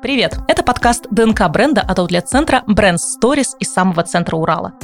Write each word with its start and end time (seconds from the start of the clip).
Привет! 0.00 0.38
Это 0.46 0.62
подкаст 0.62 1.08
ДНК 1.10 1.48
бренда 1.48 1.80
от 1.80 1.98
аутлет-центра 1.98 2.62
Brands 2.68 3.00
Stories 3.20 3.56
из 3.58 3.72
самого 3.72 4.04
центра 4.04 4.36
Урала. 4.36 4.74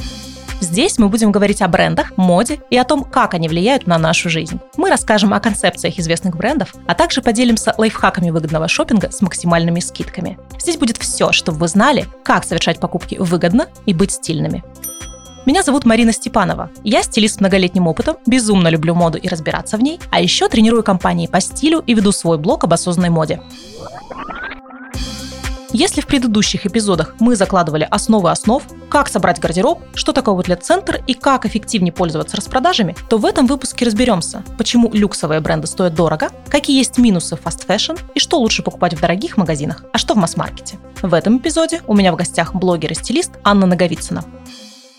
Здесь 0.59 0.97
мы 0.97 1.07
будем 1.07 1.31
говорить 1.31 1.61
о 1.61 1.69
брендах, 1.69 2.17
моде 2.17 2.59
и 2.69 2.77
о 2.77 2.83
том, 2.83 3.05
как 3.05 3.33
они 3.33 3.47
влияют 3.47 3.87
на 3.87 3.97
нашу 3.97 4.29
жизнь. 4.29 4.59
Мы 4.75 4.89
расскажем 4.89 5.33
о 5.33 5.39
концепциях 5.39 5.97
известных 5.99 6.35
брендов, 6.35 6.73
а 6.85 6.95
также 6.95 7.21
поделимся 7.21 7.73
лайфхаками 7.77 8.29
выгодного 8.29 8.67
шопинга 8.67 9.09
с 9.09 9.21
максимальными 9.21 9.79
скидками. 9.79 10.37
Здесь 10.59 10.77
будет 10.77 10.97
все, 10.97 11.31
чтобы 11.31 11.59
вы 11.59 11.69
знали, 11.69 12.07
как 12.25 12.43
совершать 12.43 12.81
покупки 12.81 13.15
выгодно 13.17 13.67
и 13.85 13.93
быть 13.93 14.11
стильными. 14.11 14.65
Меня 15.45 15.63
зовут 15.63 15.85
Марина 15.85 16.11
Степанова. 16.11 16.71
Я 16.83 17.03
стилист 17.03 17.35
с 17.37 17.39
многолетним 17.39 17.87
опытом, 17.87 18.17
безумно 18.25 18.67
люблю 18.67 18.95
моду 18.95 19.17
и 19.17 19.29
разбираться 19.29 19.77
в 19.77 19.81
ней, 19.81 19.99
а 20.09 20.19
еще 20.19 20.49
тренирую 20.49 20.83
компании 20.83 21.27
по 21.27 21.39
стилю 21.39 21.83
и 21.85 21.93
веду 21.93 22.11
свой 22.11 22.37
блог 22.37 22.65
об 22.65 22.73
осознанной 22.73 23.11
моде. 23.11 23.39
Если 25.77 25.99
в 25.99 26.07
предыдущих 26.07 26.65
эпизодах 26.65 27.15
мы 27.19 27.35
закладывали 27.35 27.85
основы 27.91 28.31
основ, 28.31 28.63
как 28.87 29.09
собрать 29.09 29.41
гардероб, 29.41 29.83
что 29.93 30.13
такое 30.13 30.35
аутлет-центр 30.35 31.03
и 31.05 31.13
как 31.13 31.45
эффективнее 31.45 31.91
пользоваться 31.91 32.37
распродажами, 32.37 32.95
то 33.09 33.17
в 33.17 33.25
этом 33.25 33.45
выпуске 33.45 33.85
разберемся, 33.85 34.41
почему 34.57 34.89
люксовые 34.93 35.41
бренды 35.41 35.67
стоят 35.67 35.93
дорого, 35.93 36.29
какие 36.47 36.77
есть 36.77 36.97
минусы 36.97 37.35
fast 37.35 37.67
fashion 37.67 37.99
и 38.13 38.21
что 38.21 38.39
лучше 38.39 38.63
покупать 38.63 38.93
в 38.93 39.01
дорогих 39.01 39.35
магазинах, 39.35 39.83
а 39.91 39.97
что 39.97 40.13
в 40.13 40.17
масс-маркете. 40.17 40.79
В 41.01 41.13
этом 41.13 41.39
эпизоде 41.39 41.81
у 41.87 41.93
меня 41.93 42.13
в 42.13 42.15
гостях 42.15 42.55
блогер 42.55 42.93
и 42.93 42.95
стилист 42.95 43.31
Анна 43.43 43.65
Наговицына. 43.65 44.23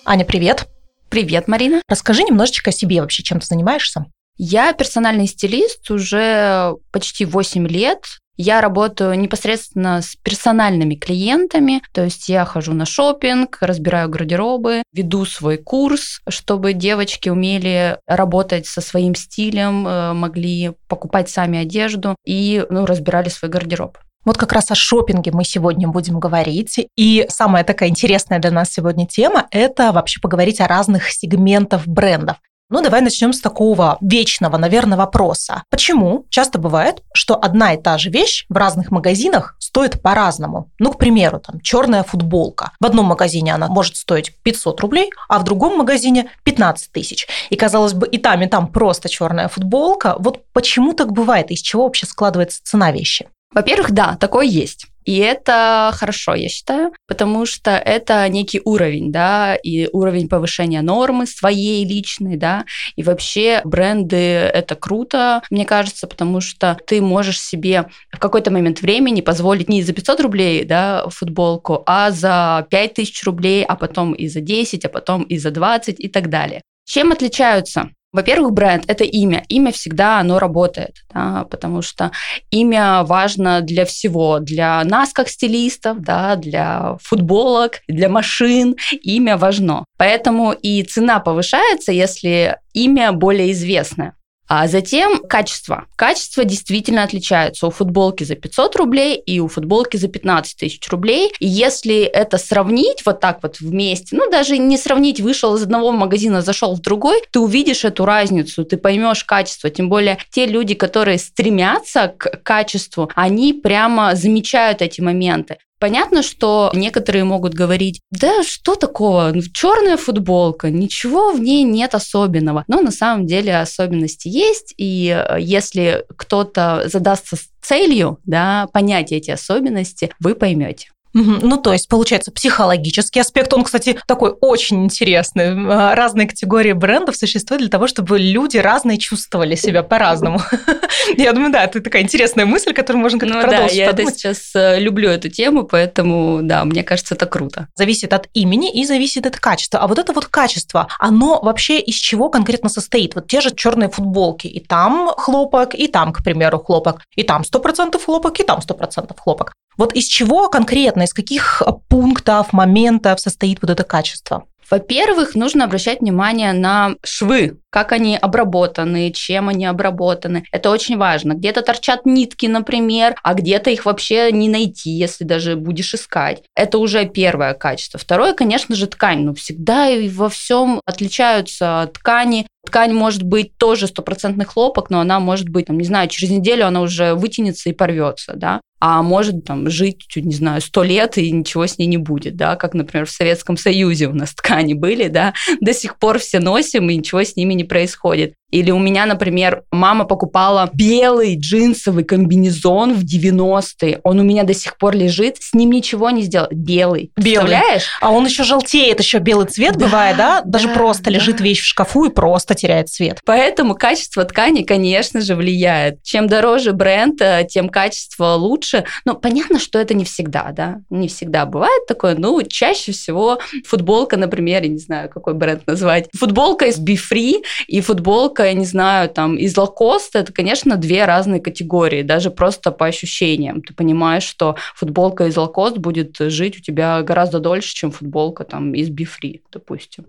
Аня, 0.05 0.27
привет! 0.27 0.69
Привет, 1.09 1.49
Марина. 1.49 1.81
Расскажи 1.89 2.23
немножечко 2.23 2.69
о 2.69 2.75
себе 2.75 3.01
вообще, 3.01 3.23
чем 3.23 3.41
ты 3.41 3.47
занимаешься. 3.47 4.05
Я 4.37 4.75
персональный 4.75 5.27
стилист 5.27 5.91
уже 5.91 6.75
почти 6.93 7.25
8 7.25 7.67
лет. 7.67 8.05
Я 8.37 8.61
работаю 8.61 9.19
непосредственно 9.19 10.03
с 10.03 10.17
персональными 10.17 10.95
клиентами, 10.95 11.83
то 11.93 12.05
есть 12.05 12.29
я 12.29 12.45
хожу 12.45 12.75
на 12.75 12.85
шопинг, 12.85 13.59
разбираю 13.61 14.09
гардеробы, 14.09 14.83
веду 14.93 15.25
свой 15.25 15.57
курс, 15.57 16.21
чтобы 16.29 16.75
девочки 16.75 17.29
умели 17.29 17.99
работать 18.07 18.67
со 18.67 18.81
своим 18.81 19.15
стилем, 19.15 19.87
э, 19.87 20.13
могли 20.13 20.73
покупать 20.89 21.31
сами 21.31 21.59
одежду 21.59 22.15
и 22.27 22.65
ну, 22.69 22.85
разбирали 22.85 23.31
свой 23.31 23.51
гардероб. 23.51 23.99
Вот 24.27 24.37
как 24.37 24.53
раз 24.53 24.73
о 24.73 24.75
шопинге 24.75 25.31
мы 25.33 25.45
сегодня 25.45 25.87
будем 25.87 26.19
говорить. 26.19 26.81
И 26.97 27.27
самая 27.29 27.63
такая 27.63 27.89
интересная 27.89 28.41
для 28.41 28.51
нас 28.51 28.73
сегодня 28.73 29.07
тема– 29.07 29.47
это 29.53 29.93
вообще 29.93 30.21
поговорить 30.21 30.61
о 30.61 30.67
разных 30.67 31.11
сегментах 31.11 31.87
брендов. 31.87 32.39
Ну, 32.69 32.83
давай 32.83 33.01
начнем 33.01 33.33
с 33.33 33.41
такого 33.41 33.97
вечного, 34.01 34.57
наверное, 34.57 34.99
вопроса. 34.99 35.63
Почему 35.71 36.27
часто 36.31 36.59
бывает, 36.59 37.05
что 37.15 37.37
одна 37.37 37.75
и 37.75 37.81
та 37.81 37.97
же 37.97 38.11
вещь 38.11 38.45
в 38.49 38.57
разных 38.57 38.91
магазинах 38.91 39.55
стоит 39.61 40.03
по-разному? 40.03 40.73
Ну, 40.81 40.93
к 40.93 40.99
примеру, 40.99 41.39
там 41.39 41.61
черная 41.61 42.03
футболка. 42.03 42.73
В 42.81 42.87
одном 42.87 43.07
магазине 43.07 43.55
она 43.55 43.69
может 43.69 43.95
стоить 43.95 44.33
500 44.43 44.81
рублей, 44.81 45.11
а 45.29 45.39
в 45.39 45.45
другом 45.45 45.79
магазине 45.79 46.29
15 46.43 46.91
тысяч. 46.91 47.29
И, 47.51 47.57
казалось 47.57 47.93
бы, 47.93 48.09
и 48.09 48.19
там, 48.19 48.43
и 48.43 48.49
там 48.49 48.67
просто 48.67 49.09
черная 49.09 49.47
футболка. 49.47 50.17
Вот 50.19 50.43
почему 50.53 50.93
так 50.93 51.13
бывает? 51.13 51.53
Из 51.53 51.61
чего 51.61 51.85
вообще 51.85 52.07
складывается 52.07 52.65
цена 52.65 52.91
вещи? 52.91 53.29
Во-первых, 53.57 53.93
да, 53.93 54.19
такое 54.21 54.45
есть. 54.45 54.87
И 55.07 55.17
это 55.17 55.91
хорошо, 55.95 56.35
я 56.35 56.47
считаю, 56.51 56.93
потому 57.09 57.47
что 57.47 57.71
это 57.71 58.29
некий 58.29 58.61
уровень, 58.63 59.11
да, 59.11 59.55
и 59.55 59.89
уровень 59.95 60.29
повышения 60.29 60.83
нормы 60.83 61.27
своей 61.27 61.87
личной, 61.87 62.37
да, 62.37 62.67
и 62.97 63.03
вообще 63.03 63.63
бренды 63.65 64.17
это 64.17 64.75
круто, 64.75 65.43
мне 65.49 65.65
кажется, 65.65 66.07
потому 66.07 66.43
что 66.43 66.77
ты 66.87 67.01
можешь 67.01 67.41
себе 67.41 67.87
в 68.13 68.19
какой-то 68.19 68.51
момент 68.51 68.83
времени 68.83 69.23
позволить 69.23 69.71
не 69.71 69.83
за 69.83 69.95
500 69.95 70.21
рублей, 70.21 70.65
да, 70.65 71.07
футболку, 71.09 71.83
а 71.87 72.11
за 72.11 72.67
5000 72.69 73.25
рублей, 73.25 73.65
а 73.65 73.75
потом 73.77 74.13
и 74.13 74.29
за 74.29 74.43
10, 74.43 74.85
а 74.85 74.91
потом 74.91 75.23
и 75.23 75.39
за 75.39 75.51
20 75.51 75.99
и 75.99 76.09
так 76.09 76.29
далее. 76.29 76.61
Чем 76.85 77.11
отличаются 77.11 77.91
во-первых, 78.17 78.53
бренд– 78.53 78.85
это 78.89 79.05
имя. 79.05 79.45
Имя 79.49 79.73
всегда, 79.73 80.21
оно 80.21 80.39
работает, 80.39 81.05
да, 81.13 81.45
потому 81.51 81.83
что 81.83 82.11
имя 82.51 83.03
важно 83.05 83.61
для 83.61 83.85
всего. 83.85 84.39
Для 84.39 84.83
нас, 84.85 85.13
как 85.13 85.29
стилистов, 85.29 86.01
да, 86.01 86.37
для 86.37 86.97
футболок, 87.03 87.83
для 87.89 88.09
машин. 88.09 88.77
Имя 89.03 89.37
важно. 89.37 89.85
Поэтому 89.99 90.53
и 90.53 90.83
цена 90.83 91.21
повышается, 91.21 91.93
если 91.93 92.57
имя 92.73 93.13
более 93.13 93.53
известное. 93.53 94.15
А 94.49 94.69
затем 94.69 95.21
качество. 95.21 95.87
Качество 95.97 96.45
действительно 96.45 97.03
отличается 97.03 97.67
у 97.67 97.71
футболки 97.71 98.25
за 98.25 98.37
500 98.37 98.77
рублей 98.77 99.17
и 99.17 99.41
у 99.41 99.49
футболки 99.49 99.97
за 99.97 100.09
15 100.09 100.57
тысяч 100.57 100.89
рублей. 100.89 101.33
И 101.41 101.47
если 101.47 102.03
это 102.03 102.39
сравнить 102.39 103.05
вот 103.05 103.21
так 103.21 103.43
вот 103.43 103.61
вместе, 103.61 104.17
ну 104.17 104.31
даже 104.31 104.59
не 104.59 104.79
сравнить, 104.79 105.21
вышел 105.21 105.57
из 105.57 105.63
одного 105.63 105.93
магазина, 105.93 106.43
зашел 106.43 106.75
в 106.75 106.81
другой, 106.81 107.23
ты 107.31 107.41
увидишь 107.41 107.85
эту 107.85 108.05
разницу, 108.05 108.65
ты 108.65 108.77
поймешь 108.77 109.25
качество. 109.25 109.71
Тем 109.71 109.89
более 109.89 110.19
те 110.31 110.47
люди, 110.47 110.75
которые 110.75 111.19
стремятся 111.19 112.15
к 112.17 112.41
качеству, 112.43 113.11
они 113.15 113.53
прямо 113.53 114.15
замечают 114.15 114.83
эти 114.83 115.01
моменты. 115.01 115.59
Понятно, 115.79 116.23
что 116.23 116.71
некоторые 116.75 117.25
могут 117.25 117.53
говорить, 117.53 118.01
да 118.11 118.43
что 118.43 118.77
такого, 118.77 119.31
ну, 119.35 119.43
черная 119.43 119.99
футболка, 119.99 120.71
ничего 120.71 121.33
в 121.33 121.41
ней 121.41 121.65
нет 121.65 121.95
особенного. 121.95 122.65
Но 122.67 122.81
на 122.81 122.91
самом 122.91 123.27
деле 123.27 123.59
особенности 123.59 124.29
есть, 124.29 124.73
и 124.79 125.09
э, 125.09 125.37
если 125.39 126.05
кто-то 126.17 126.85
задастся 126.87 127.37
целью 127.61 128.19
да, 128.25 128.69
понять 128.73 129.13
эти 129.13 129.31
особенности, 129.31 130.13
вы 130.19 130.35
поймете. 130.35 130.89
Ну, 131.17 131.57
то 131.57 131.73
есть, 131.73 131.89
получается, 131.89 132.31
психологический 132.31 133.21
аспект, 133.21 133.53
он, 133.55 133.65
кстати, 133.65 133.99
такой 134.07 134.35
очень 134.41 134.85
интересный. 134.85 135.55
А, 135.73 135.95
разные 135.95 136.29
категории 136.29 136.73
брендов 136.73 137.17
существуют 137.17 137.63
для 137.63 137.71
того, 137.71 137.87
чтобы 137.87 138.19
люди 138.19 138.59
разные 138.59 138.99
чувствовали 138.99 139.55
себя 139.55 139.83
по-разному. 139.83 140.41
Я 141.17 141.33
думаю, 141.33 141.53
да, 141.53 141.65
это 141.65 141.81
такая 141.81 142.03
интересная 142.03 142.45
мысль, 142.45 142.75
которую 142.75 143.03
можно 143.03 143.19
как-то 143.19 143.35
ну, 143.35 143.41
продолжить 143.43 143.79
да, 143.79 144.03
я 144.03 144.11
сейчас 144.11 144.51
э, 144.55 144.79
люблю 144.81 145.09
эту 145.09 145.29
тему, 145.29 145.65
поэтому, 145.65 146.41
да, 146.43 146.65
мне 146.65 146.83
кажется, 146.83 147.15
это 147.15 147.27
круто. 147.27 147.69
Зависит 147.77 148.13
от 148.13 148.29
имени 148.35 148.71
и 148.71 148.85
зависит 148.85 149.27
от 149.27 149.37
качества. 149.37 149.81
А 149.81 149.87
вот 149.87 149.99
это 149.99 150.13
вот 150.13 150.27
качество, 150.27 150.89
оно 150.99 151.41
вообще 151.41 151.79
из 151.79 151.95
чего 151.95 152.29
конкретно 152.29 152.69
состоит? 152.69 153.15
Вот 153.15 153.27
те 153.29 153.41
же 153.41 153.55
черные 153.55 153.89
футболки, 153.89 154.47
и 154.47 154.61
там 154.61 155.11
хлопок, 155.17 155.75
и 155.75 155.89
там, 155.89 156.13
к 156.13 156.23
примеру, 156.23 156.59
хлопок, 156.59 157.03
и 157.15 157.23
там 157.23 157.43
100% 157.43 158.05
хлопок, 158.05 158.41
и 158.41 158.43
там 158.43 158.59
100% 158.59 159.15
хлопок. 159.17 159.53
Вот 159.77 159.95
из 159.95 160.07
чего 160.07 160.49
конкретно, 160.49 161.03
из 161.03 161.13
каких 161.13 161.63
пунктов, 161.89 162.53
моментов 162.53 163.21
состоит 163.21 163.59
вот 163.61 163.71
это 163.71 163.85
качество? 163.85 164.45
Во-первых, 164.69 165.35
нужно 165.35 165.65
обращать 165.65 166.01
внимание 166.01 166.53
на 166.53 166.97
швы, 167.05 167.59
как 167.71 167.93
они 167.93 168.17
обработаны, 168.17 169.13
чем 169.13 169.49
они 169.49 169.65
обработаны. 169.65 170.45
Это 170.51 170.71
очень 170.71 170.97
важно. 170.97 171.35
Где-то 171.35 171.63
торчат 171.63 172.05
нитки, 172.05 172.47
например, 172.47 173.15
а 173.23 173.35
где-то 173.35 173.71
их 173.71 173.85
вообще 173.85 174.33
не 174.33 174.49
найти, 174.49 174.91
если 174.91 175.25
даже 175.25 175.57
будешь 175.57 175.95
искать. 175.95 176.43
Это 176.57 176.79
уже 176.79 177.07
первое 177.07 177.55
качество. 177.55 178.01
Второе, 178.01 178.33
конечно 178.33 178.75
же, 178.75 178.87
ткань. 178.87 179.21
Ну, 179.21 179.35
всегда 179.35 179.89
и 179.89 180.09
во 180.09 180.29
всем 180.29 180.81
отличаются 180.85 181.89
ткани. 181.95 182.49
Ткань 182.67 182.93
может 182.93 183.23
быть 183.23 183.57
тоже 183.57 183.87
стопроцентный 183.87 184.45
хлопок, 184.45 184.91
но 184.91 184.99
она 184.99 185.21
может 185.21 185.49
быть, 185.49 185.67
там, 185.67 185.79
не 185.79 185.85
знаю, 185.85 186.09
через 186.09 186.31
неделю 186.31 186.67
она 186.67 186.83
уже 186.83 187.15
вытянется 187.15 187.71
и 187.71 187.73
порвется, 187.73 188.35
да. 188.35 188.61
А 188.79 189.03
может 189.03 189.45
там 189.45 189.71
жить, 189.71 190.05
не 190.17 190.35
знаю, 190.35 190.61
сто 190.61 190.83
лет 190.83 191.17
и 191.17 191.31
ничего 191.31 191.67
с 191.67 191.79
ней 191.79 191.87
не 191.87 191.97
будет, 191.97 192.37
да, 192.37 192.57
как, 192.57 192.75
например, 192.75 193.07
в 193.07 193.11
Советском 193.11 193.57
Союзе 193.57 194.09
у 194.09 194.13
нас 194.13 194.31
ткани 194.35 194.75
были, 194.75 195.09
да, 195.09 195.33
до 195.61 195.73
сих 195.73 195.99
пор 195.99 196.19
все 196.19 196.41
носим 196.41 196.91
и 196.91 196.97
ничего 196.97 197.23
с 197.23 197.37
ними 197.37 197.55
не 197.55 197.65
происходит. 197.65 198.35
Или 198.57 198.71
у 198.71 198.79
меня, 198.79 199.05
например, 199.05 199.65
мама 199.71 200.07
покупала 200.07 200.71
белый 200.73 201.37
джинсовый 201.39 202.05
комбинезон 202.05 202.95
в 202.95 203.05
90-е. 203.05 204.01
Он 204.03 204.21
у 204.21 204.23
меня 204.23 204.45
до 204.45 204.55
сих 204.55 204.79
пор 204.79 204.97
лежит, 204.97 205.37
с 205.41 205.53
ним 205.53 205.73
ничего 205.73 206.09
не 206.09 206.23
сделал. 206.23 206.49
Белый. 206.51 207.11
Белый. 207.17 207.51
Представляешь? 207.51 207.85
А 208.01 208.11
он 208.11 208.25
еще 208.25 208.45
желтеет, 208.45 208.99
еще 208.99 209.19
белый 209.19 209.47
цвет 209.47 209.77
да, 209.77 209.85
бывает, 209.85 210.17
да? 210.17 210.41
Даже 210.43 210.69
да, 210.69 210.75
просто 210.75 211.05
да. 211.05 211.11
лежит 211.11 211.43
вещь 211.43 211.61
в 211.61 211.67
шкафу 211.67 212.07
и 212.07 212.11
просто 212.11 212.55
теряет 212.55 212.89
цвет. 212.89 213.21
Поэтому 213.27 213.75
качество 213.75 214.25
ткани, 214.25 214.63
конечно 214.63 215.21
же, 215.21 215.35
влияет. 215.35 216.03
Чем 216.03 216.27
дороже 216.27 216.73
бренд, 216.73 217.21
э, 217.21 217.47
тем 217.47 217.69
качество 217.69 218.37
лучше. 218.37 218.85
Но 219.05 219.17
понятно, 219.17 219.59
что 219.59 219.79
это 219.79 219.93
не 219.93 220.07
всегда, 220.07 220.51
да? 220.53 220.79
Не 220.89 221.09
всегда 221.09 221.45
бывает 221.45 221.87
такое. 221.87 222.15
Ну, 222.17 222.43
чаще 222.43 222.93
всего 222.93 223.39
футболка, 223.67 224.17
например, 224.17 224.63
я 224.63 224.69
не 224.71 224.79
знаю, 224.79 225.11
какой 225.11 225.35
бренд 225.35 225.67
назвать. 225.67 226.09
Футболка 226.15 226.65
из 226.65 226.79
Befree 226.79 227.43
и 227.67 227.83
футболка 227.83 228.46
футболка, 228.46 228.46
я 228.47 228.55
не 228.55 228.65
знаю, 228.65 229.09
там, 229.09 229.37
из 229.37 229.57
Lacoste 229.57 230.05
а, 230.05 230.19
это, 230.19 230.33
конечно, 230.33 230.77
две 230.77 231.05
разные 231.05 231.41
категории, 231.41 232.03
даже 232.03 232.31
просто 232.31 232.71
по 232.71 232.87
ощущениям. 232.87 233.63
Ты 233.63 233.75
понимаешь, 233.75 234.25
что 234.25 234.57
футболка 234.75 235.27
из 235.27 235.37
Lacoste 235.37 235.79
будет 235.79 236.17
жить 236.19 236.59
у 236.59 236.63
тебя 236.63 237.03
гораздо 237.03 237.41
дольше, 237.41 237.75
чем 237.75 237.91
футболка 237.91 238.45
там 238.45 238.75
из 238.75 238.89
Befree, 238.89 239.43
допустим. 239.53 240.05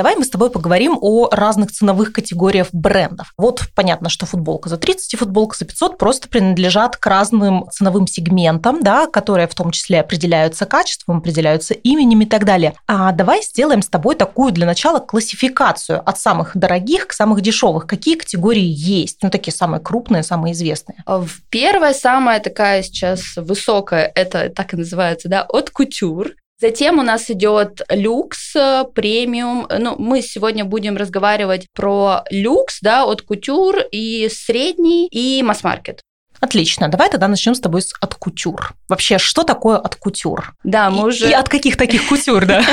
Давай 0.00 0.16
мы 0.16 0.24
с 0.24 0.30
тобой 0.30 0.48
поговорим 0.48 0.96
о 0.98 1.28
разных 1.30 1.72
ценовых 1.72 2.14
категориях 2.14 2.68
брендов. 2.72 3.34
Вот 3.36 3.64
понятно, 3.74 4.08
что 4.08 4.24
футболка 4.24 4.70
за 4.70 4.78
30 4.78 5.12
и 5.12 5.16
футболка 5.18 5.58
за 5.58 5.66
500 5.66 5.98
просто 5.98 6.26
принадлежат 6.26 6.96
к 6.96 7.06
разным 7.06 7.66
ценовым 7.70 8.06
сегментам, 8.06 8.82
да, 8.82 9.06
которые 9.06 9.46
в 9.46 9.54
том 9.54 9.72
числе 9.72 10.00
определяются 10.00 10.64
качеством, 10.64 11.18
определяются 11.18 11.74
именем 11.74 12.22
и 12.22 12.24
так 12.24 12.46
далее. 12.46 12.72
А 12.86 13.12
давай 13.12 13.42
сделаем 13.42 13.82
с 13.82 13.88
тобой 13.88 14.14
такую 14.14 14.52
для 14.52 14.64
начала 14.64 15.00
классификацию 15.00 16.00
от 16.08 16.18
самых 16.18 16.56
дорогих 16.56 17.08
к 17.08 17.12
самых 17.12 17.42
дешевых. 17.42 17.86
Какие 17.86 18.14
категории 18.14 18.64
есть? 18.64 19.18
Ну, 19.20 19.28
такие 19.28 19.52
самые 19.52 19.82
крупные, 19.82 20.22
самые 20.22 20.54
известные. 20.54 21.04
Первая, 21.50 21.92
самая 21.92 22.40
такая 22.40 22.82
сейчас 22.82 23.36
высокая, 23.36 24.10
это 24.14 24.48
так 24.48 24.72
и 24.72 24.78
называется, 24.78 25.28
да, 25.28 25.42
от 25.42 25.68
кутюр. 25.68 26.30
Затем 26.60 26.98
у 26.98 27.02
нас 27.02 27.30
идет 27.30 27.80
люкс, 27.88 28.54
премиум. 28.94 29.66
Ну, 29.78 29.96
мы 29.98 30.20
сегодня 30.20 30.66
будем 30.66 30.96
разговаривать 30.96 31.66
про 31.74 32.24
люкс, 32.30 32.80
да, 32.82 33.04
от 33.04 33.22
кутюр 33.22 33.76
и 33.90 34.28
средний, 34.30 35.08
и 35.08 35.42
масс-маркет. 35.42 36.02
Отлично. 36.40 36.88
Давай 36.88 37.10
тогда 37.10 37.28
начнем 37.28 37.54
с 37.54 37.60
тобой 37.60 37.82
с 37.82 37.92
от 38.00 38.14
кутюр. 38.14 38.72
Вообще, 38.88 39.18
что 39.18 39.42
такое 39.42 39.76
от 39.76 39.96
кутюр? 39.96 40.54
Да, 40.64 40.90
мы 40.90 41.08
уже... 41.08 41.28
И 41.28 41.32
от 41.32 41.48
каких 41.48 41.76
таких 41.76 42.08
кутюр, 42.08 42.46
да? 42.46 42.64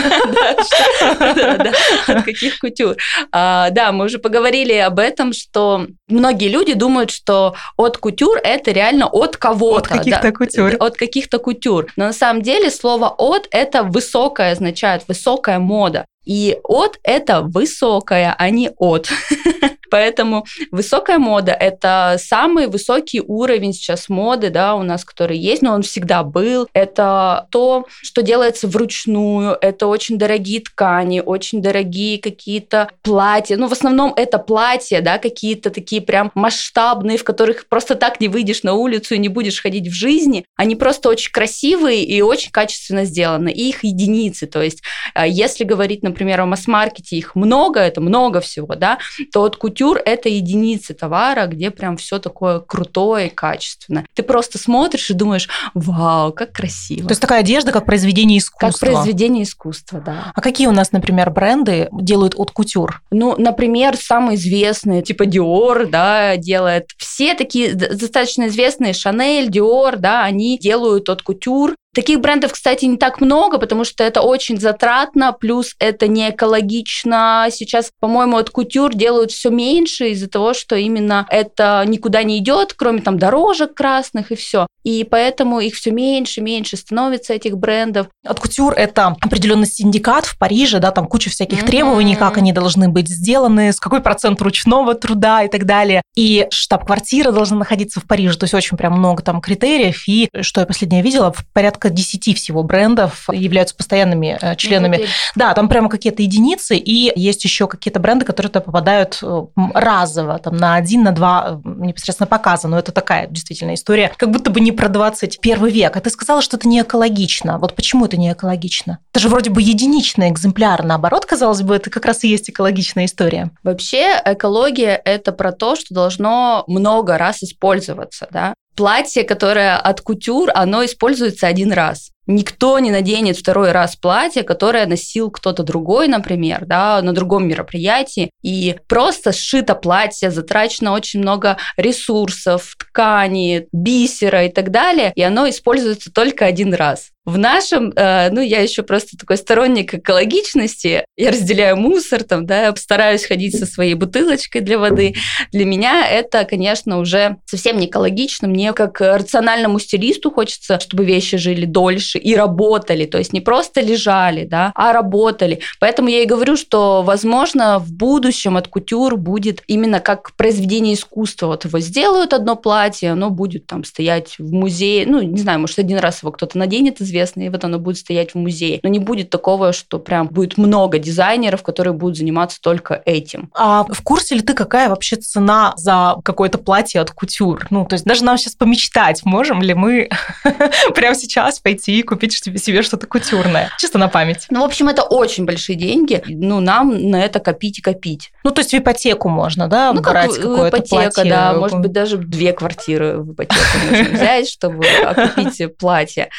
От 2.07 2.23
каких 2.23 2.59
кутюр. 2.59 2.95
А, 3.31 3.69
да, 3.71 3.91
мы 3.91 4.05
уже 4.05 4.19
поговорили 4.19 4.73
об 4.73 4.99
этом, 4.99 5.33
что 5.33 5.87
многие 6.07 6.47
люди 6.47 6.73
думают, 6.73 7.11
что 7.11 7.55
от 7.75 7.97
кутюр 7.97 8.39
это 8.43 8.71
реально 8.71 9.07
от 9.07 9.35
кого-то. 9.37 9.79
От 9.79 9.87
каких-то 9.87 10.31
кутюр. 10.31 10.75
От 10.79 10.95
каких-то 10.95 11.39
кутюр. 11.39 11.87
Но 11.97 12.05
на 12.05 12.13
самом 12.13 12.41
деле 12.41 12.71
слово 12.71 13.09
от 13.09 13.47
это 13.51 13.83
высокое 13.83 14.53
означает, 14.53 15.03
высокая 15.07 15.59
мода. 15.59 16.05
И 16.27 16.57
от 16.63 17.00
это 17.03 17.41
высокая, 17.41 18.35
а 18.38 18.50
не 18.50 18.69
от. 18.77 19.09
Поэтому 19.89 20.45
высокая 20.71 21.18
мода– 21.18 21.51
это 21.59 22.18
самый 22.19 22.68
высокий 22.68 23.21
уровень 23.21 23.74
сейчас 23.74 24.09
моды, 24.09 24.50
да, 24.50 24.75
у 24.75 24.83
нас, 24.83 25.06
который 25.06 25.38
есть, 25.38 25.62
но 25.62 25.74
он 25.74 25.81
всегда 25.81 26.24
был. 26.24 26.68
Это 26.74 27.47
то, 27.51 27.85
что 28.01 28.21
делается 28.21 28.68
вручную, 28.68 29.57
это 29.62 29.88
очень 29.88 30.18
дорогие 30.18 30.62
ткани, 30.62 31.21
очень 31.25 31.62
дорогие 31.62 32.19
какие-то 32.19 32.89
платья. 33.01 33.57
Ну, 33.57 33.68
в 33.68 33.71
основном 33.71 34.13
это 34.15 34.39
платья, 34.39 35.01
да, 35.01 35.18
какие-то 35.18 35.69
такие 35.69 36.01
прям 36.01 36.31
масштабные, 36.35 37.18
в 37.18 37.23
которых 37.23 37.68
просто 37.68 37.95
так 37.95 38.19
не 38.19 38.27
выйдешь 38.27 38.63
на 38.63 38.73
улицу 38.73 39.15
и 39.15 39.19
не 39.19 39.30
будешь 39.30 39.62
ходить 39.62 39.88
в 39.88 39.94
жизни. 39.94 40.45
Они 40.56 40.75
просто 40.75 41.09
очень 41.09 41.31
красивые 41.31 42.03
и 42.03 42.21
очень 42.21 42.51
качественно 42.51 43.06
сделаны. 43.06 43.51
И 43.51 43.69
их 43.69 43.83
единицы. 43.83 44.47
То 44.47 44.62
есть, 44.62 44.81
а, 45.13 45.25
если 45.25 45.63
говорить, 45.63 46.03
например, 46.03 46.16
о 46.25 46.45
масс-маркете, 46.45 47.15
их 47.15 47.35
много, 47.35 47.79
это 47.79 48.01
много 48.01 48.41
всего, 48.41 48.75
да, 48.75 48.99
то 49.31 49.43
от 49.43 49.57
кутюр 49.57 49.99
это 50.03 50.29
единицы 50.29 50.93
товара, 50.93 51.47
где 51.47 51.71
прям 51.71 51.97
все 51.97 52.19
такое 52.19 52.59
крутое 52.59 53.27
и 53.27 53.29
качественное. 53.29 54.05
Ты 54.13 54.23
просто 54.23 54.57
смотришь 54.57 55.09
и 55.09 55.13
думаешь, 55.13 55.49
вау, 55.73 56.31
как 56.31 56.51
красиво. 56.51 57.07
То 57.07 57.11
есть 57.11 57.21
такая 57.21 57.41
одежда, 57.41 57.71
как 57.71 57.85
произведение 57.85 58.39
искусства. 58.39 58.71
Как 58.71 58.79
произведение 58.79 59.43
искусства, 59.43 60.01
да. 60.05 60.31
А 60.33 60.41
какие 60.41 60.67
у 60.67 60.71
нас, 60.71 60.91
например, 60.91 61.29
бренды 61.29 61.89
делают 61.91 62.35
от 62.35 62.51
кутюр? 62.51 63.01
Ну, 63.11 63.35
например, 63.37 63.97
самые 63.97 64.35
известные, 64.35 65.01
типа 65.01 65.23
Dior, 65.23 65.87
да, 65.87 66.37
делает. 66.37 66.89
Все 66.97 67.33
такие 67.33 67.73
достаточно 67.73 68.47
известные, 68.47 68.93
Chanel, 68.93 69.47
Dior, 69.47 69.97
да, 69.97 70.23
они 70.23 70.57
делают 70.57 71.09
от 71.09 71.21
кутюр. 71.21 71.75
Таких 71.97 72.19
брендов, 72.19 72.51
кстати, 72.51 72.85
не 72.85 72.97
так 72.97 73.21
много, 73.21 73.57
потому 73.57 73.83
что 73.83 74.03
это 74.03 74.21
очень 74.21 74.59
затратно, 74.59 75.33
плюс 75.33 75.73
это 75.79 76.07
не 76.07 76.29
экологично. 76.29 77.47
Сейчас, 77.49 77.89
по-моему, 77.99 78.38
от 78.38 78.51
кутюр 78.51 78.94
делают 78.94 79.31
все 79.31 79.49
меньше 79.49 80.09
из-за 80.09 80.29
того, 80.29 80.53
что 80.53 80.75
именно 80.75 81.25
это 81.31 81.83
никуда 81.88 82.21
не 82.21 82.38
идет, 82.38 82.75
кроме 82.75 83.01
там 83.01 83.17
дорожек 83.17 83.73
красных 83.73 84.31
и 84.31 84.35
все. 84.35 84.67
И 84.83 85.03
поэтому 85.03 85.59
их 85.59 85.73
все 85.73 85.89
меньше, 85.89 86.39
меньше 86.39 86.77
становится 86.77 87.33
этих 87.33 87.57
брендов. 87.57 88.07
От 88.23 88.39
кутюр 88.39 88.73
это 88.73 89.15
определенный 89.19 89.65
синдикат 89.65 90.25
в 90.25 90.38
Париже, 90.38 90.77
да, 90.77 90.91
там 90.91 91.07
куча 91.07 91.31
всяких 91.31 91.63
mm-hmm. 91.63 91.67
требований, 91.67 92.15
как 92.15 92.38
они 92.38 92.53
должны 92.53 92.89
быть 92.89 93.09
сделаны, 93.09 93.73
с 93.73 93.79
какой 93.79 94.01
процент 94.01 94.39
ручного 94.41 94.94
труда 94.94 95.44
и 95.44 95.49
так 95.49 95.65
далее. 95.65 96.03
И 96.15 96.47
штаб-квартира 96.51 97.31
должна 97.31 97.57
находиться 97.57 97.99
в 97.99 98.05
Париже, 98.05 98.38
то 98.38 98.44
есть 98.44 98.53
очень 98.53 98.77
прям 98.77 98.94
много 98.94 99.23
там 99.23 99.41
критериев. 99.41 100.07
И 100.07 100.29
что 100.39 100.61
я 100.61 100.67
последнее 100.67 101.01
видела, 101.01 101.33
в 101.33 101.45
порядка 101.51 101.86
порядка 101.87 101.89
10 101.89 102.37
всего 102.37 102.63
брендов 102.63 103.27
являются 103.31 103.75
постоянными 103.75 104.37
э, 104.41 104.55
членами. 104.55 105.07
Да, 105.35 105.53
там 105.53 105.69
прямо 105.69 105.89
какие-то 105.89 106.21
единицы, 106.21 106.75
и 106.75 107.11
есть 107.15 107.43
еще 107.43 107.67
какие-то 107.67 107.99
бренды, 107.99 108.25
которые 108.25 108.49
туда 108.49 108.61
попадают 108.61 109.19
э, 109.21 109.41
разово, 109.73 110.39
там 110.39 110.57
на 110.57 110.75
один, 110.75 111.03
на 111.03 111.11
два 111.11 111.59
э, 111.63 111.69
непосредственно 111.85 112.27
показа. 112.27 112.67
Но 112.67 112.77
это 112.77 112.91
такая 112.91 113.27
действительно 113.27 113.73
история, 113.73 114.11
как 114.15 114.31
будто 114.31 114.49
бы 114.49 114.59
не 114.59 114.71
про 114.71 114.89
21 114.89 115.67
век. 115.67 115.95
А 115.95 115.99
ты 115.99 116.09
сказала, 116.09 116.41
что 116.41 116.57
это 116.57 116.67
не 116.67 116.81
экологично. 116.81 117.57
Вот 117.59 117.75
почему 117.75 118.05
это 118.05 118.17
не 118.17 118.31
экологично? 118.31 118.99
Это 119.11 119.19
же 119.19 119.29
вроде 119.29 119.49
бы 119.49 119.61
единичный 119.61 120.29
экземпляр. 120.29 120.83
Наоборот, 120.83 121.25
казалось 121.25 121.61
бы, 121.61 121.75
это 121.75 121.89
как 121.89 122.05
раз 122.05 122.23
и 122.23 122.27
есть 122.27 122.49
экологичная 122.49 123.05
история. 123.05 123.51
Вообще 123.63 124.21
экология– 124.25 125.01
это 125.05 125.31
про 125.31 125.51
то, 125.51 125.75
что 125.75 125.93
должно 125.93 126.63
много 126.67 127.17
раз 127.17 127.43
использоваться. 127.43 128.27
Да? 128.31 128.53
Платье, 128.77 129.24
которое 129.25 129.75
от 129.75 130.00
кутюр, 130.00 130.50
оно 130.53 130.85
используется 130.85 131.47
один 131.47 131.74
раз. 131.74 132.12
Никто 132.27 132.77
не 132.79 132.91
наденет 132.91 133.38
второй 133.38 133.71
раз 133.71 133.95
платье, 133.95 134.44
которое 134.44 134.85
носил 134.85 135.31
кто-то 135.31 135.63
другой, 135.63 136.07
например, 136.07 136.65
да, 136.65 137.01
на 137.01 137.13
другом 137.13 137.47
мероприятии. 137.47 138.31
И 138.44 138.75
просто 138.88 139.31
сшито 139.31 139.75
платье, 139.75 140.29
затрачено 140.29 140.91
очень 140.91 141.21
много 141.21 141.57
ресурсов, 141.77 142.75
ткани, 142.77 143.68
бисера 143.71 144.45
и 144.45 144.50
так 144.50 144.71
далее, 144.71 145.13
и 145.15 145.21
оно 145.21 145.50
используется 145.50 146.12
только 146.12 146.45
один 146.45 146.73
раз. 146.73 147.12
В 147.27 147.38
нашем, 147.38 147.91
э, 147.94 148.29
ну, 148.31 148.39
я 148.39 148.62
еще 148.62 148.83
просто 148.83 149.18
такой 149.18 149.35
сторонник 149.35 149.94
экологичности, 149.94 151.06
я 151.18 151.29
разделяю 151.29 151.75
мусор, 151.75 152.24
там, 152.24 152.45
да, 152.45 152.74
стараюсь 152.77 153.25
ходить 153.25 153.59
со 153.59 153.65
своей 153.65 153.95
бутылочкой 153.95 154.62
для 154.62 154.79
воды. 154.79 155.13
Для 155.51 155.65
меня 155.65 156.07
это, 156.07 156.45
конечно, 156.45 157.00
уже 157.00 157.35
совсем 157.44 157.79
не 157.79 157.88
экологично. 157.88 158.47
Мне, 158.47 158.71
как 158.71 159.01
рациональному 159.01 159.77
стилисту, 159.77 160.31
хочется, 160.31 160.79
чтобы 160.79 161.03
вещи 161.03 161.35
жили 161.35 161.65
дольше 161.65 162.18
и 162.18 162.33
работали, 162.33 163.03
то 163.03 163.18
есть 163.18 163.33
не 163.33 163.41
просто 163.41 163.81
лежали, 163.81 164.45
да, 164.45 164.71
а 164.73 164.94
работали. 164.94 165.59
Поэтому 165.81 166.07
я 166.07 166.21
и 166.21 166.25
говорю, 166.25 166.56
что, 166.56 167.01
возможно, 167.01 167.77
в 167.80 167.91
будущем 167.91 168.56
от 168.56 168.69
кутюр 168.69 169.18
будет 169.18 169.63
именно 169.68 170.00
как 170.00 170.33
произведение 170.38 170.94
искусства. 170.94 171.47
Вот 171.47 171.65
его 171.65 171.80
сделают 171.80 172.31
одно 172.31 172.56
платье, 172.56 173.11
оно 173.11 173.31
будет 173.31 173.68
там 173.68 173.83
стоять 173.83 174.35
в 174.40 174.54
музее, 174.54 175.06
ну, 175.06 175.21
не 175.21 175.42
знаю, 175.42 175.59
может, 175.59 175.78
один 175.78 175.97
раз 175.97 176.23
его 176.23 176.31
кто-то 176.31 176.57
наденет, 176.57 177.01
известно, 177.01 177.17
известный, 177.18 177.47
и 177.47 177.50
вот 177.50 177.64
оно 177.64 177.80
будет 177.80 177.97
стоять 177.97 178.33
в 178.33 178.36
музее. 178.36 178.80
Но 178.83 178.90
не 178.90 179.00
будет 179.00 179.30
такого, 179.30 179.74
что 179.74 180.00
прям 180.00 180.28
будет 180.28 180.57
много 180.57 181.00
дизайнеров, 181.00 181.64
которые 181.64 181.94
будут 181.94 182.18
заниматься 182.18 182.59
только 182.62 183.02
этим. 183.06 183.50
А 183.54 183.83
в 183.83 184.02
курсе 184.04 184.36
ли 184.36 184.42
ты, 184.42 184.54
какая 184.54 184.90
вообще 184.90 185.16
цена 185.16 185.74
за 185.76 186.16
какое-то 186.24 186.57
платье 186.57 187.02
от 187.02 187.12
кутюр? 187.12 187.68
Ну, 187.69 187.86
то 187.86 187.94
есть 187.94 188.06
даже 188.06 188.24
нам 188.24 188.38
сейчас 188.38 188.56
помечтать, 188.56 189.26
можем 189.26 189.62
ли 189.62 189.74
мы 189.74 190.09
прямо 190.95 191.16
сейчас 191.16 191.59
пойти 191.59 192.00
и 192.00 192.04
купить 192.04 192.33
себе 192.33 192.81
что-то 192.81 193.07
кутюрное? 193.07 193.71
Чисто 193.78 193.97
на 193.97 194.07
память. 194.07 194.45
Ну, 194.50 194.62
в 194.62 194.66
общем, 194.66 194.88
это 194.90 195.04
очень 195.04 195.45
большие 195.45 195.76
деньги. 195.76 196.24
Ну, 196.28 196.59
нам 196.59 197.09
на 197.09 197.24
это 197.24 197.40
копить 197.40 197.80
и 197.80 197.81
копить. 197.81 198.31
Ну, 198.44 198.52
то 198.52 198.62
есть 198.62 198.71
в 198.71 198.78
ипотеку 198.78 199.30
можно, 199.30 199.68
да, 199.68 199.94
ну, 199.94 200.02
брать 200.02 200.33
как 200.33 200.42
какое-то 200.42 200.78
ипотека, 200.78 201.12
платье? 201.14 201.31
да, 201.31 201.54
может 201.54 201.80
быть, 201.80 201.92
даже 201.92 202.18
две 202.18 202.54
квартиры 202.54 203.18
в 203.19 203.33
ипотеку 203.33 203.62
можно 203.90 204.14
взять, 204.14 204.50
чтобы 204.50 204.86
окупить 205.06 205.78
платье. 205.78 206.30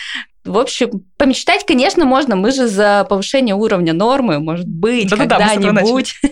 В 0.49 0.59
общем, 0.59 1.05
помечтать, 1.17 1.67
конечно, 1.67 2.05
можно. 2.05 2.37
Мы 2.37 2.51
же 2.53 2.69
за 2.69 3.07
повышение 3.09 3.55
уровня 3.55 3.93
нормы, 3.93 4.39
может 4.39 4.67
быть, 4.67 5.11
когда-нибудь. 5.11 6.15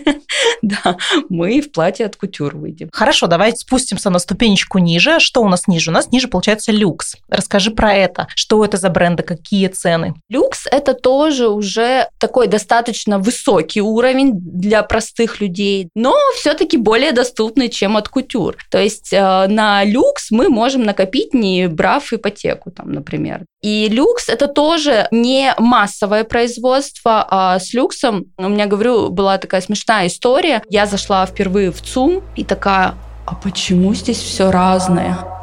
Да, 0.61 0.97
мы 1.29 1.61
в 1.61 1.71
платье 1.71 2.05
от 2.05 2.15
кутюр 2.15 2.55
выйдем. 2.55 2.89
Хорошо, 2.91 3.27
давайте 3.27 3.57
спустимся 3.57 4.09
на 4.09 4.19
ступенечку 4.19 4.79
ниже. 4.79 5.19
Что 5.19 5.41
у 5.41 5.49
нас 5.49 5.67
ниже? 5.67 5.91
У 5.91 5.93
нас 5.93 6.11
ниже 6.11 6.27
получается 6.27 6.71
люкс. 6.71 7.15
Расскажи 7.29 7.71
про 7.71 7.93
это. 7.93 8.27
Что 8.35 8.65
это 8.65 8.77
за 8.77 8.89
бренды, 8.89 9.23
какие 9.23 9.67
цены? 9.67 10.15
Люкс– 10.29 10.67
это 10.71 10.93
тоже 10.93 11.47
уже 11.47 12.09
такой 12.19 12.47
достаточно 12.47 13.19
высокий 13.19 13.81
уровень 13.81 14.31
для 14.33 14.83
простых 14.83 15.41
людей, 15.41 15.89
но 15.95 16.15
все-таки 16.35 16.77
более 16.77 17.11
доступный, 17.11 17.69
чем 17.69 17.97
от 17.97 18.09
кутюр. 18.09 18.57
То 18.71 18.79
есть 18.79 19.13
э, 19.13 19.47
на 19.47 19.83
люкс 19.83 20.31
мы 20.31 20.49
можем 20.49 20.83
накопить, 20.83 21.33
не 21.33 21.67
брав 21.67 22.11
ипотеку, 22.13 22.71
там, 22.71 22.91
например. 22.91 23.45
И 23.61 23.89
люкс 23.89 24.29
это 24.29 24.47
тоже 24.47 25.07
не 25.11 25.53
массовое 25.57 26.23
производство, 26.23 27.25
а 27.29 27.59
с 27.59 27.73
люксом, 27.73 28.25
у 28.37 28.49
меня, 28.49 28.67
говорю, 28.67 29.09
была 29.09 29.37
такая 29.37 29.61
смешная 29.61 30.07
история. 30.07 30.61
Я 30.69 30.85
зашла 30.85 31.25
впервые 31.25 31.71
в 31.71 31.81
ЦУМ 31.81 32.23
и 32.35 32.43
такая, 32.43 32.95
а 33.25 33.35
почему 33.35 33.93
здесь 33.93 34.19
все 34.19 34.51
разное? 34.51 35.36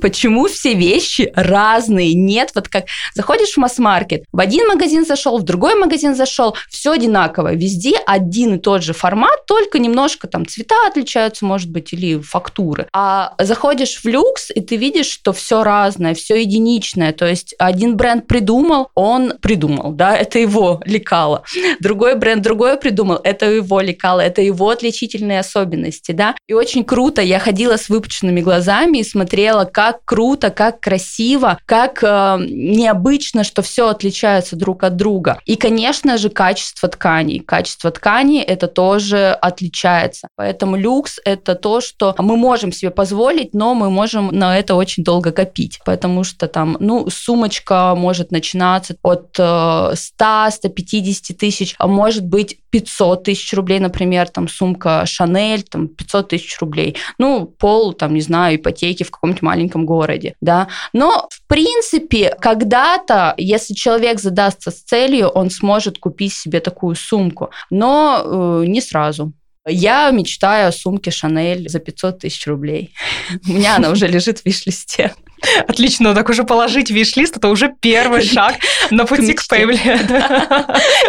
Почему 0.00 0.46
все 0.48 0.74
вещи 0.74 1.32
разные? 1.34 2.14
Нет, 2.14 2.52
вот 2.54 2.68
как 2.68 2.84
заходишь 3.14 3.54
в 3.54 3.56
масс-маркет, 3.58 4.24
в 4.32 4.40
один 4.40 4.66
магазин 4.66 5.04
зашел, 5.04 5.38
в 5.38 5.42
другой 5.42 5.74
магазин 5.74 6.14
зашел, 6.14 6.56
все 6.70 6.92
одинаково. 6.92 7.54
Везде 7.54 7.96
один 8.06 8.54
и 8.54 8.58
тот 8.58 8.82
же 8.82 8.92
формат, 8.92 9.46
только 9.46 9.78
немножко 9.78 10.26
там 10.26 10.46
цвета 10.46 10.76
отличаются, 10.86 11.44
может 11.44 11.70
быть, 11.70 11.92
или 11.92 12.18
фактуры. 12.20 12.86
А 12.92 13.34
заходишь 13.38 14.00
в 14.02 14.06
люкс, 14.06 14.50
и 14.50 14.60
ты 14.60 14.76
видишь, 14.76 15.06
что 15.06 15.32
все 15.32 15.62
разное, 15.62 16.14
все 16.14 16.36
единичное. 16.40 17.12
То 17.12 17.26
есть 17.26 17.54
один 17.58 17.96
бренд 17.96 18.26
придумал, 18.26 18.90
он 18.94 19.34
придумал, 19.40 19.92
да, 19.92 20.16
это 20.16 20.38
его 20.38 20.80
лекало. 20.84 21.42
Другой 21.80 22.16
бренд 22.16 22.42
другое 22.42 22.76
придумал, 22.76 23.20
это 23.22 23.46
его 23.50 23.80
лекало, 23.80 24.20
это 24.20 24.40
его 24.42 24.70
отличительные 24.70 25.40
особенности, 25.40 26.12
да. 26.12 26.34
И 26.48 26.54
очень 26.54 26.84
круто, 26.84 27.22
я 27.22 27.38
ходила 27.38 27.76
с 27.76 27.88
выпученными 27.88 28.40
глазами 28.40 28.98
и 28.98 29.04
смотрела, 29.04 29.65
как 29.66 30.04
круто, 30.04 30.50
как 30.50 30.80
красиво, 30.80 31.58
как 31.66 32.02
э, 32.02 32.38
необычно, 32.40 33.44
что 33.44 33.62
все 33.62 33.88
отличается 33.88 34.56
друг 34.56 34.84
от 34.84 34.96
друга. 34.96 35.38
И, 35.44 35.56
конечно 35.56 36.18
же, 36.18 36.28
качество 36.30 36.88
тканей. 36.88 37.40
Качество 37.40 37.90
тканей 37.90 38.42
это 38.42 38.66
тоже 38.68 39.32
отличается. 39.32 40.28
Поэтому 40.36 40.76
люкс 40.76 41.18
это 41.24 41.54
то, 41.54 41.80
что 41.80 42.14
мы 42.18 42.36
можем 42.36 42.72
себе 42.72 42.90
позволить, 42.90 43.54
но 43.54 43.74
мы 43.74 43.90
можем 43.90 44.28
на 44.28 44.58
это 44.58 44.74
очень 44.74 45.04
долго 45.04 45.32
копить, 45.32 45.80
потому 45.84 46.24
что 46.24 46.48
там, 46.48 46.76
ну, 46.80 47.08
сумочка 47.10 47.94
может 47.96 48.30
начинаться 48.30 48.96
от 49.02 49.38
100-150 49.38 49.96
э, 50.20 51.34
тысяч, 51.34 51.74
а 51.78 51.86
может 51.86 52.24
быть 52.24 52.58
500 52.70 53.24
тысяч 53.24 53.52
рублей, 53.52 53.80
например, 53.80 54.28
там 54.28 54.48
сумка 54.48 55.04
Шанель, 55.06 55.62
там 55.62 55.88
500 55.88 56.28
тысяч 56.28 56.58
рублей. 56.60 56.96
Ну, 57.18 57.46
пол, 57.46 57.92
там, 57.92 58.14
не 58.14 58.20
знаю, 58.20 58.56
ипотеки 58.56 59.02
в 59.02 59.10
каком-нибудь 59.10 59.42
маленьком 59.42 59.86
городе, 59.86 60.34
да. 60.40 60.68
Но, 60.92 61.28
в 61.30 61.46
принципе, 61.46 62.36
когда-то, 62.40 63.34
если 63.36 63.74
человек 63.74 64.20
задастся 64.20 64.70
с 64.70 64.82
целью, 64.82 65.28
он 65.28 65.50
сможет 65.50 65.98
купить 65.98 66.32
себе 66.32 66.60
такую 66.60 66.96
сумку, 66.96 67.50
но 67.70 68.22
э, 68.24 68.64
не 68.66 68.80
сразу. 68.80 69.32
Я 69.68 70.10
мечтаю 70.10 70.68
о 70.68 70.72
сумке 70.72 71.10
Шанель 71.10 71.68
за 71.68 71.80
500 71.80 72.20
тысяч 72.20 72.46
рублей. 72.46 72.94
У 73.48 73.52
меня 73.52 73.76
она 73.76 73.90
уже 73.90 74.06
лежит 74.06 74.40
в 74.40 74.46
виш-листе. 74.46 75.12
Отлично, 75.68 76.14
так 76.14 76.28
уже 76.28 76.44
положить 76.44 76.90
виш-лист, 76.90 77.36
это 77.36 77.48
уже 77.48 77.74
первый 77.80 78.22
шаг 78.24 78.54
на 78.90 79.04
пути 79.04 79.34
к, 79.34 79.46
появлению, 79.48 79.98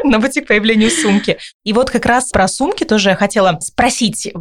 на 0.03 0.19
пути 0.19 0.41
к 0.41 0.47
появлению 0.47 0.89
сумки. 0.89 1.37
И 1.63 1.71
вот 1.71 1.91
как 1.91 2.05
раз 2.05 2.29
про 2.29 2.47
сумки 2.47 2.83
тоже 2.83 3.09
я 3.09 3.15
хотела 3.15 3.59
спросить 3.61 4.33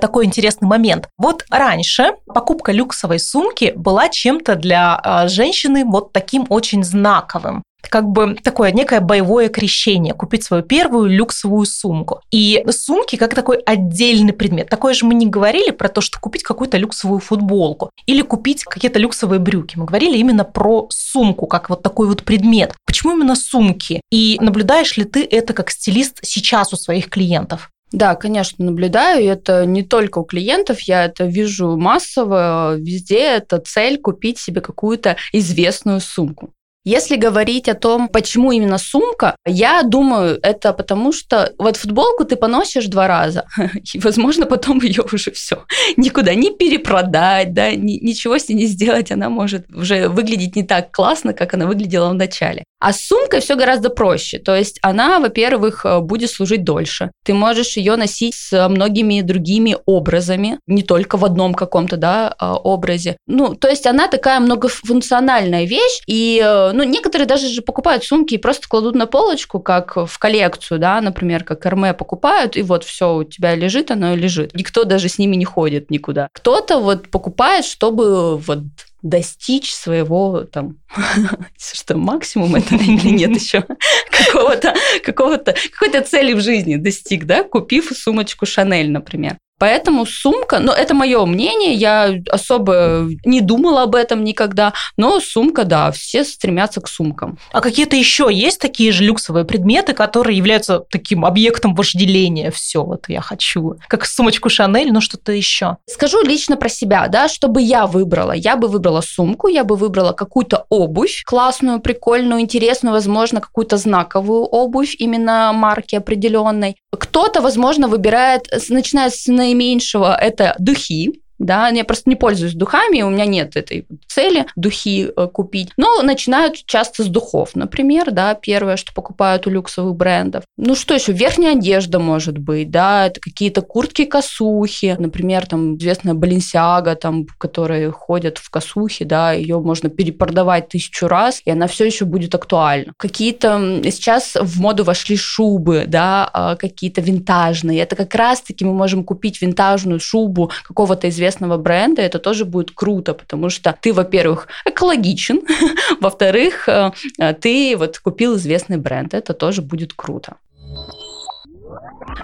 такой 0.00 0.26
интересный 0.26 0.68
момент. 0.68 1.08
Вот 1.18 1.44
раньше 1.50 2.12
покупка 2.26 2.70
люксовой 2.72 3.18
сумки 3.18 3.72
была 3.74 4.08
чем-то 4.08 4.54
для 4.54 4.96
а, 4.96 5.28
женщины 5.28 5.84
вот 5.84 6.12
таким 6.12 6.46
очень 6.48 6.84
знаковым 6.84 7.62
как 7.88 8.08
бы 8.08 8.36
такое 8.42 8.72
некое 8.72 9.00
боевое 9.00 9.48
крещение, 9.48 10.14
купить 10.14 10.44
свою 10.44 10.62
первую 10.62 11.08
люксовую 11.08 11.66
сумку. 11.66 12.20
И 12.30 12.64
сумки 12.70 13.16
как 13.16 13.34
такой 13.34 13.58
отдельный 13.58 14.32
предмет. 14.32 14.68
Такое 14.68 14.94
же 14.94 15.06
мы 15.06 15.14
не 15.14 15.26
говорили 15.26 15.70
про 15.70 15.88
то, 15.88 16.00
что 16.00 16.18
купить 16.20 16.42
какую-то 16.42 16.78
люксовую 16.78 17.20
футболку 17.20 17.90
или 18.06 18.22
купить 18.22 18.64
какие-то 18.64 18.98
люксовые 18.98 19.38
брюки. 19.38 19.76
Мы 19.76 19.84
говорили 19.84 20.18
именно 20.18 20.44
про 20.44 20.86
сумку, 20.90 21.46
как 21.46 21.70
вот 21.70 21.82
такой 21.82 22.08
вот 22.08 22.22
предмет. 22.22 22.74
Почему 22.86 23.12
именно 23.12 23.36
сумки? 23.36 24.00
И 24.10 24.38
наблюдаешь 24.40 24.96
ли 24.96 25.04
ты 25.04 25.24
это 25.24 25.52
как 25.52 25.70
стилист 25.70 26.20
сейчас 26.22 26.72
у 26.72 26.76
своих 26.76 27.10
клиентов? 27.10 27.70
Да, 27.94 28.16
конечно, 28.16 28.64
наблюдаю. 28.64 29.24
Это 29.24 29.66
не 29.66 29.84
только 29.84 30.18
у 30.18 30.24
клиентов, 30.24 30.80
я 30.80 31.04
это 31.04 31.26
вижу 31.26 31.76
массово. 31.76 32.74
Везде 32.76 33.20
это 33.20 33.58
цель 33.58 34.00
купить 34.00 34.38
себе 34.40 34.60
какую-то 34.60 35.16
известную 35.32 36.00
сумку. 36.00 36.50
Если 36.84 37.16
говорить 37.16 37.68
о 37.68 37.74
том, 37.74 38.08
почему 38.08 38.52
именно 38.52 38.76
сумка, 38.76 39.36
я 39.46 39.82
думаю, 39.82 40.38
это 40.42 40.74
потому 40.74 41.12
что 41.12 41.52
вот 41.58 41.76
футболку 41.76 42.24
ты 42.26 42.36
поносишь 42.36 42.86
два 42.86 43.08
раза, 43.08 43.46
и, 43.94 43.98
возможно, 44.00 44.44
потом 44.44 44.80
ее 44.80 45.02
уже 45.02 45.30
все 45.30 45.64
никуда 45.96 46.34
не 46.34 46.50
перепродать, 46.50 47.54
да, 47.54 47.74
ни, 47.74 47.98
ничего 48.04 48.36
с 48.36 48.48
ней 48.48 48.56
не 48.56 48.66
сделать, 48.66 49.10
она 49.10 49.30
может 49.30 49.64
уже 49.74 50.08
выглядеть 50.08 50.56
не 50.56 50.62
так 50.62 50.92
классно, 50.92 51.32
как 51.32 51.54
она 51.54 51.66
выглядела 51.66 52.10
в 52.10 52.14
начале. 52.14 52.64
А 52.84 52.92
с 52.92 53.00
сумкой 53.00 53.40
все 53.40 53.56
гораздо 53.56 53.88
проще. 53.88 54.38
То 54.38 54.54
есть 54.54 54.78
она, 54.82 55.18
во-первых, 55.18 55.86
э, 55.86 56.00
будет 56.00 56.28
служить 56.28 56.64
дольше. 56.64 57.12
Ты 57.24 57.32
можешь 57.32 57.78
ее 57.78 57.96
носить 57.96 58.34
с 58.34 58.68
многими 58.68 59.22
другими 59.22 59.78
образами, 59.86 60.58
не 60.66 60.82
только 60.82 61.16
в 61.16 61.24
одном 61.24 61.54
каком-то 61.54 61.96
да, 61.96 62.34
а, 62.38 62.56
образе. 62.56 63.16
Ну, 63.26 63.54
то 63.54 63.68
есть 63.68 63.86
она 63.86 64.06
такая 64.06 64.38
многофункциональная 64.38 65.64
вещь, 65.64 66.02
и 66.06 66.38
э, 66.44 66.72
ну, 66.74 66.82
некоторые 66.82 67.26
даже 67.26 67.48
же 67.48 67.62
покупают 67.62 68.04
сумки 68.04 68.34
и 68.34 68.38
просто 68.38 68.68
кладут 68.68 68.94
на 68.94 69.06
полочку, 69.06 69.60
как 69.60 69.96
в 69.96 70.18
коллекцию, 70.18 70.78
да, 70.78 71.00
например, 71.00 71.42
как 71.42 71.64
Эрме 71.64 71.94
покупают, 71.94 72.54
и 72.58 72.60
вот 72.60 72.84
все 72.84 73.14
у 73.14 73.24
тебя 73.24 73.54
лежит, 73.54 73.90
оно 73.92 74.12
и 74.12 74.18
лежит. 74.18 74.54
Никто 74.54 74.84
даже 74.84 75.08
с 75.08 75.16
ними 75.16 75.36
не 75.36 75.46
ходит 75.46 75.90
никуда. 75.90 76.28
Кто-то 76.34 76.80
вот 76.80 77.08
покупает, 77.08 77.64
чтобы 77.64 78.36
вот 78.36 78.58
достичь 79.04 79.72
своего 79.72 80.44
там 80.44 80.78
что 81.58 81.96
максимум 81.96 82.56
это 82.56 82.74
или 82.74 83.10
нет 83.10 83.36
еще 83.40 83.64
какого-то 84.10 84.74
какого-то 85.04 85.54
какой-то 85.72 86.02
цели 86.02 86.32
в 86.32 86.40
жизни 86.40 86.76
достиг, 86.76 87.26
да, 87.26 87.44
купив 87.44 87.92
сумочку 87.94 88.46
Шанель, 88.46 88.90
например. 88.90 89.36
Поэтому 89.58 90.04
сумка, 90.04 90.58
ну 90.58 90.72
это 90.72 90.94
мое 90.94 91.24
мнение, 91.26 91.74
я 91.74 92.14
особо 92.30 93.08
не 93.24 93.40
думала 93.40 93.82
об 93.82 93.94
этом 93.94 94.24
никогда, 94.24 94.72
но 94.96 95.20
сумка, 95.20 95.64
да, 95.64 95.92
все 95.92 96.24
стремятся 96.24 96.80
к 96.80 96.88
сумкам. 96.88 97.38
А 97.52 97.60
какие-то 97.60 97.94
еще 97.94 98.28
есть 98.30 98.60
такие 98.60 98.90
же 98.90 99.04
люксовые 99.04 99.44
предметы, 99.44 99.92
которые 99.92 100.36
являются 100.36 100.80
таким 100.80 101.24
объектом 101.24 101.74
вожделения? 101.74 102.50
Все, 102.50 102.82
вот 102.82 103.08
я 103.08 103.20
хочу, 103.20 103.76
как 103.88 104.06
сумочку 104.06 104.48
Шанель, 104.48 104.92
но 104.92 105.00
что-то 105.00 105.32
еще. 105.32 105.76
Скажу 105.86 106.22
лично 106.24 106.56
про 106.56 106.68
себя, 106.68 107.06
да, 107.08 107.28
чтобы 107.28 107.62
я 107.62 107.86
выбрала, 107.86 108.32
я 108.32 108.56
бы 108.56 108.68
выбрала 108.68 109.02
сумку, 109.02 109.48
я 109.48 109.62
бы 109.64 109.76
выбрала 109.76 110.12
какую-то 110.12 110.66
обувь 110.68 111.22
классную, 111.24 111.80
прикольную, 111.80 112.40
интересную, 112.40 112.92
возможно, 112.92 113.40
какую-то 113.40 113.76
знаковую 113.76 114.42
обувь 114.42 114.96
именно 114.98 115.52
марки 115.54 115.94
определенной. 115.94 116.76
Кто-то, 116.92 117.40
возможно, 117.40 117.88
выбирает, 117.88 118.48
начиная 118.68 119.10
с 119.10 119.26
наименьшего, 119.44 120.14
это 120.14 120.54
духи, 120.58 121.20
да, 121.38 121.68
я 121.68 121.84
просто 121.84 122.08
не 122.08 122.16
пользуюсь 122.16 122.54
духами, 122.54 123.02
у 123.02 123.10
меня 123.10 123.26
нет 123.26 123.56
этой 123.56 123.86
цели 124.06 124.46
духи 124.56 125.10
э, 125.14 125.26
купить. 125.32 125.70
Но 125.76 126.02
начинают 126.02 126.64
часто 126.66 127.02
с 127.02 127.06
духов, 127.06 127.50
например, 127.54 128.10
да, 128.12 128.34
первое, 128.34 128.76
что 128.76 128.92
покупают 128.94 129.46
у 129.46 129.50
люксовых 129.50 129.96
брендов. 129.96 130.44
Ну 130.56 130.74
что 130.74 130.94
еще, 130.94 131.12
верхняя 131.12 131.52
одежда 131.52 131.98
может 131.98 132.38
быть, 132.38 132.70
да, 132.70 133.06
это 133.06 133.20
какие-то 133.20 133.62
куртки-косухи, 133.62 134.96
например, 134.98 135.46
там 135.46 135.76
известная 135.76 136.14
Баленсиага, 136.14 136.94
там, 136.94 137.26
которые 137.38 137.90
ходят 137.90 138.38
в 138.38 138.50
косухе, 138.50 139.04
да, 139.04 139.32
ее 139.32 139.58
можно 139.60 139.88
перепродавать 139.88 140.68
тысячу 140.68 141.08
раз, 141.08 141.40
и 141.44 141.50
она 141.50 141.66
все 141.66 141.84
еще 141.84 142.04
будет 142.04 142.34
актуальна. 142.34 142.92
Какие-то 142.96 143.80
сейчас 143.84 144.36
в 144.40 144.60
моду 144.60 144.84
вошли 144.84 145.16
шубы, 145.16 145.84
да, 145.86 146.28
а, 146.32 146.56
какие-то 146.56 147.00
винтажные. 147.00 147.80
Это 147.80 147.96
как 147.96 148.14
раз-таки 148.14 148.64
мы 148.64 148.72
можем 148.72 149.04
купить 149.04 149.42
винтажную 149.42 150.00
шубу 150.00 150.50
какого-то 150.64 151.08
известного 151.08 151.23
известного 151.24 151.56
бренда, 151.56 152.02
это 152.02 152.18
тоже 152.18 152.44
будет 152.44 152.70
круто, 152.70 153.14
потому 153.14 153.50
что 153.50 153.76
ты, 153.80 153.92
во-первых, 153.92 154.48
экологичен, 154.66 155.40
во-вторых, 156.00 156.68
э, 156.68 156.92
ты 157.40 157.76
вот 157.76 157.98
купил 157.98 158.36
известный 158.36 158.76
бренд, 158.76 159.14
это 159.14 159.32
тоже 159.32 159.62
будет 159.62 159.94
круто. 159.94 160.36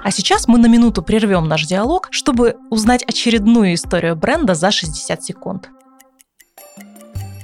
А 0.05 0.11
сейчас 0.11 0.49
мы 0.49 0.59
на 0.59 0.67
минуту 0.67 1.03
прервем 1.03 1.49
наш 1.49 1.67
диалог, 1.67 2.09
чтобы 2.11 2.57
узнать 2.71 3.03
очередную 3.05 3.75
историю 3.75 4.17
бренда 4.17 4.55
за 4.55 4.71
60 4.71 5.23
секунд. 5.23 5.71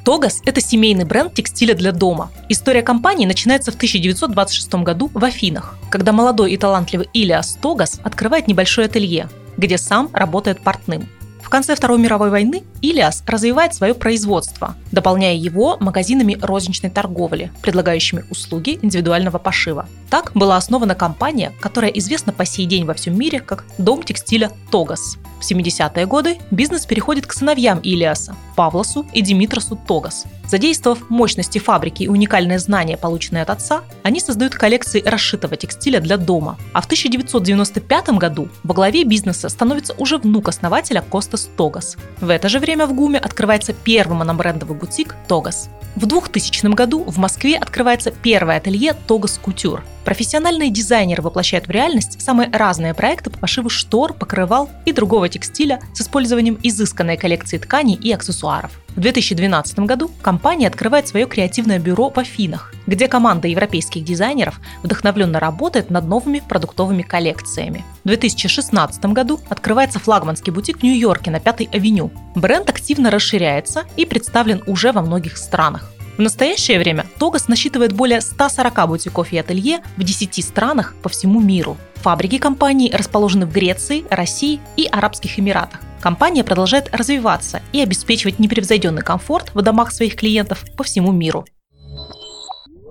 Тогас– 0.05 0.41
это 0.45 0.61
семейный 0.61 1.05
бренд 1.05 1.35
текстиля 1.35 1.75
для 1.75 1.91
дома. 1.91 2.31
История 2.49 2.83
компании 2.83 3.27
начинается 3.27 3.73
в 3.73 3.75
1926 3.75 4.75
году 4.75 5.11
в 5.13 5.25
Афинах, 5.25 5.77
когда 5.91 6.13
молодой 6.13 6.53
и 6.53 6.57
талантливый 6.57 7.09
Илиас 7.13 7.59
Тогас 7.61 7.99
открывает 8.05 8.47
небольшое 8.47 8.87
ателье, 8.87 9.29
где 9.57 9.79
сам 9.79 10.09
работает 10.13 10.61
портным. 10.61 11.09
В 11.47 11.49
конце 11.49 11.77
Второй 11.77 12.01
мировой 12.01 12.31
войны 12.31 12.65
Илиас 12.83 13.23
развивает 13.25 13.73
свое 13.73 13.95
производство, 13.95 14.75
дополняя 14.91 15.37
его 15.37 15.77
магазинами 15.79 16.37
розничной 16.43 16.91
торговли, 16.91 17.53
предлагающими 17.63 18.25
услуги 18.33 18.81
индивидуального 18.83 19.39
пошива. 19.39 19.87
Так 20.11 20.33
была 20.35 20.57
основана 20.57 20.97
компания, 20.97 21.53
которая 21.61 21.93
известна 21.93 22.33
по 22.33 22.45
сей 22.45 22.67
день 22.67 22.85
во 22.85 22.95
всем 22.95 23.17
мире 23.17 23.39
как 23.39 23.65
Дом 23.79 24.03
текстиля 24.03 24.51
Тогас. 24.73 25.19
В 25.41 25.49
70-е 25.49 26.07
годы 26.07 26.39
бизнес 26.51 26.85
переходит 26.85 27.29
к 27.29 27.33
сыновьям 27.33 27.79
Илиаса– 27.79 28.35
Павлосу 28.57 29.07
и 29.13 29.23
Димитросу 29.23 29.79
Тогас. 29.87 30.25
Задействовав 30.49 31.11
мощности 31.11 31.59
фабрики 31.59 32.05
и 32.05 32.09
уникальные 32.09 32.59
знания, 32.59 32.97
полученные 32.97 33.43
от 33.43 33.51
отца, 33.51 33.83
они 34.03 34.21
создают 34.21 34.55
коллекции 34.55 35.03
расшитого 35.05 35.57
текстиля 35.57 36.01
для 36.01 36.17
дома. 36.17 36.57
А 36.73 36.81
в 36.81 36.85
1995 36.85 38.11
году 38.11 38.49
во 38.63 38.75
главе 38.75 39.05
бизнеса 39.05 39.49
становится 39.49 39.95
уже 39.95 40.19
внук 40.19 40.49
основателя 40.49 41.03
Костас 41.03 41.49
Тогас. 41.57 41.97
В 42.21 42.31
это 42.31 42.49
же 42.49 42.61
время 42.61 42.87
в 42.87 42.95
ГУМе 42.95 43.19
открывается 43.19 43.73
первый 43.73 44.17
монобрендовый 44.17 44.77
бутик 44.77 45.17
Тогас. 45.27 45.69
В 45.97 46.07
2000 46.07 46.75
году 46.75 47.03
в 47.05 47.19
Москве 47.19 47.57
открывается 47.57 48.11
первое 48.11 48.59
ателье 48.59 48.95
Тогас 49.07 49.39
Кутюр. 49.39 49.83
Профессиональные 50.07 50.71
дизайнеры 50.71 51.21
воплощают 51.21 51.67
в 51.67 51.71
реальность 51.73 52.23
самые 52.23 52.49
разные 52.53 52.95
проекты 52.95 53.29
по 53.29 53.41
пошиву 53.41 53.69
штор, 53.69 54.13
покрывал 54.15 54.71
и 54.85 54.93
другого 54.93 55.29
текстиля 55.29 55.81
с 55.95 56.01
использованием 56.01 56.61
изысканной 56.63 57.17
коллекции 57.17 57.59
тканей 57.59 57.97
и 57.97 58.13
аксессуаров. 58.13 58.71
В 58.95 59.01
2012 59.01 59.81
году 59.81 60.09
компания 60.23 60.69
открывает 60.69 61.09
свое 61.09 61.27
креативное 61.27 61.81
бюро 61.81 62.09
в 62.09 62.19
Афинах, 62.21 62.73
где 62.87 63.09
команда 63.09 63.49
европейских 63.49 64.05
дизайнеров 64.05 64.61
вдохновленно 64.85 65.41
работает 65.41 65.91
над 65.91 66.07
новыми 66.07 66.39
продуктовыми 66.39 67.03
коллекциями. 67.03 67.85
В 68.05 68.07
2016 68.07 69.07
году 69.07 69.41
открывается 69.49 69.99
флагманский 69.99 70.53
бутик 70.53 70.79
в 70.79 70.83
Нью-Йорке 70.85 71.33
на 71.33 71.41
Пятой 71.41 71.69
авеню. 71.73 72.13
Бренд 72.37 72.71
активно 72.71 73.11
расширяется 73.11 73.83
и 73.97 74.07
представлен 74.07 74.63
уже 74.69 74.93
во 74.93 75.03
многих 75.03 75.37
странах. 75.37 75.91
В 76.17 76.21
настоящее 76.21 76.79
время 76.79 77.07
Тогас 77.19 77.47
насчитывает 77.47 77.93
более 77.93 78.21
140 78.21 78.89
бутиков 78.89 79.33
и 79.33 79.39
ателье 79.39 79.81
в 79.97 80.03
10 80.03 80.43
странах 80.45 80.95
по 81.03 81.09
всему 81.09 81.41
миру. 81.41 81.77
Фабрики 81.97 82.39
компании 82.39 82.91
расположены 82.91 83.45
в 83.47 83.53
Греции, 83.53 84.05
России 84.11 84.61
и 84.77 84.87
Арабских 84.87 85.39
Эмиратах. 85.39 85.81
Компания 86.01 86.45
продолжает 86.45 86.89
развиваться 86.95 87.61
и 87.73 87.81
обеспечивать 87.81 88.39
непревзойденный 88.39 89.03
комфорт 89.03 89.51
в 89.55 89.61
домах 89.61 89.93
своих 89.93 90.17
клиентов 90.17 90.65
по 90.77 90.85
всему 90.85 91.13
миру. 91.13 91.45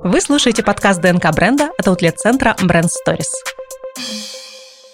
Вы 0.03 0.21
слушаете 0.21 0.61
подкаст 0.61 1.01
ДНК 1.01 1.33
бренда 1.33 1.71
от 1.79 1.87
аутлет-центра 1.87 2.55
Brand 2.59 2.89
Stories. 3.07 4.44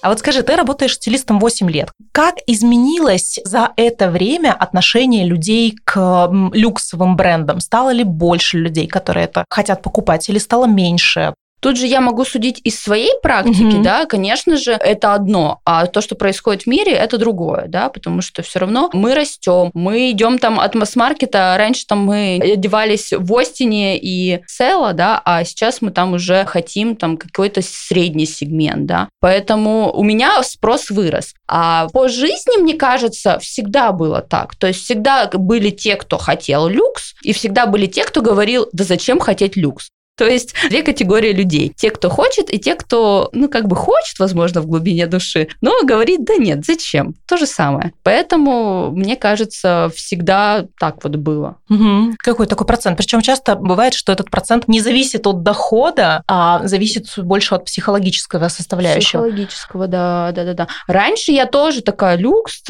А 0.02 0.10
вот 0.10 0.20
скажи, 0.20 0.42
ты 0.42 0.56
работаешь 0.56 0.96
стилистом 0.96 1.40
8 1.40 1.70
лет. 1.70 1.92
Как 2.12 2.36
изменилось 2.48 3.40
за 3.46 3.72
это 3.78 4.10
время 4.10 4.52
отношение 4.54 5.26
людей 5.26 5.76
к 5.84 6.30
люксовым 6.54 7.16
брендам? 7.16 7.60
Стало 7.60 7.92
ли 7.92 8.04
больше 8.04 8.58
людей, 8.58 8.88
которые 8.88 9.26
это 9.26 9.46
хотят 9.50 9.82
покупать, 9.82 10.28
или 10.30 10.40
стало 10.40 10.66
меньше? 10.66 11.34
Тут 11.62 11.78
же 11.78 11.86
я 11.86 12.02
могу 12.02 12.26
судить 12.26 12.60
из 12.64 12.80
своей 12.80 13.14
практики, 13.22 13.62
mm-hmm. 13.62 13.84
да, 13.84 14.06
конечно 14.06 14.58
же, 14.58 14.72
это 14.72 15.14
одно, 15.14 15.62
а 15.64 15.86
то, 15.86 16.02
что 16.02 16.16
происходит 16.16 16.64
в 16.64 16.68
мире, 16.68 16.94
это 16.94 17.20
другое, 17.20 17.66
да, 17.68 17.90
потому 17.90 18.22
что 18.22 18.42
все 18.42 18.60
равно 18.60 18.90
мы 18.94 19.14
растем, 19.14 19.70
мы 19.76 20.10
идем 20.10 20.40
там 20.40 20.60
от 20.60 20.74
масс-маркета, 20.74 21.56
раньше 21.58 21.86
там 21.86 22.04
мы 22.04 22.40
одевались 22.42 23.14
в 23.16 23.38
Остине 23.38 24.00
и 24.02 24.42
Села, 24.48 24.94
да, 24.94 25.22
а 25.24 25.44
сейчас 25.44 25.82
мы 25.82 25.92
там 25.92 26.14
уже 26.14 26.46
хотим 26.46 26.96
там 26.96 27.16
какой-то 27.16 27.62
средний 27.62 28.26
сегмент, 28.26 28.88
да, 28.88 29.10
поэтому 29.20 29.92
у 29.94 30.04
меня 30.04 30.42
спрос 30.42 30.90
вырос. 30.90 31.36
А 31.48 31.90
по 31.90 32.08
жизни, 32.10 32.60
мне 32.60 32.74
кажется, 32.74 33.38
всегда 33.38 33.92
было 33.92 34.22
так, 34.22 34.56
то 34.56 34.66
есть 34.66 34.84
всегда 34.84 35.28
были 35.32 35.70
те, 35.70 35.96
кто 35.96 36.18
хотел 36.18 36.68
люкс, 36.68 37.14
и 37.22 37.34
всегда 37.34 37.68
были 37.68 37.86
те, 37.86 38.04
кто 38.04 38.22
говорил, 38.22 38.68
да 38.74 38.84
зачем 38.84 39.20
хотеть 39.20 39.56
люкс? 39.56 39.92
То 40.18 40.28
есть 40.28 40.54
две 40.70 40.84
категории 40.84 41.34
людей. 41.34 41.74
Те, 41.76 41.90
кто 41.90 42.10
хочет, 42.10 42.54
и 42.54 42.60
те, 42.60 42.76
кто, 42.76 43.30
ну, 43.34 43.50
как 43.50 43.68
бы 43.68 43.76
хочет, 43.76 44.20
возможно, 44.20 44.62
в 44.62 44.68
глубине 44.68 45.08
души, 45.08 45.48
но 45.62 45.84
говорит, 45.84 46.26
да 46.26 46.36
нет, 46.36 46.66
зачем? 46.66 47.16
То 47.26 47.38
же 47.38 47.48
самое. 47.48 47.94
Поэтому, 48.04 48.92
мне 48.92 49.16
кажется, 49.16 49.90
всегда 49.96 50.66
так 50.80 51.04
вот 51.04 51.16
было. 51.16 51.58
Угу. 51.70 52.16
Какой 52.18 52.46
такой 52.46 52.68
процент? 52.68 52.98
Причем 52.98 53.22
часто 53.22 53.56
бывает, 53.56 53.94
что 53.94 54.12
этот 54.12 54.30
процент 54.30 54.68
не 54.68 54.82
зависит 54.82 55.26
от 55.26 55.44
дохода, 55.44 56.24
а 56.28 56.68
зависит 56.68 57.08
больше 57.18 57.56
от 57.56 57.66
психологического 57.66 58.48
составляющего. 58.50 59.24
Психологического, 59.24 59.88
да, 59.88 60.32
да, 60.36 60.44
да, 60.44 60.54
да. 60.54 60.68
Раньше 60.88 61.32
я 61.32 61.46
тоже 61.46 61.82
такая 61.82 62.18
люкс, 62.18 62.62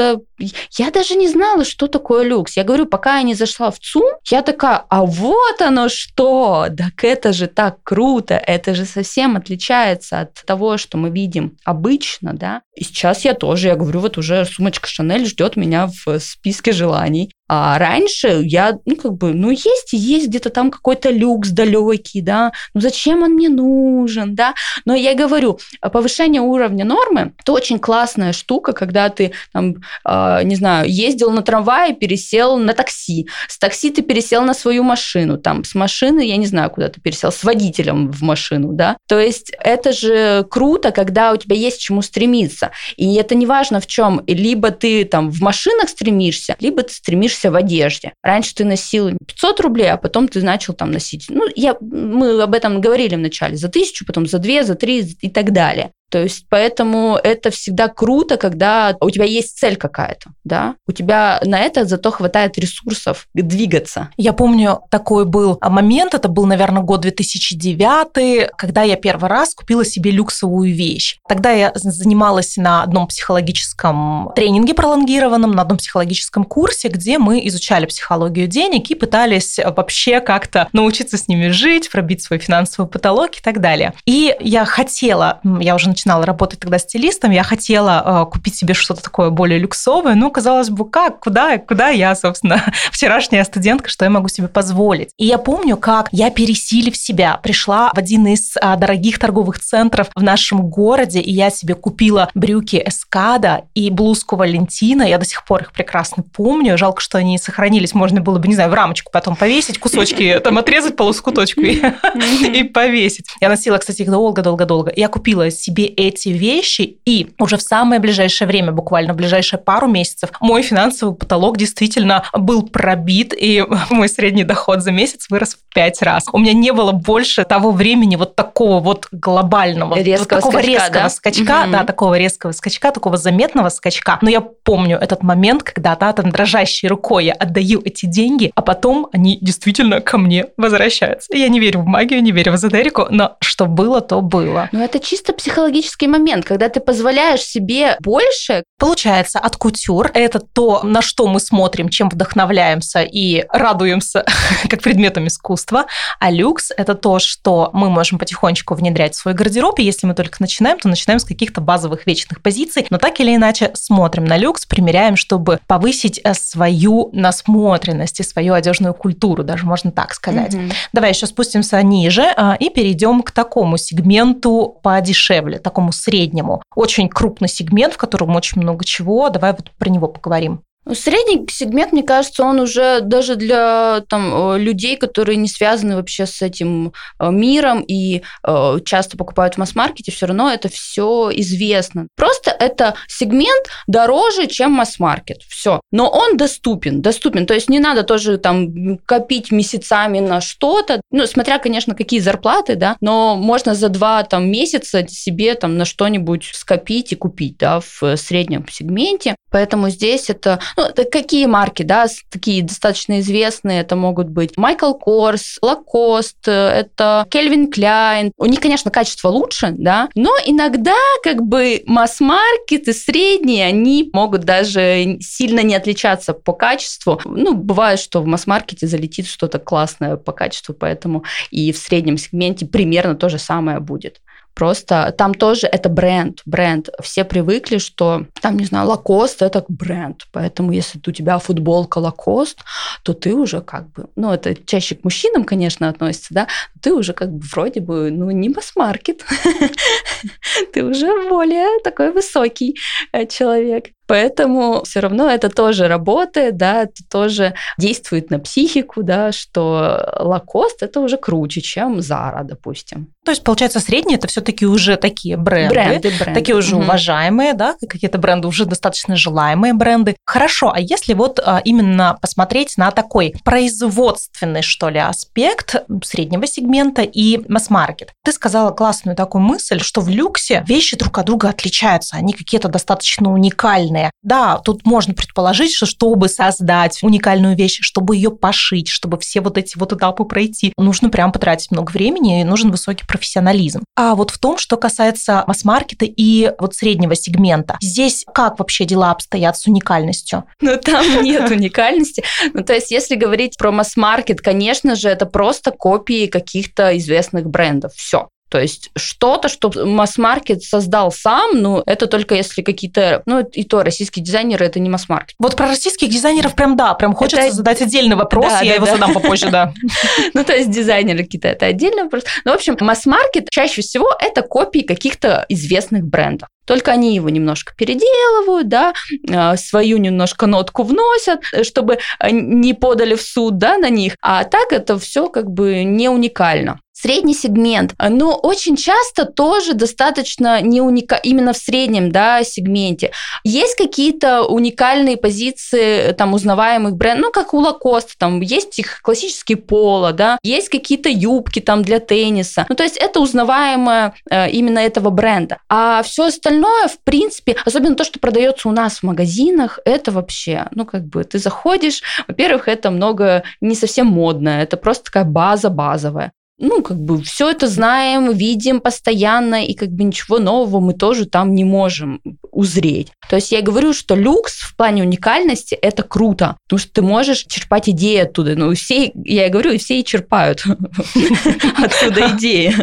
я 0.78 0.92
даже 0.92 1.16
не 1.16 1.28
знала, 1.28 1.66
что 1.66 1.88
такое 1.88 2.24
люкс. 2.24 2.56
Я 2.56 2.64
говорю, 2.64 2.86
пока 2.86 3.18
я 3.18 3.24
не 3.24 3.34
зашла 3.34 3.72
в 3.72 3.80
ЦУМ, 3.80 4.10
я 4.30 4.42
такая, 4.42 4.86
а 4.90 5.04
вот 5.04 5.62
оно 5.62 5.90
что, 5.90 6.68
так 6.78 7.04
это 7.04 7.31
же 7.34 7.42
же 7.42 7.48
так 7.48 7.84
круто, 7.84 8.36
это 8.36 8.76
же 8.76 8.86
совсем 8.86 9.36
отличается 9.36 10.22
от 10.22 10.34
того, 10.46 10.78
что 10.78 10.98
мы 10.98 11.10
видим 11.10 11.58
обычно, 11.66 12.34
да. 12.34 12.62
И 12.76 12.84
сейчас 12.84 13.26
я 13.26 13.34
тоже, 13.34 13.68
я 13.68 13.76
говорю, 13.76 14.00
вот 14.00 14.18
уже 14.18 14.46
сумочка 14.46 14.88
Шанель 14.88 15.26
ждет 15.26 15.56
меня 15.56 15.90
в 16.06 16.20
списке 16.20 16.72
желаний. 16.72 17.32
А 17.54 17.78
раньше 17.78 18.40
я, 18.46 18.80
ну, 18.86 18.96
как 18.96 19.16
бы, 19.16 19.34
ну, 19.34 19.50
есть 19.52 19.94
и 19.94 19.98
есть 19.98 20.28
где-то 20.30 20.52
там 20.52 20.72
какой-то 20.72 21.10
люкс 21.10 21.50
далекий, 21.50 22.22
да, 22.22 22.54
ну, 22.74 22.80
зачем 22.80 23.24
он 23.24 23.32
мне 23.32 23.50
нужен, 23.50 24.36
да, 24.36 24.54
но 24.86 24.96
я 24.96 25.16
говорю, 25.16 25.60
повышение 25.92 26.42
уровня 26.42 26.86
нормы– 26.86 27.34
это 27.40 27.52
очень 27.52 27.78
классная 27.78 28.32
штука, 28.32 28.72
когда 28.72 29.10
ты, 29.10 29.34
там, 29.52 29.76
э, 30.06 30.44
не 30.46 30.56
знаю, 30.56 30.90
ездил 30.90 31.30
на 31.32 31.42
трамвае, 31.42 31.94
пересел 31.94 32.56
на 32.56 32.74
такси, 32.74 33.28
с 33.50 33.60
такси 33.60 33.90
ты 33.90 34.02
пересел 34.02 34.44
на 34.44 34.54
свою 34.54 34.84
машину, 34.84 35.38
там, 35.38 35.66
с 35.66 35.76
машины, 35.76 36.26
я 36.26 36.38
не 36.38 36.46
знаю, 36.46 36.70
куда 36.70 36.88
ты 36.88 37.02
пересел, 37.02 37.34
с 37.34 37.44
водителем 37.44 38.14
в 38.14 38.22
машину, 38.22 38.72
да, 38.72 38.96
то 39.10 39.20
есть 39.20 39.52
это 39.60 39.92
же 39.92 40.48
круто, 40.50 40.94
когда 40.94 41.34
у 41.34 41.36
тебя 41.36 41.58
есть 41.58 41.82
чему 41.82 42.02
стремиться, 42.02 42.72
и 42.96 43.14
это 43.16 43.36
не 43.36 43.46
важно 43.46 43.82
в 43.82 43.88
чем, 43.88 44.22
либо 44.26 44.72
ты 44.72 45.04
там 45.04 45.30
в 45.30 45.42
машинах 45.42 45.90
стремишься, 45.90 46.56
либо 46.62 46.84
ты 46.84 46.94
стремишься 46.94 47.41
в 47.50 47.56
одежде. 47.56 48.14
Раньше 48.22 48.54
ты 48.54 48.66
носил 48.66 49.12
500 49.26 49.60
рублей, 49.62 49.92
а 49.92 49.98
потом 49.98 50.28
ты 50.28 50.42
начал 50.44 50.74
там 50.74 50.92
носить, 50.92 51.26
ну, 51.30 51.46
я, 51.56 51.76
мы 51.80 52.42
об 52.42 52.54
этом 52.54 52.82
говорили 52.82 53.16
вначале, 53.16 53.56
за 53.56 53.70
тысячу, 53.70 54.06
потом 54.06 54.28
за 54.28 54.38
две, 54.38 54.64
за 54.64 54.76
три 54.76 55.02
и 55.02 55.30
так 55.30 55.52
далее. 55.52 55.92
То 56.12 56.22
есть 56.22 56.46
поэтому 56.50 57.18
это 57.24 57.52
всегда 57.52 57.88
круто, 57.88 58.36
когда 58.36 58.98
у 59.00 59.10
тебя 59.10 59.24
есть 59.24 59.58
цель 59.58 59.78
какая-то, 59.78 60.32
да, 60.44 60.76
у 60.88 60.92
тебя 60.92 61.40
на 61.46 61.60
это 61.60 61.86
зато 61.86 62.12
хватает 62.12 62.58
ресурсов 62.58 63.28
двигаться. 63.34 64.10
Я 64.18 64.34
помню, 64.34 64.82
такой 64.90 65.26
был 65.26 65.58
момент, 65.62 66.14
это 66.14 66.28
был, 66.28 66.46
наверное, 66.46 66.84
год 66.84 67.02
2009, 67.02 68.52
когда 68.58 68.84
я 68.84 68.98
первый 68.98 69.30
раз 69.30 69.56
купила 69.56 69.86
себе 69.86 70.12
люксовую 70.12 70.76
вещь. 70.76 71.18
Тогда 71.30 71.52
я 71.52 71.72
занималась 71.76 72.58
на 72.58 72.84
одном 72.84 73.08
психологическом 73.08 74.32
тренинге 74.36 74.74
пролонгированном, 74.74 75.52
на 75.52 75.62
одном 75.62 75.78
психологическом 75.78 76.44
курсе, 76.44 76.90
где 76.90 77.20
мы 77.20 77.48
изучали 77.48 77.86
психологию 77.86 78.48
денег 78.48 78.92
и 78.92 78.96
пытались 78.96 79.60
вообще 79.64 80.20
как-то 80.20 80.68
научиться 80.74 81.18
с 81.18 81.30
ними 81.30 81.50
жить, 81.50 81.90
пробить 81.90 82.22
свой 82.22 82.40
финансовый 82.40 82.88
потолок 82.88 83.38
и 83.38 83.42
так 83.42 83.62
далее. 83.62 83.94
И 84.06 84.36
я 84.42 84.66
хотела, 84.66 85.40
я 85.62 85.76
уже 85.76 85.90
начинала 86.02 86.26
работать 86.26 86.60
тогда 86.60 86.80
стилистом, 86.80 87.30
я 87.30 87.44
хотела 87.44 88.24
э, 88.28 88.32
купить 88.32 88.56
себе 88.56 88.74
что-то 88.74 89.04
такое 89.04 89.30
более 89.30 89.60
люксовое, 89.60 90.16
ну, 90.16 90.32
казалось 90.32 90.70
бы, 90.70 90.90
как, 90.90 91.20
куда, 91.20 91.60
куда 91.60 91.90
я, 91.90 92.16
собственно, 92.16 92.64
вчерашняя 92.92 93.44
студентка, 93.44 93.88
что 93.88 94.04
я 94.04 94.10
могу 94.10 94.28
себе 94.28 94.48
позволить. 94.48 95.10
И 95.18 95.28
я 95.28 95.38
помню, 95.38 95.78
как 95.78 96.10
я, 96.12 96.32
пересилив 96.32 96.98
себя, 96.98 97.40
пришла 97.44 97.92
в 97.94 98.00
один 98.00 98.26
из 98.28 98.56
а, 98.60 98.76
дорогих 98.78 99.20
торговых 99.20 99.60
центров 99.60 100.08
в 100.16 100.24
нашем 100.24 100.70
городе, 100.70 101.20
и 101.20 101.32
я 101.32 101.52
себе 101.52 101.76
купила 101.76 102.30
брюки 102.34 102.82
Эскада 102.84 103.66
и 103.76 103.92
блузку 103.92 104.36
Валентина, 104.36 105.04
я 105.04 105.20
до 105.20 105.26
сих 105.26 105.46
пор 105.46 105.62
их 105.62 105.72
прекрасно 105.72 106.24
помню, 106.24 106.80
жалко, 106.80 107.02
что 107.02 107.20
они 107.20 107.38
сохранились, 107.38 107.94
можно 107.94 108.22
было 108.22 108.40
бы, 108.40 108.48
не 108.48 108.56
знаю, 108.56 108.72
в 108.72 108.74
рамочку 108.74 109.12
потом 109.12 109.36
повесить, 109.36 109.78
кусочки, 109.78 110.40
там 110.44 110.58
отрезать 110.58 110.96
полоскуточку 110.96 111.62
и 111.62 112.64
повесить. 112.64 113.28
Я 113.40 113.50
носила, 113.50 113.78
кстати, 113.78 114.02
их 114.02 114.10
долго-долго-долго. 114.10 114.92
Я 114.96 115.08
купила 115.08 115.52
себе 115.52 115.91
эти 115.96 116.30
вещи, 116.30 116.98
и 117.06 117.30
уже 117.40 117.58
в 117.58 117.62
самое 117.62 118.00
ближайшее 118.00 118.48
время, 118.48 118.72
буквально 118.72 119.14
в 119.14 119.18
ближайшие 119.18 119.60
пару 119.60 119.88
месяцев, 119.88 120.32
мой 120.40 120.62
финансовый 120.62 121.16
потолок 121.16 121.58
действительно 121.58 122.24
был 122.34 122.64
пробит, 122.64 123.34
и 123.38 123.64
мой 123.90 124.10
средний 124.10 124.44
доход 124.44 124.82
за 124.82 124.92
месяц 124.92 125.28
вырос 125.30 125.56
в 125.56 125.74
пять 125.74 126.02
раз. 126.02 126.26
У 126.32 126.38
меня 126.38 126.54
не 126.54 126.72
было 126.72 126.92
больше 126.92 127.44
того 127.44 127.72
времени 127.72 128.16
вот 128.16 128.36
такого 128.36 128.80
вот 128.80 129.08
глобального, 129.12 129.96
резкого 129.96 130.20
вот 130.20 130.30
такого 130.30 130.52
скачка, 130.54 130.72
резкого 130.72 131.04
да? 131.04 131.10
скачка, 131.10 131.62
угу. 131.64 131.72
да, 131.72 131.84
такого 131.84 132.18
резкого 132.18 132.52
скачка, 132.52 132.92
такого 132.92 133.18
заметного 133.18 133.70
скачка. 133.70 134.20
Но 134.22 134.30
я 134.30 134.42
помню 134.42 134.98
этот 134.98 135.24
момент, 135.24 135.64
когда, 135.64 135.96
да, 135.96 136.14
там 136.14 136.32
дрожащей 136.32 136.88
рукой 136.88 137.26
я 137.26 137.34
отдаю 137.34 137.82
эти 137.84 138.06
деньги, 138.06 138.52
а 138.56 138.62
потом 138.62 139.08
они 139.14 139.38
действительно 139.42 140.02
ко 140.02 140.18
мне 140.18 140.48
возвращаются. 140.58 141.36
Я 141.36 141.50
не 141.50 141.60
верю 141.60 141.82
в 141.82 141.86
магию, 141.86 142.22
не 142.22 142.32
верю 142.32 142.54
в 142.54 142.56
эзотерику, 142.56 143.08
но 143.10 143.38
что 143.40 143.66
было, 143.66 144.02
то 144.02 144.22
было. 144.22 144.70
Но 144.72 144.84
это 144.84 145.00
чисто 145.00 145.34
психологически 145.34 145.71
психологический 145.72 146.08
момент, 146.08 146.46
когда 146.46 146.68
ты 146.68 146.80
позволяешь 146.82 147.42
себе 147.42 147.96
больше. 148.02 148.64
Получается, 148.78 149.40
от 149.40 149.56
кутюр– 149.56 150.12
это 150.14 150.40
то, 150.40 150.82
на 150.84 151.02
что 151.02 151.28
мы 151.28 151.40
смотрим, 151.40 151.88
чем 151.88 152.10
вдохновляемся 152.10 153.02
и 153.02 153.46
радуемся 153.50 154.26
как 154.70 154.82
предметом 154.82 155.28
искусства, 155.28 155.86
а 156.20 156.30
люкс– 156.30 156.72
это 156.78 156.94
то, 156.94 157.20
что 157.20 157.70
мы 157.74 157.90
можем 157.90 158.20
потихонечку 158.20 158.76
внедрять 158.76 159.14
в 159.14 159.18
свой 159.18 159.34
гардероб, 159.34 159.80
и 159.80 159.84
если 159.84 160.08
мы 160.08 160.14
только 160.14 160.38
начинаем, 160.42 160.78
то 160.78 160.90
начинаем 160.90 161.20
с 161.20 161.26
каких-то 161.26 161.62
базовых 161.62 162.06
вечных 162.06 162.42
позиций, 162.42 162.86
но 162.90 162.98
так 162.98 163.20
или 163.20 163.34
иначе 163.34 163.72
смотрим 163.74 164.26
на 164.26 164.38
люкс, 164.38 164.66
примеряем, 164.66 165.16
чтобы 165.16 165.60
повысить 165.68 166.20
э, 166.24 166.34
свою 166.34 167.10
насмотренность 167.14 168.20
и 168.20 168.24
свою 168.24 168.54
одежную 168.56 168.94
культуру, 168.94 169.44
даже 169.44 169.66
можно 169.66 169.92
так 169.92 170.14
сказать. 170.14 170.54
Mm-hmm. 170.54 170.74
Давай 170.92 171.12
еще 171.12 171.28
спустимся 171.28 171.82
ниже 171.82 172.26
а, 172.36 172.58
и 172.60 172.70
перейдем 172.70 173.22
к 173.22 173.32
такому 173.32 173.78
сегменту 173.78 174.80
подешевле, 174.84 175.61
такому 175.62 175.92
среднему. 175.92 176.62
Очень 176.76 177.10
крупный 177.10 177.48
сегмент, 177.48 177.94
в 177.94 177.98
котором 177.98 178.36
очень 178.36 178.62
много 178.62 178.86
чего. 178.86 179.30
Давай 179.30 179.52
вот 179.52 179.72
про 179.78 179.90
него 179.90 180.08
поговорим. 180.08 180.64
Ну, 180.84 180.96
средний 180.96 181.46
сегмент, 181.48 181.92
мне 181.92 182.02
кажется, 182.02 182.44
он 182.44 182.60
уже 182.60 183.02
даже 183.02 183.36
для 183.36 184.02
там, 184.10 184.56
э, 184.56 184.60
людей, 184.60 184.98
которые 184.98 185.36
не 185.36 185.48
связаны 185.48 185.96
вообще 185.96 186.26
с 186.26 186.42
этим 186.42 186.94
э, 187.20 187.30
миром 187.30 187.82
и 187.88 188.24
э, 188.44 188.78
часто 188.84 189.16
покупают 189.16 189.56
в 189.56 189.58
масс-маркете, 189.60 190.12
все 190.12 190.26
равно 190.26 190.50
это 190.50 190.70
все 190.70 191.30
известно. 191.36 192.08
Просто 192.16 192.50
это 192.50 192.96
сегмент 193.08 193.68
дороже, 193.86 194.48
чем 194.48 194.72
масс-маркет. 194.72 195.44
Все. 195.48 195.82
Но 195.92 196.10
он 196.10 196.36
доступен, 196.36 197.04
доступен. 197.04 197.46
То 197.46 197.54
есть 197.54 197.70
не 197.70 197.80
надо 197.80 198.02
тоже 198.02 198.40
там 198.40 198.98
копить 199.06 199.52
месяцами 199.52 200.20
на 200.20 200.42
что-то. 200.42 201.00
Ну, 201.12 201.28
смотря, 201.28 201.60
конечно, 201.60 201.94
какие 201.94 202.20
зарплаты, 202.20 202.76
да, 202.76 202.98
но 203.02 203.36
можно 203.36 203.76
за 203.76 203.90
два 203.90 204.24
там 204.24 204.50
месяца 204.50 205.08
себе 205.08 205.54
там 205.54 205.78
на 205.78 205.86
что-нибудь 205.86 206.50
скопить 206.54 207.12
и 207.12 207.16
купить, 207.16 207.58
да, 207.60 207.82
в 207.82 208.18
среднем 208.18 208.66
сегменте. 208.68 209.36
Поэтому 209.52 209.90
здесь 209.90 210.30
это 210.30 210.60
ну, 210.78 210.86
какие 211.12 211.46
марки, 211.46 211.84
да, 211.84 212.08
такие 212.30 212.64
достаточно 212.64 213.20
известные, 213.20 213.82
это 213.82 213.96
могут 213.96 214.30
быть 214.30 214.58
Майкл 214.58 214.94
Корс, 214.94 215.58
Лакост, 215.62 216.48
это 216.48 217.28
Кельвин 217.30 217.70
Кляйн. 217.70 218.32
У 218.38 218.46
них, 218.46 218.60
конечно, 218.60 218.90
качество 218.90 219.30
лучше, 219.30 219.74
да, 219.78 220.10
но 220.16 220.32
иногда 220.46 220.96
как 221.24 221.44
бы 221.44 221.84
масс-маркеты 221.86 222.94
средние, 222.94 223.66
они 223.66 224.10
могут 224.14 224.42
даже 224.42 225.18
сильно 225.20 225.62
не 225.62 225.76
отличаться 225.76 226.34
по 226.34 226.54
качеству. 226.54 227.20
Ну, 227.26 227.54
бывает, 227.54 228.00
что 228.00 228.22
в 228.22 228.26
масс-маркете 228.26 228.88
залетит 228.88 229.28
что-то 229.28 229.60
классное 229.60 230.16
по 230.16 230.32
качеству, 230.32 230.74
поэтому 230.74 231.24
и 231.50 231.72
в 231.72 231.78
среднем 231.78 232.18
сегменте 232.18 232.66
примерно 232.66 233.16
то 233.16 233.30
же 233.30 233.38
самое 233.38 233.80
будет. 233.80 234.22
Просто 234.54 235.14
там 235.18 235.34
тоже 235.34 235.68
это 235.68 235.90
бренд, 235.90 236.42
бренд. 236.46 236.90
Все 237.02 237.24
привыкли, 237.24 237.78
что 237.78 238.26
там, 238.42 238.58
не 238.58 238.66
знаю, 238.66 238.88
Лакост– 238.88 239.42
это 239.44 239.64
бренд. 239.68 240.28
Поэтому 240.32 240.72
если 240.72 241.00
у 241.06 241.12
тебя 241.12 241.40
футболка 241.40 242.00
Лакост, 242.00 242.60
то 243.04 243.14
ты 243.14 243.34
уже 243.34 243.62
как 243.62 243.92
бы, 243.92 244.08
ну, 244.16 244.32
это 244.32 244.56
чаще 244.56 244.96
к 244.96 245.04
мужчинам, 245.04 245.44
конечно, 245.44 245.90
относится, 245.90 246.34
да, 246.34 246.48
ты 246.82 246.94
уже 246.94 247.14
как 247.14 247.32
бы 247.32 247.46
вроде 247.52 247.80
бы, 247.80 248.12
ну, 248.12 248.32
не 248.32 248.50
масс-маркет. 248.50 249.24
Ты 250.74 250.84
уже 250.84 251.30
более 251.30 251.80
такой 251.84 252.12
высокий 252.12 252.78
э, 253.12 253.26
человек. 253.26 253.88
Поэтому 254.12 254.84
все 254.84 255.00
равно 255.00 255.30
это 255.30 255.50
тоже 255.50 255.88
работает, 255.88 256.58
да, 256.58 256.82
это 256.82 257.02
тоже 257.10 257.54
действует 257.78 258.30
на 258.30 258.40
психику, 258.40 259.04
да, 259.04 259.32
что 259.32 260.18
лакост 260.20 260.84
это 260.84 261.00
уже 261.00 261.16
круче, 261.16 261.62
чем 261.62 262.02
Зара, 262.02 262.44
допустим. 262.44 263.08
То 263.24 263.32
есть, 263.32 263.44
получается, 263.44 263.80
средние 263.80 264.18
это 264.18 264.28
все-таки 264.28 264.66
уже 264.66 264.98
такие 264.98 265.38
бренды, 265.38 265.76
бренды, 265.76 266.10
бренды. 266.10 266.34
такие 266.34 266.58
уже 266.58 266.76
угу. 266.76 266.84
уважаемые, 266.84 267.54
да, 267.54 267.76
какие-то 267.80 268.18
бренды 268.18 268.48
уже 268.48 268.66
достаточно 268.66 269.16
желаемые 269.16 269.74
бренды. 269.74 270.18
Хорошо, 270.26 270.74
а 270.74 270.80
если 270.80 271.14
вот 271.14 271.40
а, 271.40 271.62
именно 271.64 272.18
посмотреть 272.20 272.78
на 272.78 272.92
такой 272.92 273.36
производственный, 273.46 274.64
что 274.64 274.90
ли, 274.90 275.00
аспект 275.00 275.76
среднего 276.04 276.48
сегмента 276.48 277.04
и 277.04 277.48
масс-маркет. 277.48 278.12
Ты 278.24 278.32
сказала 278.32 278.72
классную 278.72 279.16
такую 279.16 279.44
мысль, 279.44 279.80
что 279.80 280.02
в 280.02 280.10
люксе 280.10 280.66
вещи 280.68 280.98
друг 280.98 281.18
от 281.20 281.28
друга 281.28 281.50
отличаются, 281.50 282.18
они 282.18 282.34
какие-то 282.34 282.68
достаточно 282.68 283.32
уникальные 283.32 284.01
уникальные. 284.02 284.12
Да, 284.24 284.60
тут 284.60 284.86
можно 284.86 285.14
предположить, 285.14 285.74
что 285.74 285.86
чтобы 285.86 286.30
создать 286.30 287.00
уникальную 287.04 287.56
вещь, 287.56 287.80
чтобы 287.82 288.16
ее 288.16 288.32
пошить, 288.32 288.88
чтобы 288.88 289.20
все 289.20 289.42
вот 289.42 289.58
эти 289.58 289.78
вот 289.78 289.94
этапы 289.94 290.24
пройти, 290.26 290.74
нужно 290.78 291.10
прям 291.10 291.32
потратить 291.32 291.72
много 291.72 291.92
времени 291.92 292.42
и 292.42 292.44
нужен 292.44 292.72
высокий 292.72 293.06
профессионализм. 293.06 293.84
А 293.96 294.16
вот 294.16 294.32
в 294.32 294.38
том, 294.38 294.58
что 294.58 294.78
касается 294.78 295.44
масс-маркета 295.48 296.06
и 296.06 296.52
вот 296.60 296.76
среднего 296.76 297.16
сегмента, 297.16 297.78
здесь 297.82 298.26
как 298.34 298.60
вообще 298.60 298.86
дела 298.86 299.12
обстоят 299.12 299.58
с 299.58 299.68
уникальностью? 299.68 300.46
Ну, 300.62 300.78
там 300.78 301.06
нет 301.24 301.50
уникальности. 301.50 302.24
Ну, 302.54 302.64
то 302.64 302.74
есть, 302.74 302.92
если 302.92 303.16
говорить 303.16 303.58
про 303.58 303.72
масс-маркет, 303.72 304.42
конечно 304.42 304.96
же, 304.96 305.10
это 305.10 305.26
просто 305.26 305.72
копии 305.72 306.28
каких-то 306.28 306.98
известных 306.98 307.48
брендов. 307.48 307.94
Все. 307.96 308.30
То 308.52 308.60
есть 308.60 308.92
что-то, 308.98 309.48
что 309.48 309.72
масс-маркет 309.86 310.62
создал 310.62 311.10
сам, 311.14 311.62
ну, 311.62 311.82
это 311.86 312.06
только 312.08 312.36
если 312.36 312.62
какие-то... 312.62 313.24
Ну, 313.26 313.40
и 313.40 313.64
то, 313.64 313.82
российские 313.82 314.26
дизайнеры– 314.26 314.66
это 314.68 314.78
не 314.80 314.90
масс-маркет. 314.90 315.36
Вот 315.40 315.56
про 315.56 315.68
российских 315.68 316.10
дизайнеров 316.10 316.54
прям 316.54 316.76
да, 316.76 316.94
прям 316.94 317.16
хочется 317.16 317.46
это... 317.46 317.56
задать 317.56 317.82
отдельный 317.82 318.18
вопрос, 318.18 318.52
да, 318.52 318.60
я 318.60 318.72
да, 318.72 318.76
его 318.76 318.86
да. 318.88 318.92
задам 318.92 319.14
попозже, 319.14 319.50
да. 319.50 319.74
Ну, 320.34 320.44
то 320.44 320.54
есть 320.54 320.70
дизайнеры 320.70 321.24
какие-то– 321.24 321.48
это 321.50 321.66
отдельный 321.66 322.04
вопрос. 322.04 322.24
Ну, 322.44 322.52
в 322.52 322.56
общем, 322.56 322.76
масс-маркет 322.82 323.50
чаще 323.50 323.82
всего 323.82 324.10
это 324.20 324.42
копии 324.42 324.82
каких-то 324.82 325.46
известных 325.48 326.06
брендов. 326.06 326.50
Только 326.66 326.92
они 326.92 327.16
его 327.16 327.30
немножко 327.30 327.74
переделывают, 327.76 328.68
да, 328.68 328.94
а, 329.30 329.58
свою 329.58 329.98
немножко 329.98 330.46
нотку 330.46 330.84
вносят, 330.84 331.42
чтобы 331.64 332.00
не 332.30 332.74
подали 332.74 333.16
в 333.16 333.22
суд, 333.22 333.58
да, 333.58 333.78
на 333.78 333.90
них. 333.90 334.16
А 334.22 334.44
так 334.44 334.72
это 334.72 335.00
все 335.00 335.28
как 335.28 335.50
бы 335.50 335.84
не 335.84 336.10
уникально. 336.10 336.80
Средний 337.02 337.34
сегмент, 337.34 337.96
но 337.98 338.36
очень 338.36 338.76
часто 338.76 339.26
тоже 339.26 339.74
достаточно 339.74 340.62
не 340.62 340.82
уника... 340.82 341.16
именно 341.16 341.54
в 341.54 341.58
среднем 341.58 342.12
да, 342.12 342.44
сегменте. 342.44 343.12
Есть 343.44 343.76
какие-то 343.76 344.44
уникальные 344.44 345.18
позиции 345.18 346.12
там 346.12 346.36
узнаваемых 346.36 346.96
брендов, 346.96 347.22
ну, 347.24 347.32
как 347.32 347.56
у 347.56 347.60
Лакоста, 347.60 348.14
там 348.20 348.42
есть 348.42 348.78
их 348.78 349.02
классические 349.02 349.58
поло, 349.58 350.14
да, 350.14 350.38
есть 350.44 350.70
какие-то 350.70 351.10
юбки 351.10 351.60
там 351.60 351.82
для 351.82 352.00
тенниса. 352.00 352.68
Ну, 352.70 352.76
то 352.76 352.84
есть 352.84 352.98
это 352.98 353.20
узнаваемое 353.20 354.14
э, 354.30 354.52
именно 354.52 354.78
этого 354.78 355.10
бренда. 355.10 355.58
А 355.70 356.04
все 356.04 356.26
остальное, 356.26 356.88
в 356.88 357.00
принципе, 357.04 357.56
особенно 357.66 357.96
то, 357.96 358.04
что 358.04 358.20
продается 358.20 358.70
у 358.70 358.72
нас 358.72 359.00
в 359.00 359.04
магазинах, 359.04 359.80
это 359.86 360.12
вообще, 360.12 360.68
ну, 360.70 360.86
как 360.86 361.06
бы 361.08 361.24
ты 361.24 361.40
заходишь, 361.40 362.04
во-первых, 362.28 362.68
это 362.68 362.92
много 362.92 363.42
не 363.60 363.74
совсем 363.74 364.06
модно, 364.06 364.50
это 364.62 364.78
просто 364.78 365.06
такая 365.06 365.24
база 365.24 365.72
базовая 365.72 366.32
ну, 366.62 366.84
как 366.84 366.98
бы 366.98 367.22
все 367.24 367.50
это 367.50 367.68
знаем, 367.68 368.32
видим 368.32 368.80
постоянно, 368.80 369.66
и 369.66 369.74
как 369.74 369.90
бы 369.90 370.04
ничего 370.04 370.38
нового 370.38 370.80
мы 370.80 370.94
тоже 370.94 371.26
там 371.26 371.56
не 371.56 371.64
можем 371.64 372.22
узреть. 372.52 373.12
То 373.30 373.38
есть 373.38 373.52
я 373.52 373.62
говорю, 373.62 373.94
что 373.94 374.16
люкс 374.16 374.60
в 374.60 374.76
плане 374.76 375.04
уникальности– 375.04 375.76
это 375.82 376.04
круто, 376.04 376.58
потому 376.68 376.80
что 376.80 376.92
ты 376.92 377.02
можешь 377.02 377.46
черпать 377.46 377.90
идеи 377.90 378.18
оттуда. 378.18 378.56
Ну, 378.56 378.74
все, 378.74 379.12
я 379.16 379.50
говорю, 379.50 379.72
и 379.72 379.78
все 379.78 380.00
и 380.00 380.06
черпают 380.06 380.64
оттуда 380.66 382.36
идеи. 382.36 382.76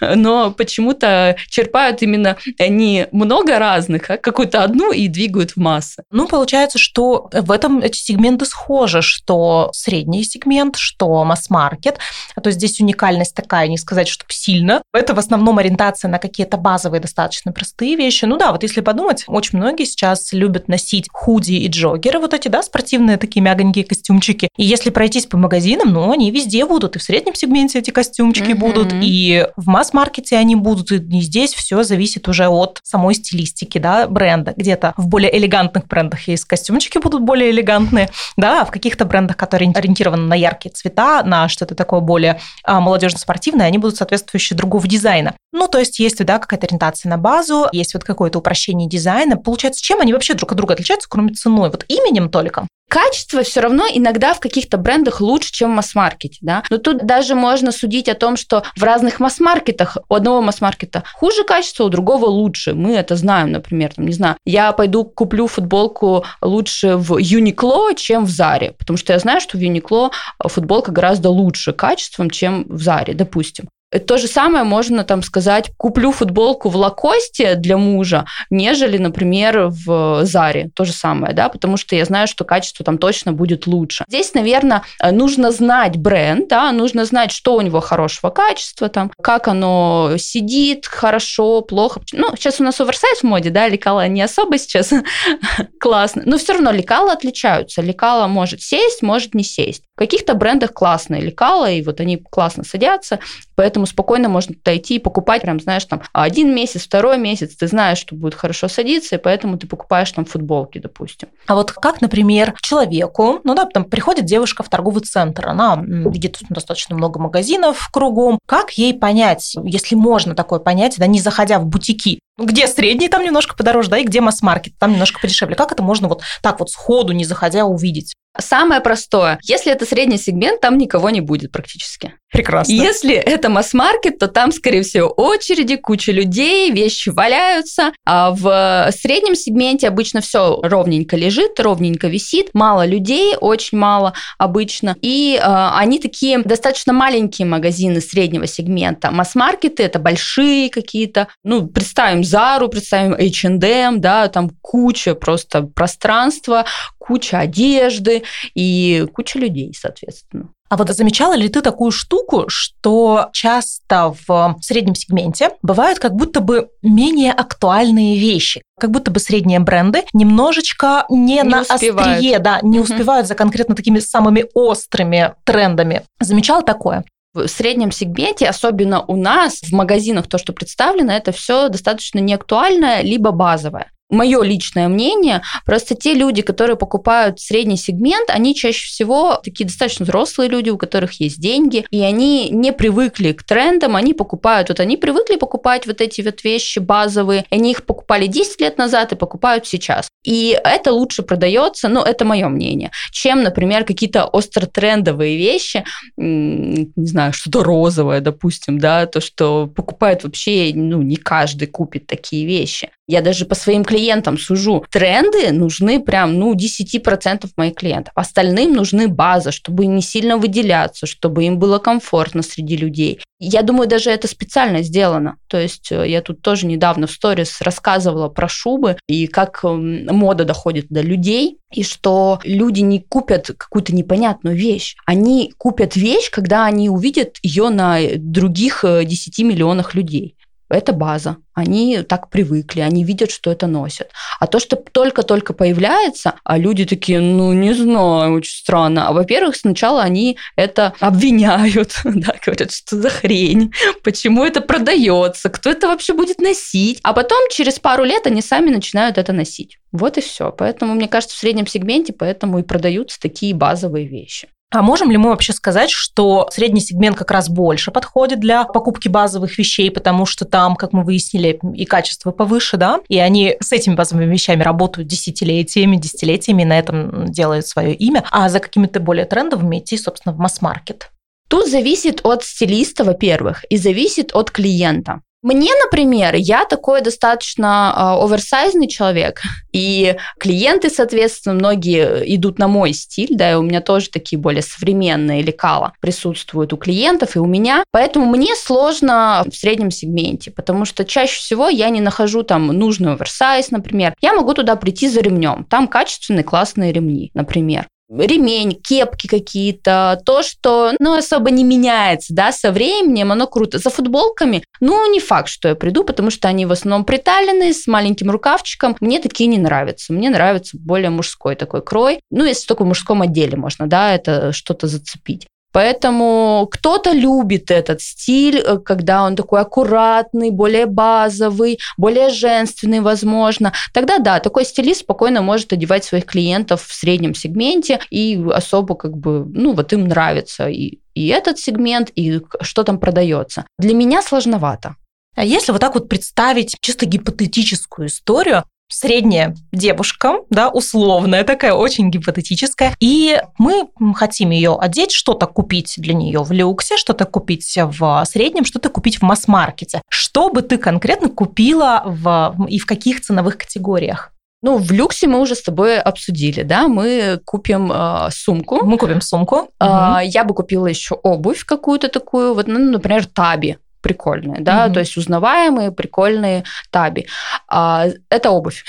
Но 0.00 0.50
почему-то 0.50 1.36
черпают 1.48 2.02
именно 2.02 2.36
не 2.58 3.08
много 3.12 3.58
разных, 3.58 4.10
а 4.10 4.16
какую-то 4.16 4.62
одну 4.62 4.92
и 4.92 5.08
двигают 5.08 5.52
в 5.52 5.56
массы. 5.56 6.04
Ну, 6.10 6.28
получается, 6.28 6.78
что 6.78 7.30
в 7.32 7.50
этом 7.50 7.78
эти 7.80 7.96
сегменты 7.96 8.44
схожи, 8.44 9.02
что 9.02 9.70
средний 9.72 10.24
сегмент, 10.24 10.76
что 10.76 11.24
масс-маркет. 11.24 11.98
А 12.34 12.40
то 12.40 12.50
здесь 12.50 12.80
уникальность 12.80 13.34
такая, 13.34 13.68
не 13.68 13.78
сказать, 13.78 14.08
чтобы 14.08 14.32
сильно. 14.32 14.82
Это 14.92 15.14
в 15.14 15.18
основном 15.18 15.58
ориентация 15.58 16.08
на 16.08 16.18
какие-то 16.18 16.56
базовые, 16.56 17.00
достаточно 17.00 17.52
простые 17.52 17.96
вещи. 17.96 18.24
Ну 18.24 18.36
да, 18.36 18.52
вот 18.52 18.62
если 18.62 18.80
подумать, 18.80 19.13
очень 19.26 19.58
многие 19.58 19.84
сейчас 19.84 20.32
любят 20.32 20.68
носить 20.68 21.08
худи 21.12 21.52
и 21.52 21.68
джогеры, 21.68 22.18
вот 22.18 22.34
эти, 22.34 22.48
да, 22.48 22.62
спортивные 22.62 23.16
такие 23.16 23.40
мягонькие 23.42 23.84
костюмчики. 23.84 24.48
И 24.56 24.64
если 24.64 24.90
пройтись 24.90 25.26
по 25.26 25.36
магазинам, 25.36 25.92
ну, 25.92 26.10
они 26.10 26.30
везде 26.30 26.66
будут, 26.66 26.96
и 26.96 26.98
в 26.98 27.02
среднем 27.02 27.34
сегменте 27.34 27.78
эти 27.78 27.90
костюмчики 27.90 28.50
mm-hmm. 28.50 28.58
будут, 28.58 28.92
и 28.92 29.46
в 29.56 29.68
масс-маркете 29.68 30.36
они 30.36 30.56
будут, 30.56 30.92
и 30.92 31.20
здесь 31.20 31.54
все 31.54 31.82
зависит 31.82 32.28
уже 32.28 32.48
от 32.48 32.80
самой 32.82 33.14
стилистики, 33.14 33.78
да, 33.78 34.06
бренда. 34.08 34.54
Где-то 34.56 34.94
в 34.96 35.08
более 35.08 35.36
элегантных 35.36 35.86
брендах 35.86 36.28
есть 36.28 36.44
костюмчики 36.44 36.98
будут 36.98 37.22
более 37.22 37.50
элегантные, 37.50 38.10
да, 38.36 38.62
а 38.62 38.64
в 38.64 38.70
каких-то 38.70 39.04
брендах, 39.04 39.36
которые 39.36 39.70
ориентированы 39.72 40.26
на 40.26 40.34
яркие 40.34 40.72
цвета, 40.72 41.22
на 41.24 41.48
что-то 41.48 41.74
такое 41.74 42.00
более 42.00 42.40
а, 42.64 42.80
молодежное 42.80 43.20
спортивные, 43.20 43.66
они 43.66 43.78
будут 43.78 43.96
соответствующие 43.96 44.56
другого 44.56 44.86
дизайна. 44.86 45.34
Ну, 45.52 45.68
то 45.68 45.78
есть 45.78 45.98
есть, 45.98 46.24
да, 46.24 46.38
какая-то 46.38 46.66
ориентация 46.66 47.10
на 47.10 47.18
базу, 47.18 47.68
есть 47.72 47.94
вот 47.94 48.04
какое-то 48.04 48.38
упрощение 48.38 48.88
дизайна, 48.88 49.03
дизайна. 49.04 49.36
Получается, 49.36 49.82
чем 49.82 50.00
они 50.00 50.12
вообще 50.12 50.34
друг 50.34 50.52
от 50.52 50.56
друга 50.56 50.74
отличаются, 50.74 51.08
кроме 51.08 51.34
ценой? 51.34 51.70
Вот 51.70 51.84
именем 51.88 52.30
только? 52.30 52.66
Качество 52.88 53.42
все 53.42 53.60
равно 53.60 53.86
иногда 53.92 54.34
в 54.34 54.40
каких-то 54.40 54.76
брендах 54.76 55.20
лучше, 55.20 55.52
чем 55.52 55.72
в 55.72 55.74
масс-маркете, 55.74 56.38
да. 56.42 56.62
Но 56.70 56.78
тут 56.78 57.04
даже 57.04 57.34
можно 57.34 57.72
судить 57.72 58.08
о 58.08 58.14
том, 58.14 58.36
что 58.36 58.62
в 58.76 58.82
разных 58.84 59.20
масс-маркетах 59.20 59.98
у 60.08 60.14
одного 60.14 60.42
масс-маркета 60.42 61.02
хуже 61.14 61.44
качество, 61.44 61.84
у 61.84 61.88
другого 61.88 62.26
лучше. 62.26 62.74
Мы 62.74 62.94
это 62.94 63.16
знаем, 63.16 63.50
например, 63.50 63.92
там, 63.94 64.06
не 64.06 64.12
знаю, 64.12 64.36
я 64.44 64.70
пойду 64.72 65.04
куплю 65.04 65.48
футболку 65.48 66.24
лучше 66.40 66.96
в 66.96 67.18
Uniqlo, 67.18 67.94
чем 67.96 68.26
в 68.26 68.30
Заре, 68.30 68.72
потому 68.78 68.96
что 68.96 69.12
я 69.12 69.18
знаю, 69.18 69.40
что 69.40 69.58
в 69.58 69.60
Uniqlo 69.60 70.12
футболка 70.46 70.92
гораздо 70.92 71.30
лучше 71.30 71.72
качеством, 71.72 72.30
чем 72.30 72.64
в 72.68 72.80
Заре, 72.80 73.14
допустим. 73.14 73.68
То 74.00 74.18
же 74.18 74.26
самое 74.26 74.64
можно 74.64 75.04
там 75.04 75.22
сказать, 75.22 75.70
куплю 75.76 76.12
футболку 76.12 76.68
в 76.68 76.76
Лакосте 76.76 77.54
для 77.54 77.76
мужа, 77.76 78.26
нежели, 78.50 78.98
например, 78.98 79.68
в 79.68 80.24
Заре. 80.24 80.70
То 80.74 80.84
же 80.84 80.92
самое, 80.92 81.34
да, 81.34 81.48
потому 81.48 81.76
что 81.76 81.96
я 81.96 82.04
знаю, 82.04 82.26
что 82.26 82.44
качество 82.44 82.84
там 82.84 82.98
точно 82.98 83.32
будет 83.32 83.66
лучше. 83.66 84.04
Здесь, 84.08 84.34
наверное, 84.34 84.82
нужно 85.12 85.52
знать 85.52 85.96
бренд, 85.96 86.48
да, 86.48 86.72
нужно 86.72 87.04
знать, 87.04 87.30
что 87.30 87.54
у 87.54 87.60
него 87.60 87.80
хорошего 87.80 88.30
качества, 88.30 88.88
там, 88.88 89.10
как 89.22 89.48
оно 89.48 90.12
сидит 90.18 90.86
хорошо, 90.86 91.60
плохо. 91.60 92.00
Ну, 92.12 92.34
сейчас 92.36 92.60
у 92.60 92.64
нас 92.64 92.80
оверсайз 92.80 93.20
в 93.20 93.24
моде, 93.24 93.50
да, 93.50 93.68
лекала 93.68 94.06
не 94.08 94.22
особо 94.22 94.58
сейчас 94.58 94.92
классно, 95.80 96.22
но 96.26 96.38
все 96.38 96.54
равно 96.54 96.70
лекала 96.72 97.12
отличаются. 97.12 97.82
Лекала 97.82 98.26
может 98.26 98.60
сесть, 98.62 99.02
может 99.02 99.34
не 99.34 99.44
сесть. 99.44 99.82
В 99.94 99.98
каких-то 99.98 100.34
брендах 100.34 100.72
классные 100.72 101.22
лекала, 101.22 101.70
и 101.70 101.80
вот 101.80 102.00
они 102.00 102.16
классно 102.16 102.64
садятся, 102.64 103.20
поэтому 103.54 103.86
спокойно 103.86 104.28
можно 104.28 104.52
туда 104.54 104.76
идти 104.76 104.96
и 104.96 104.98
покупать, 104.98 105.42
прям, 105.42 105.60
знаешь, 105.60 105.84
там, 105.84 106.02
один 106.12 106.52
месяц, 106.52 106.82
второй 106.82 107.16
месяц, 107.16 107.54
ты 107.54 107.68
знаешь, 107.68 107.98
что 107.98 108.16
будет 108.16 108.34
хорошо 108.34 108.66
садиться, 108.66 109.14
и 109.14 109.18
поэтому 109.18 109.56
ты 109.56 109.68
покупаешь 109.68 110.10
там 110.10 110.24
футболки, 110.24 110.78
допустим. 110.78 111.28
А 111.46 111.54
вот 111.54 111.70
как, 111.70 112.00
например, 112.00 112.54
человеку, 112.60 113.38
ну 113.44 113.54
да, 113.54 113.66
там 113.66 113.84
приходит 113.84 114.24
девушка 114.24 114.64
в 114.64 114.68
торговый 114.68 115.02
центр, 115.02 115.46
она 115.46 115.80
видит 115.80 116.38
достаточно 116.48 116.96
много 116.96 117.20
магазинов 117.20 117.88
кругом, 117.92 118.40
как 118.46 118.72
ей 118.72 118.94
понять, 118.94 119.54
если 119.62 119.94
можно 119.94 120.34
такое 120.34 120.58
понять, 120.58 120.96
да, 120.98 121.06
не 121.06 121.20
заходя 121.20 121.60
в 121.60 121.66
бутики, 121.66 122.18
где 122.36 122.66
средний, 122.66 123.08
там 123.08 123.22
немножко 123.22 123.54
подороже, 123.54 123.90
да, 123.90 123.98
и 123.98 124.04
где 124.04 124.20
масс-маркет, 124.20 124.74
там 124.76 124.90
немножко 124.90 125.20
подешевле. 125.20 125.54
Как 125.54 125.70
это 125.70 125.84
можно 125.84 126.08
вот 126.08 126.22
так 126.42 126.58
вот 126.58 126.68
сходу, 126.68 127.12
не 127.12 127.24
заходя, 127.24 127.64
увидеть? 127.64 128.12
Самое 128.38 128.80
простое. 128.80 129.38
Если 129.42 129.70
это 129.70 129.86
средний 129.86 130.18
сегмент, 130.18 130.60
там 130.60 130.76
никого 130.76 131.10
не 131.10 131.20
будет 131.20 131.52
практически. 131.52 132.14
Прекрасно. 132.34 132.72
Если 132.72 133.14
это 133.14 133.48
масс-маркет, 133.48 134.18
то 134.18 134.26
там, 134.26 134.50
скорее 134.50 134.82
всего, 134.82 135.06
очереди, 135.08 135.76
куча 135.76 136.10
людей, 136.10 136.72
вещи 136.72 137.10
валяются. 137.10 137.92
А 138.04 138.32
в 138.32 138.90
среднем 138.90 139.36
сегменте 139.36 139.86
обычно 139.86 140.20
все 140.20 140.60
ровненько 140.60 141.16
лежит, 141.16 141.60
ровненько 141.60 142.08
висит. 142.08 142.50
Мало 142.52 142.84
людей, 142.86 143.36
очень 143.40 143.78
мало 143.78 144.14
обычно. 144.36 144.96
И 145.00 145.38
э, 145.40 145.68
они 145.76 146.00
такие 146.00 146.38
достаточно 146.38 146.92
маленькие 146.92 147.46
магазины 147.46 148.00
среднего 148.00 148.48
сегмента. 148.48 149.12
Масс-маркеты– 149.12 149.82
это 149.84 150.00
большие 150.00 150.70
какие-то. 150.70 151.28
Ну, 151.44 151.68
представим 151.68 152.24
Зару, 152.24 152.68
представим 152.68 153.14
H&M, 153.14 154.00
да, 154.00 154.26
там 154.26 154.50
куча 154.60 155.14
просто 155.14 155.62
пространства, 155.62 156.64
куча 157.06 157.38
одежды 157.38 158.22
и 158.54 159.06
куча 159.12 159.38
людей, 159.38 159.74
соответственно. 159.78 160.48
А 160.70 160.76
вот 160.76 160.88
замечала 160.88 161.34
ли 161.34 161.48
ты 161.48 161.60
такую 161.60 161.90
штуку, 161.90 162.44
что 162.48 163.28
часто 163.32 164.14
в 164.26 164.56
среднем 164.62 164.94
сегменте 164.94 165.50
бывают 165.62 165.98
как 165.98 166.14
будто 166.14 166.40
бы 166.40 166.70
менее 166.82 167.32
актуальные 167.32 168.18
вещи? 168.18 168.62
Как 168.80 168.90
будто 168.90 169.10
бы 169.10 169.20
средние 169.20 169.60
бренды 169.60 170.04
немножечко 170.14 171.04
не, 171.10 171.34
не 171.34 171.42
на 171.42 171.60
успевают. 171.60 172.16
острие, 172.16 172.38
да, 172.38 172.60
не 172.62 172.80
угу. 172.80 172.84
успевают 172.84 173.28
за 173.28 173.34
конкретно 173.34 173.76
такими 173.76 173.98
самыми 173.98 174.46
острыми 174.54 175.34
трендами. 175.44 176.02
Замечала 176.20 176.62
такое? 176.62 177.04
в 177.34 177.48
среднем 177.48 177.90
сегменте, 177.90 178.46
особенно 178.46 179.02
у 179.02 179.16
нас 179.16 179.60
в 179.60 179.72
магазинах, 179.72 180.28
то, 180.28 180.38
что 180.38 180.52
представлено, 180.52 181.12
это 181.12 181.32
все 181.32 181.68
достаточно 181.68 182.20
неактуальное, 182.20 183.02
либо 183.02 183.32
базовое 183.32 183.90
мое 184.10 184.42
личное 184.42 184.88
мнение, 184.88 185.42
просто 185.64 185.94
те 185.94 186.14
люди, 186.14 186.42
которые 186.42 186.76
покупают 186.76 187.40
средний 187.40 187.76
сегмент, 187.76 188.30
они 188.30 188.54
чаще 188.54 188.86
всего 188.86 189.40
такие 189.42 189.66
достаточно 189.66 190.04
взрослые 190.04 190.48
люди, 190.50 190.70
у 190.70 190.78
которых 190.78 191.20
есть 191.20 191.40
деньги, 191.40 191.84
и 191.90 192.00
они 192.00 192.48
не 192.50 192.72
привыкли 192.72 193.32
к 193.32 193.42
трендам, 193.42 193.96
они 193.96 194.14
покупают, 194.14 194.68
вот 194.68 194.80
они 194.80 194.96
привыкли 194.96 195.36
покупать 195.36 195.86
вот 195.86 196.00
эти 196.00 196.20
вот 196.20 196.44
вещи 196.44 196.78
базовые, 196.78 197.44
они 197.50 197.72
их 197.72 197.84
покупали 197.84 198.26
10 198.26 198.60
лет 198.60 198.78
назад 198.78 199.12
и 199.12 199.16
покупают 199.16 199.66
сейчас. 199.66 200.08
И 200.24 200.58
это 200.64 200.92
лучше 200.92 201.22
продается, 201.22 201.88
ну, 201.88 202.02
это 202.02 202.24
мое 202.24 202.48
мнение, 202.48 202.90
чем, 203.10 203.42
например, 203.42 203.84
какие-то 203.84 204.24
остротрендовые 204.24 205.36
вещи, 205.36 205.84
не 206.16 207.06
знаю, 207.06 207.32
что-то 207.32 207.62
розовое, 207.62 208.20
допустим, 208.20 208.78
да, 208.78 209.06
то, 209.06 209.20
что 209.20 209.66
покупает 209.66 210.24
вообще, 210.24 210.72
ну, 210.74 211.02
не 211.02 211.16
каждый 211.16 211.68
купит 211.68 212.06
такие 212.06 212.46
вещи. 212.46 212.90
Я 213.06 213.20
даже 213.20 213.44
по 213.44 213.54
своим 213.54 213.84
клиентам 213.84 214.38
сужу. 214.38 214.84
Тренды 214.90 215.52
нужны 215.52 216.00
прям, 216.00 216.38
ну, 216.38 216.54
10% 216.54 217.50
моих 217.56 217.74
клиентов. 217.74 218.12
Остальным 218.16 218.72
нужны 218.72 219.08
база, 219.08 219.52
чтобы 219.52 219.86
не 219.86 220.00
сильно 220.00 220.38
выделяться, 220.38 221.06
чтобы 221.06 221.44
им 221.44 221.58
было 221.58 221.78
комфортно 221.78 222.42
среди 222.42 222.76
людей. 222.76 223.20
Я 223.40 223.62
думаю, 223.62 223.88
даже 223.88 224.10
это 224.10 224.26
специально 224.26 224.82
сделано. 224.82 225.36
То 225.48 225.58
есть 225.60 225.92
э, 225.92 226.08
я 226.08 226.22
тут 226.22 226.40
тоже 226.40 226.66
недавно 226.66 227.06
в 227.06 227.10
сторис 227.10 227.60
рассказывала 227.60 228.28
про 228.28 228.48
шубы 228.48 228.96
и 229.06 229.26
как 229.26 229.62
эм, 229.64 230.06
мода 230.06 230.44
доходит 230.44 230.86
до 230.88 231.02
людей, 231.02 231.58
и 231.72 231.82
что 231.82 232.40
люди 232.44 232.80
не 232.80 233.00
купят 233.00 233.50
какую-то 233.58 233.94
непонятную 233.94 234.56
вещь. 234.56 234.96
Они 235.04 235.52
купят 235.58 235.94
вещь, 235.94 236.30
когда 236.30 236.64
они 236.64 236.88
увидят 236.88 237.36
ее 237.42 237.68
на 237.68 237.98
других 238.16 238.82
10 238.84 239.38
э, 239.38 239.42
миллионах 239.42 239.94
людей 239.94 240.36
это 240.68 240.92
база. 240.92 241.36
Они 241.54 242.02
так 242.02 242.30
привыкли, 242.30 242.80
они 242.80 243.04
видят, 243.04 243.30
что 243.30 243.52
это 243.52 243.66
носят. 243.66 244.10
А 244.40 244.46
то, 244.46 244.58
что 244.58 244.76
только-только 244.76 245.52
появляется, 245.52 246.34
а 246.42 246.58
люди 246.58 246.84
такие, 246.84 247.20
ну, 247.20 247.52
не 247.52 247.74
знаю, 247.74 248.34
очень 248.34 248.56
странно. 248.56 249.08
А, 249.08 249.12
во-первых, 249.12 249.54
сначала 249.54 250.02
они 250.02 250.36
это 250.56 250.94
обвиняют, 250.98 252.00
да, 252.04 252.34
говорят, 252.44 252.72
что 252.72 252.96
за 252.96 253.10
хрень, 253.10 253.72
почему 254.02 254.44
это 254.44 254.60
продается, 254.60 255.48
кто 255.48 255.70
это 255.70 255.86
вообще 255.86 256.12
будет 256.12 256.40
носить. 256.40 256.98
А 257.02 257.12
потом 257.12 257.38
через 257.50 257.78
пару 257.78 258.04
лет 258.04 258.26
они 258.26 258.42
сами 258.42 258.70
начинают 258.70 259.18
это 259.18 259.32
носить. 259.32 259.78
Вот 259.92 260.18
и 260.18 260.20
все. 260.20 260.50
Поэтому, 260.50 260.94
мне 260.94 261.06
кажется, 261.06 261.36
в 261.36 261.38
среднем 261.38 261.66
сегменте 261.68 262.12
поэтому 262.12 262.58
и 262.58 262.62
продаются 262.62 263.20
такие 263.20 263.54
базовые 263.54 264.08
вещи. 264.08 264.48
А 264.70 264.82
можем 264.82 265.10
ли 265.10 265.16
мы 265.16 265.30
вообще 265.30 265.52
сказать, 265.52 265.90
что 265.90 266.48
средний 266.50 266.80
сегмент 266.80 267.16
как 267.16 267.30
раз 267.30 267.48
больше 267.48 267.92
подходит 267.92 268.40
для 268.40 268.64
покупки 268.64 269.06
базовых 269.06 269.56
вещей, 269.56 269.90
потому 269.90 270.26
что 270.26 270.44
там, 270.44 270.74
как 270.74 270.92
мы 270.92 271.04
выяснили, 271.04 271.60
и 271.74 271.84
качество 271.84 272.32
повыше, 272.32 272.76
да, 272.76 273.00
и 273.08 273.18
они 273.18 273.56
с 273.60 273.70
этими 273.70 273.94
базовыми 273.94 274.30
вещами 274.32 274.62
работают 274.64 275.06
десятилетиями, 275.06 275.96
десятилетиями, 275.96 276.64
на 276.64 276.78
этом 276.78 277.26
делают 277.30 277.68
свое 277.68 277.94
имя, 277.94 278.24
а 278.32 278.48
за 278.48 278.58
какими-то 278.58 278.98
более 278.98 279.26
трендовыми 279.26 279.78
идти, 279.78 279.96
собственно, 279.96 280.34
в 280.34 280.38
масс-маркет. 280.38 281.10
Тут 281.48 281.68
зависит 281.68 282.20
от 282.24 282.42
стилиста, 282.42 283.04
во-первых, 283.04 283.64
и 283.70 283.76
зависит 283.76 284.34
от 284.34 284.50
клиента. 284.50 285.20
Мне, 285.44 285.72
например, 285.84 286.34
я 286.36 286.64
такой 286.64 287.02
достаточно 287.02 287.92
э, 287.94 288.24
оверсайзный 288.24 288.88
человек, 288.88 289.42
и 289.74 290.16
клиенты, 290.38 290.88
соответственно, 290.88 291.54
многие 291.54 292.34
идут 292.34 292.58
на 292.58 292.66
мой 292.66 292.94
стиль, 292.94 293.36
да, 293.36 293.52
и 293.52 293.54
у 293.54 293.60
меня 293.60 293.82
тоже 293.82 294.08
такие 294.08 294.38
более 294.38 294.62
современные 294.62 295.42
лекала 295.42 295.92
присутствуют 296.00 296.72
у 296.72 296.78
клиентов 296.78 297.36
и 297.36 297.40
у 297.40 297.44
меня, 297.44 297.84
поэтому 297.90 298.24
мне 298.24 298.56
сложно 298.56 299.44
в 299.46 299.54
среднем 299.54 299.90
сегменте, 299.90 300.50
потому 300.50 300.86
что 300.86 301.04
чаще 301.04 301.38
всего 301.38 301.68
я 301.68 301.90
не 301.90 302.00
нахожу 302.00 302.42
там 302.42 302.68
нужный 302.68 303.12
оверсайз, 303.12 303.70
например. 303.70 304.14
Я 304.22 304.32
могу 304.32 304.54
туда 304.54 304.76
прийти 304.76 305.10
за 305.10 305.20
ремнем, 305.20 305.66
там 305.68 305.88
качественные 305.88 306.44
классные 306.44 306.90
ремни, 306.90 307.30
например 307.34 307.86
ремень, 308.10 308.80
кепки 308.80 309.26
какие-то, 309.26 310.20
то, 310.24 310.42
что, 310.42 310.92
ну, 310.98 311.16
особо 311.16 311.50
не 311.50 311.64
меняется, 311.64 312.34
да, 312.34 312.52
со 312.52 312.72
временем, 312.72 313.32
оно 313.32 313.46
круто. 313.46 313.78
За 313.78 313.90
футболками, 313.90 314.64
ну, 314.80 315.10
не 315.10 315.20
факт, 315.20 315.48
что 315.48 315.68
я 315.68 315.74
приду, 315.74 316.04
потому 316.04 316.30
что 316.30 316.48
они 316.48 316.66
в 316.66 316.72
основном 316.72 317.04
приталенные, 317.04 317.72
с 317.72 317.86
маленьким 317.86 318.30
рукавчиком. 318.30 318.96
Мне 319.00 319.20
такие 319.20 319.48
не 319.48 319.58
нравятся. 319.58 320.12
Мне 320.12 320.30
нравится 320.30 320.76
более 320.78 321.10
мужской 321.10 321.54
такой 321.56 321.82
крой. 321.82 322.20
Ну, 322.30 322.44
если 322.44 322.66
только 322.66 322.82
в 322.82 322.86
мужском 322.86 323.22
отделе 323.22 323.56
можно, 323.56 323.86
да, 323.86 324.14
это 324.14 324.52
что-то 324.52 324.86
зацепить. 324.86 325.46
Поэтому 325.74 326.68
кто-то 326.70 327.10
любит 327.10 327.72
этот 327.72 328.00
стиль, 328.00 328.58
э, 328.58 328.78
когда 328.78 329.24
он 329.24 329.34
такой 329.34 329.60
аккуратный, 329.60 330.50
более 330.50 330.86
базовый, 330.86 331.80
более 331.96 332.30
женственный, 332.30 333.00
возможно. 333.00 333.72
Тогда 333.92 334.18
да, 334.18 334.38
такой 334.38 334.64
стилист 334.64 335.00
спокойно 335.00 335.42
может 335.42 335.72
одевать 335.72 336.04
своих 336.04 336.26
клиентов 336.26 336.84
в 336.84 336.94
среднем 336.94 337.34
сегменте 337.34 337.98
и 338.08 338.40
особо 338.52 338.94
как 338.94 339.16
бы, 339.16 339.44
ну 339.52 339.72
вот 339.72 339.92
им 339.92 340.06
нравится 340.06 340.68
и, 340.68 341.00
и 341.14 341.26
этот 341.26 341.58
сегмент, 341.58 342.12
и 342.14 342.40
что 342.60 342.84
там 342.84 343.00
продается. 343.00 343.66
Для 343.76 343.94
меня 343.94 344.22
сложновато. 344.22 344.94
А 345.34 345.44
если 345.44 345.72
вот 345.72 345.80
так 345.80 345.94
вот 345.94 346.08
представить 346.08 346.76
чисто 346.80 347.06
гипотетическую 347.06 348.06
историю, 348.06 348.62
средняя 348.88 349.54
девушка, 349.72 350.38
да, 350.50 350.68
условная 350.68 351.44
такая, 351.44 351.72
очень 351.74 352.10
гипотетическая, 352.10 352.94
и 353.00 353.40
мы 353.58 353.88
хотим 354.14 354.50
ее 354.50 354.76
одеть, 354.78 355.12
что-то 355.12 355.46
купить 355.46 355.94
для 355.96 356.14
нее 356.14 356.42
в 356.42 356.52
люксе, 356.52 356.96
что-то 356.96 357.24
купить 357.24 357.76
в 357.76 358.24
среднем, 358.26 358.64
что-то 358.64 358.88
купить 358.88 359.18
в 359.18 359.22
масс-маркете. 359.22 360.02
Что 360.08 360.50
бы 360.50 360.62
ты 360.62 360.78
конкретно 360.78 361.28
купила 361.28 362.02
в, 362.04 362.66
и 362.68 362.78
в 362.78 362.86
каких 362.86 363.20
ценовых 363.20 363.58
категориях? 363.58 364.30
Ну, 364.62 364.78
в 364.78 364.92
люксе 364.92 365.26
мы 365.26 365.40
уже 365.40 365.56
с 365.56 365.62
тобой 365.62 366.00
обсудили, 366.00 366.62
да, 366.62 366.88
мы 366.88 367.38
купим 367.44 367.92
э, 367.92 368.30
сумку. 368.30 368.82
Мы 368.82 368.96
купим 368.96 369.20
сумку. 369.20 369.68
Э, 369.78 369.84
угу. 369.84 370.18
Я 370.24 370.44
бы 370.44 370.54
купила 370.54 370.86
еще 370.86 371.16
обувь 371.16 371.66
какую-то 371.66 372.08
такую, 372.08 372.54
вот, 372.54 372.66
ну, 372.66 372.78
например, 372.78 373.26
таби 373.26 373.76
прикольные, 374.04 374.60
да, 374.60 374.86
mm-hmm. 374.86 374.92
то 374.92 375.00
есть 375.00 375.16
узнаваемые, 375.16 375.90
прикольные 375.90 376.64
таби. 376.90 377.26
А, 377.66 378.06
это 378.28 378.50
обувь. 378.50 378.84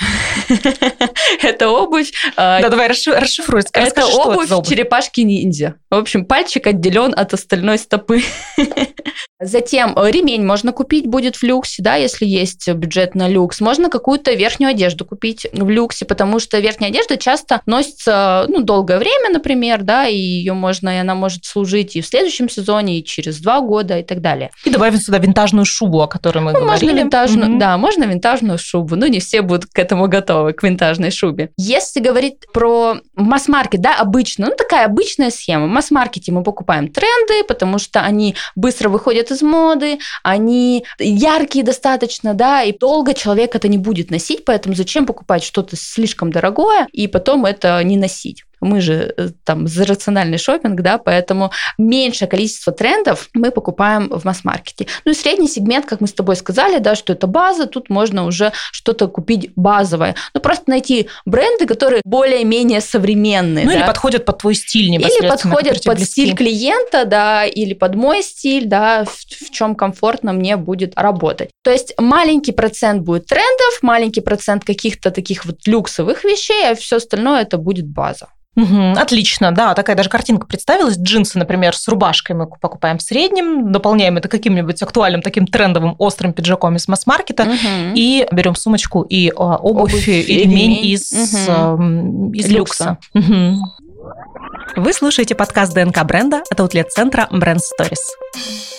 Это 1.42 1.70
обувь. 1.70 2.12
А, 2.36 2.60
да, 2.60 2.68
давай 2.68 2.88
расшифруй. 2.88 3.62
Это 3.72 4.06
обувь 4.06 4.48
черепашки-ниндзя. 4.68 5.76
В 5.90 5.94
общем, 5.94 6.26
пальчик 6.26 6.66
отделен 6.66 7.14
от 7.16 7.32
остальной 7.32 7.78
стопы. 7.78 8.22
Затем 9.40 9.96
э, 9.96 10.10
ремень 10.10 10.44
можно 10.44 10.72
купить 10.72 11.06
будет 11.06 11.36
в 11.36 11.42
люксе, 11.42 11.82
да, 11.82 11.96
если 11.96 12.26
есть 12.26 12.68
бюджет 12.68 13.14
на 13.14 13.28
люкс. 13.28 13.60
Можно 13.60 13.88
какую-то 13.88 14.34
верхнюю 14.34 14.70
одежду 14.70 15.04
купить 15.04 15.46
в 15.52 15.68
люксе, 15.68 16.04
потому 16.04 16.38
что 16.38 16.58
верхняя 16.58 16.90
одежда 16.90 17.16
часто 17.16 17.62
носится, 17.66 18.46
ну, 18.48 18.62
долгое 18.62 18.98
время, 18.98 19.30
например, 19.30 19.82
да, 19.82 20.06
и 20.06 20.16
ее 20.16 20.52
можно, 20.52 20.96
и 20.96 20.98
она 20.98 21.14
может 21.14 21.44
служить 21.44 21.96
и 21.96 22.00
в 22.00 22.06
следующем 22.06 22.48
сезоне, 22.48 22.98
и 22.98 23.04
через 23.04 23.40
два 23.40 23.60
года, 23.60 23.98
и 23.98 24.02
так 24.02 24.20
далее. 24.20 24.50
И 24.64 24.70
добавить 24.70 25.05
сюда 25.06 25.18
винтажную 25.18 25.64
шубу, 25.64 26.02
о 26.02 26.06
которой 26.06 26.40
мы 26.40 26.52
ну, 26.52 26.60
говорили. 26.60 26.90
Можно 26.90 27.00
винтажную, 27.00 27.50
mm-hmm. 27.52 27.58
да, 27.58 27.78
можно 27.78 28.04
винтажную 28.04 28.58
шубу, 28.58 28.96
но 28.96 29.06
не 29.06 29.20
все 29.20 29.42
будут 29.42 29.66
к 29.66 29.78
этому 29.78 30.08
готовы, 30.08 30.52
к 30.52 30.62
винтажной 30.62 31.10
шубе. 31.10 31.50
Если 31.56 32.00
говорить 32.00 32.36
про 32.52 32.96
масс-маркет, 33.14 33.80
да, 33.80 33.96
обычно, 33.98 34.46
ну, 34.46 34.54
такая 34.56 34.86
обычная 34.86 35.30
схема. 35.30 35.66
В 35.66 35.70
масс-маркете 35.70 36.32
мы 36.32 36.42
покупаем 36.42 36.88
тренды, 36.88 37.44
потому 37.48 37.78
что 37.78 38.00
они 38.00 38.36
быстро 38.54 38.88
выходят 38.88 39.06
выходят 39.06 39.30
из 39.30 39.42
моды, 39.42 39.98
они 40.22 40.84
яркие 40.98 41.64
достаточно, 41.64 42.34
да, 42.34 42.62
и 42.62 42.76
долго 42.76 43.14
человек 43.14 43.54
это 43.54 43.68
не 43.68 43.78
будет 43.78 44.10
носить, 44.10 44.44
поэтому 44.44 44.74
зачем 44.74 45.06
покупать 45.06 45.44
что-то 45.44 45.76
слишком 45.76 46.32
дорогое 46.32 46.88
и 46.92 47.06
потом 47.06 47.44
это 47.44 47.82
не 47.84 47.96
носить? 47.96 48.44
Мы 48.66 48.80
же 48.80 49.14
э, 49.16 49.28
там 49.44 49.66
за 49.66 49.84
рациональный 49.84 50.38
шопинг, 50.38 50.80
да, 50.80 50.98
поэтому 50.98 51.52
меньшее 51.78 52.28
количество 52.28 52.72
трендов 52.72 53.28
мы 53.34 53.50
покупаем 53.50 54.08
в 54.08 54.24
масс-маркете. 54.24 54.86
Ну 55.04 55.12
и 55.12 55.14
средний 55.14 55.48
сегмент, 55.48 55.86
как 55.86 56.00
мы 56.00 56.06
с 56.06 56.12
тобой 56.12 56.36
сказали, 56.36 56.78
да, 56.78 56.94
что 56.94 57.12
это 57.12 57.26
база, 57.26 57.66
тут 57.66 57.90
можно 57.90 58.26
уже 58.26 58.52
что-то 58.72 59.08
купить 59.08 59.52
базовое. 59.56 60.14
Ну 60.34 60.40
просто 60.40 60.70
найти 60.70 61.08
бренды, 61.24 61.66
которые 61.66 62.02
более-менее 62.04 62.80
современные. 62.80 63.64
Ну 63.64 63.70
да. 63.70 63.78
или 63.78 63.86
подходят 63.86 64.24
под 64.24 64.38
твой 64.38 64.54
стиль 64.54 64.90
непосредственно. 64.90 65.26
Или 65.26 65.30
подходят 65.30 65.84
под 65.84 65.96
близки. 65.96 66.12
стиль 66.12 66.36
клиента, 66.36 67.04
да, 67.04 67.44
или 67.44 67.74
под 67.74 67.94
мой 67.94 68.22
стиль, 68.22 68.66
да, 68.66 69.04
в, 69.04 69.46
в 69.46 69.50
чем 69.50 69.74
комфортно 69.74 70.32
мне 70.32 70.56
будет 70.56 70.92
работать. 70.96 71.50
То 71.62 71.70
есть 71.70 71.94
маленький 71.98 72.52
процент 72.52 73.02
будет 73.02 73.26
трендов, 73.26 73.82
маленький 73.82 74.20
процент 74.20 74.64
каких-то 74.64 75.10
таких 75.10 75.44
вот 75.44 75.66
люксовых 75.66 76.24
вещей, 76.24 76.70
а 76.70 76.74
все 76.74 76.96
остальное 76.96 77.42
это 77.42 77.58
будет 77.58 77.86
база. 77.86 78.28
Угу, 78.56 78.92
отлично, 78.96 79.52
да, 79.52 79.74
такая 79.74 79.96
даже 79.96 80.08
картинка 80.08 80.46
представилась. 80.46 80.96
Джинсы, 80.96 81.38
например, 81.38 81.76
с 81.76 81.86
рубашкой 81.88 82.36
мы 82.36 82.46
покупаем 82.46 82.96
в 82.96 83.02
среднем, 83.02 83.70
дополняем 83.70 84.16
это 84.16 84.28
каким-нибудь 84.28 84.82
актуальным 84.82 85.20
таким 85.20 85.46
трендовым 85.46 85.94
острым 85.98 86.32
пиджаком 86.32 86.76
из 86.76 86.88
масс-маркета 86.88 87.42
угу. 87.42 87.92
и 87.94 88.26
берем 88.32 88.54
сумочку 88.54 89.02
и 89.02 89.28
а, 89.28 89.56
обувь, 89.56 89.92
обувь 89.92 90.08
и 90.08 90.22
ремень, 90.22 90.76
ремень. 90.76 90.86
из, 90.86 91.12
угу. 91.12 92.32
из 92.32 92.48
люкса. 92.48 92.98
люкса. 93.12 93.32
Угу. 93.32 94.82
Вы 94.82 94.92
слушаете 94.92 95.34
подкаст 95.34 95.74
ДНК 95.74 96.04
бренда 96.04 96.42
от 96.50 96.58
аутлет-центра 96.58 97.28
Brand 97.30 97.58
Stories. 97.58 98.75